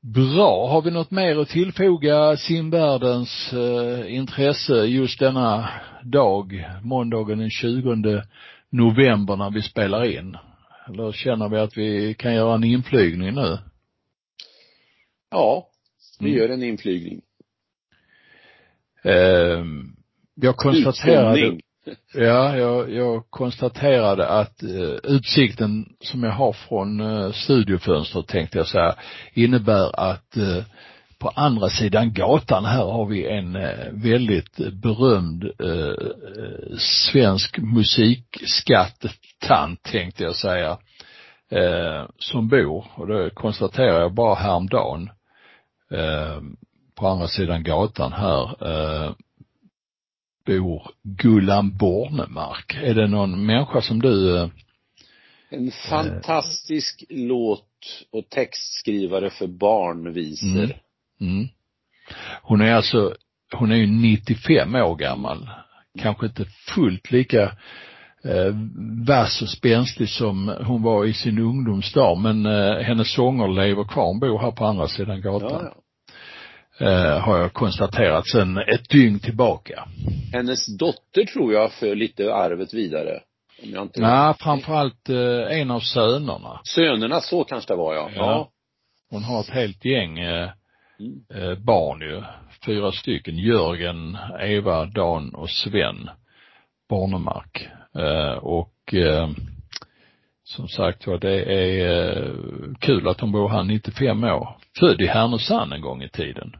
Bra. 0.00 0.68
Har 0.68 0.82
vi 0.82 0.90
något 0.90 1.10
mer 1.10 1.38
att 1.38 1.48
tillfoga 1.48 2.36
simvärldens 2.36 3.52
eh, 3.52 4.14
intresse 4.14 4.74
just 4.74 5.18
denna 5.18 5.68
dag, 6.02 6.68
måndagen 6.82 7.38
den 7.38 7.50
20 7.50 8.22
november 8.70 9.36
när 9.36 9.50
vi 9.50 9.62
spelar 9.62 10.04
in? 10.04 10.36
Eller 10.88 11.12
känner 11.12 11.48
vi 11.48 11.58
att 11.58 11.76
vi 11.76 12.14
kan 12.14 12.34
göra 12.34 12.54
en 12.54 12.64
inflygning 12.64 13.34
nu? 13.34 13.58
Ja, 15.30 15.68
vi 16.20 16.28
mm. 16.30 16.38
gör 16.38 16.48
en 16.48 16.62
inflygning. 16.62 17.20
Eh, 19.04 19.64
jag 20.34 20.56
konstaterade, 20.56 21.40
Utsållning 21.40 21.60
ja, 22.12 22.56
jag, 22.56 22.92
jag 22.92 23.30
konstaterade 23.30 24.28
att 24.28 24.62
eh, 24.62 24.94
utsikten 25.02 25.88
som 26.00 26.22
jag 26.22 26.32
har 26.32 26.52
från 26.52 27.00
eh, 27.00 27.32
studiofönstret 27.32 28.26
tänkte 28.26 28.58
jag 28.58 28.66
säga 28.66 28.94
innebär 29.34 30.00
att 30.00 30.36
eh, 30.36 30.64
på 31.18 31.28
andra 31.28 31.68
sidan 31.68 32.12
gatan 32.12 32.64
här 32.64 32.84
har 32.84 33.06
vi 33.06 33.28
en 33.28 33.56
eh, 33.56 33.92
väldigt 33.92 34.56
berömd 34.82 35.44
eh, 35.44 35.50
eh, 35.70 35.94
svensk 36.78 37.58
musikskattetant 37.58 39.82
tänkte 39.82 40.24
jag 40.24 40.36
säga 40.36 40.78
eh, 41.50 42.04
som 42.18 42.48
bor, 42.48 42.86
och 42.94 43.06
det 43.06 43.30
konstaterar 43.30 44.00
jag 44.00 44.14
bara 44.14 44.34
häromdagen, 44.34 45.10
eh, 45.90 46.40
på 46.94 47.08
andra 47.08 47.28
sidan 47.28 47.62
gatan 47.62 48.12
här, 48.12 48.66
eh, 48.66 49.12
bor 50.44 50.90
Gullan 51.02 51.76
Bornemark. 51.76 52.74
Är 52.82 52.94
det 52.94 53.06
någon 53.06 53.46
människa 53.46 53.82
som 53.82 54.02
du 54.02 54.36
eh, 54.36 54.48
En 55.50 55.70
fantastisk 55.70 57.04
eh. 57.08 57.16
låt 57.16 57.68
och 58.12 58.28
textskrivare 58.30 59.30
för 59.30 59.46
barnvisor. 59.46 60.64
Mm. 60.64 60.72
Mm. 61.20 61.48
Hon 62.42 62.60
är 62.60 62.72
alltså, 62.74 63.14
hon 63.52 63.72
är 63.72 63.76
ju 63.76 63.86
95 63.86 64.74
år 64.74 64.96
gammal. 64.96 65.50
Kanske 65.98 66.26
inte 66.26 66.44
fullt 66.74 67.10
lika 67.10 67.42
eh, 68.24 68.54
vass 69.06 69.42
och 69.42 69.48
spänstig 69.48 70.08
som 70.08 70.56
hon 70.66 70.82
var 70.82 71.04
i 71.04 71.12
sin 71.12 71.38
ungdomsdag 71.38 72.18
men 72.18 72.46
eh, 72.46 72.76
hennes 72.76 73.12
sånger 73.12 73.48
lever 73.48 73.84
kvar. 73.84 74.06
Hon 74.06 74.20
bor 74.20 74.38
här 74.38 74.50
på 74.50 74.64
andra 74.64 74.88
sidan 74.88 75.20
gatan. 75.20 75.50
Ja, 75.50 75.72
ja. 75.74 75.81
Eh, 76.82 77.18
har 77.18 77.38
jag 77.38 77.52
konstaterat 77.52 78.28
sen 78.28 78.58
ett 78.58 78.88
dygn 78.88 79.20
tillbaka. 79.20 79.88
Hennes 80.32 80.78
dotter 80.78 81.24
tror 81.24 81.52
jag 81.52 81.72
för 81.72 81.94
lite 81.94 82.34
arvet 82.34 82.74
vidare. 82.74 83.20
Om 83.62 83.70
jag 83.70 83.82
inte 83.82 84.00
Ja, 84.00 84.34
framförallt 84.40 85.08
eh, 85.08 85.60
en 85.60 85.70
av 85.70 85.80
sönerna. 85.80 86.60
Sönerna, 86.64 87.20
så 87.20 87.44
kanske 87.44 87.72
det 87.72 87.76
var 87.76 87.94
ja. 87.94 88.10
ja. 88.14 88.20
ja. 88.20 88.50
Hon 89.10 89.24
har 89.24 89.40
ett 89.40 89.50
helt 89.50 89.84
gäng 89.84 90.18
eh, 90.18 90.50
mm. 91.00 91.24
eh, 91.34 91.58
barn 91.58 92.00
ju. 92.00 92.22
Fyra 92.66 92.92
stycken. 92.92 93.38
Jörgen, 93.38 94.18
Eva, 94.40 94.84
Dan 94.84 95.34
och 95.34 95.50
Sven 95.50 96.10
Bornemark. 96.88 97.68
Eh, 97.94 98.38
och 98.38 98.94
som 100.44 100.68
sagt 100.68 101.06
var, 101.06 101.18
det 101.18 101.42
är 101.42 102.34
kul 102.80 103.08
att 103.08 103.20
hon 103.20 103.32
bor 103.32 103.48
här 103.48 103.62
95 103.62 104.24
år. 104.24 104.56
Född 104.78 105.00
i 105.00 105.06
Härnösand 105.06 105.72
en 105.72 105.80
gång 105.80 106.02
i 106.02 106.08
tiden. 106.08 106.52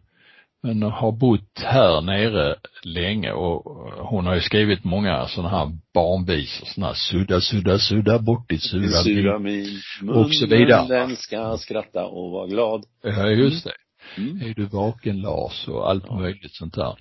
Men 0.62 0.82
har 0.82 1.12
bott 1.12 1.62
här 1.64 2.00
nere 2.00 2.56
länge 2.82 3.32
och 3.32 3.64
hon 4.06 4.26
har 4.26 4.34
ju 4.34 4.40
skrivit 4.40 4.84
många 4.84 5.26
sådana 5.26 5.58
här 5.58 5.70
barnvisor, 5.94 6.66
sådana 6.66 6.86
här 6.86 6.94
sudda, 6.94 7.40
sudda, 7.40 7.78
sudda 7.78 8.18
bort 8.18 8.52
i 8.52 8.58
sura, 8.58 8.88
sura 8.88 9.38
min 9.38 9.80
mun, 10.02 10.14
och 10.14 10.34
så 10.34 10.46
vidare. 10.46 10.86
den 10.88 11.16
ska 11.16 11.56
skratta 11.58 12.04
och 12.04 12.30
vara 12.30 12.46
glad. 12.46 12.84
Ja, 13.02 13.30
just 13.30 13.64
det. 13.64 13.72
Mm. 14.16 14.42
Är 14.42 14.54
du 14.54 14.66
vaken 14.66 15.20
Lars 15.20 15.68
och 15.68 15.90
allt 15.90 16.10
möjligt 16.10 16.54
sånt 16.54 16.74
där. 16.74 16.96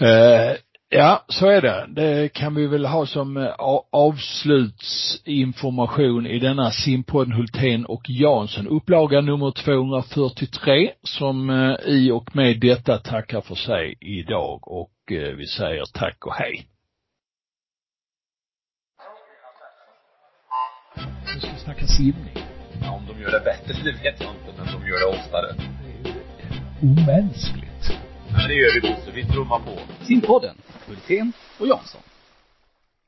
Eh, 0.00 0.56
Ja, 0.96 1.24
så 1.28 1.46
är 1.46 1.60
det. 1.60 1.86
Det 1.88 2.32
kan 2.32 2.54
vi 2.54 2.66
väl 2.66 2.86
ha 2.86 3.06
som 3.06 3.36
eh, 3.36 3.54
avslutsinformation 3.90 6.26
i 6.26 6.38
denna 6.38 6.70
simpodden 6.70 7.32
Hultén 7.32 7.86
och 7.86 8.10
Jansson. 8.10 8.68
Upplaga 8.68 9.20
nummer 9.20 9.50
243 9.50 10.92
som 11.02 11.50
eh, 11.50 11.74
i 11.86 12.10
och 12.10 12.36
med 12.36 12.60
detta 12.60 12.98
tackar 12.98 13.40
för 13.40 13.54
sig 13.54 13.94
idag 14.00 14.68
och 14.68 15.12
eh, 15.12 15.36
vi 15.36 15.46
säger 15.46 15.84
tack 15.92 16.26
och 16.26 16.34
hej. 16.34 16.66
Nu 21.34 21.40
ska 21.40 21.50
vi 21.52 21.58
snacka 21.58 21.86
simning. 21.86 22.36
Ja, 22.82 22.90
om 22.90 23.06
de 23.06 23.20
gör 23.22 23.30
det 23.30 23.40
bättre, 23.44 23.74
det 23.84 23.92
vet 23.92 24.20
jag 24.20 24.30
inte, 24.30 24.52
men 24.56 24.66
de 24.66 24.86
gör 24.88 25.00
det 25.00 25.06
oftare. 25.18 25.54
Det 26.02 26.08
är 26.08 26.14
omänskligt. 26.82 27.73
Ja, 28.36 28.48
det 28.48 28.54
gör 28.54 28.74
vi 28.74 28.80
Bosse. 28.80 29.10
Vi 29.14 29.24
trummar 29.24 29.58
på. 29.58 29.78
Simpodden, 30.04 30.56
Hultén 30.86 31.32
och 31.58 31.66
Jansson. 31.66 32.00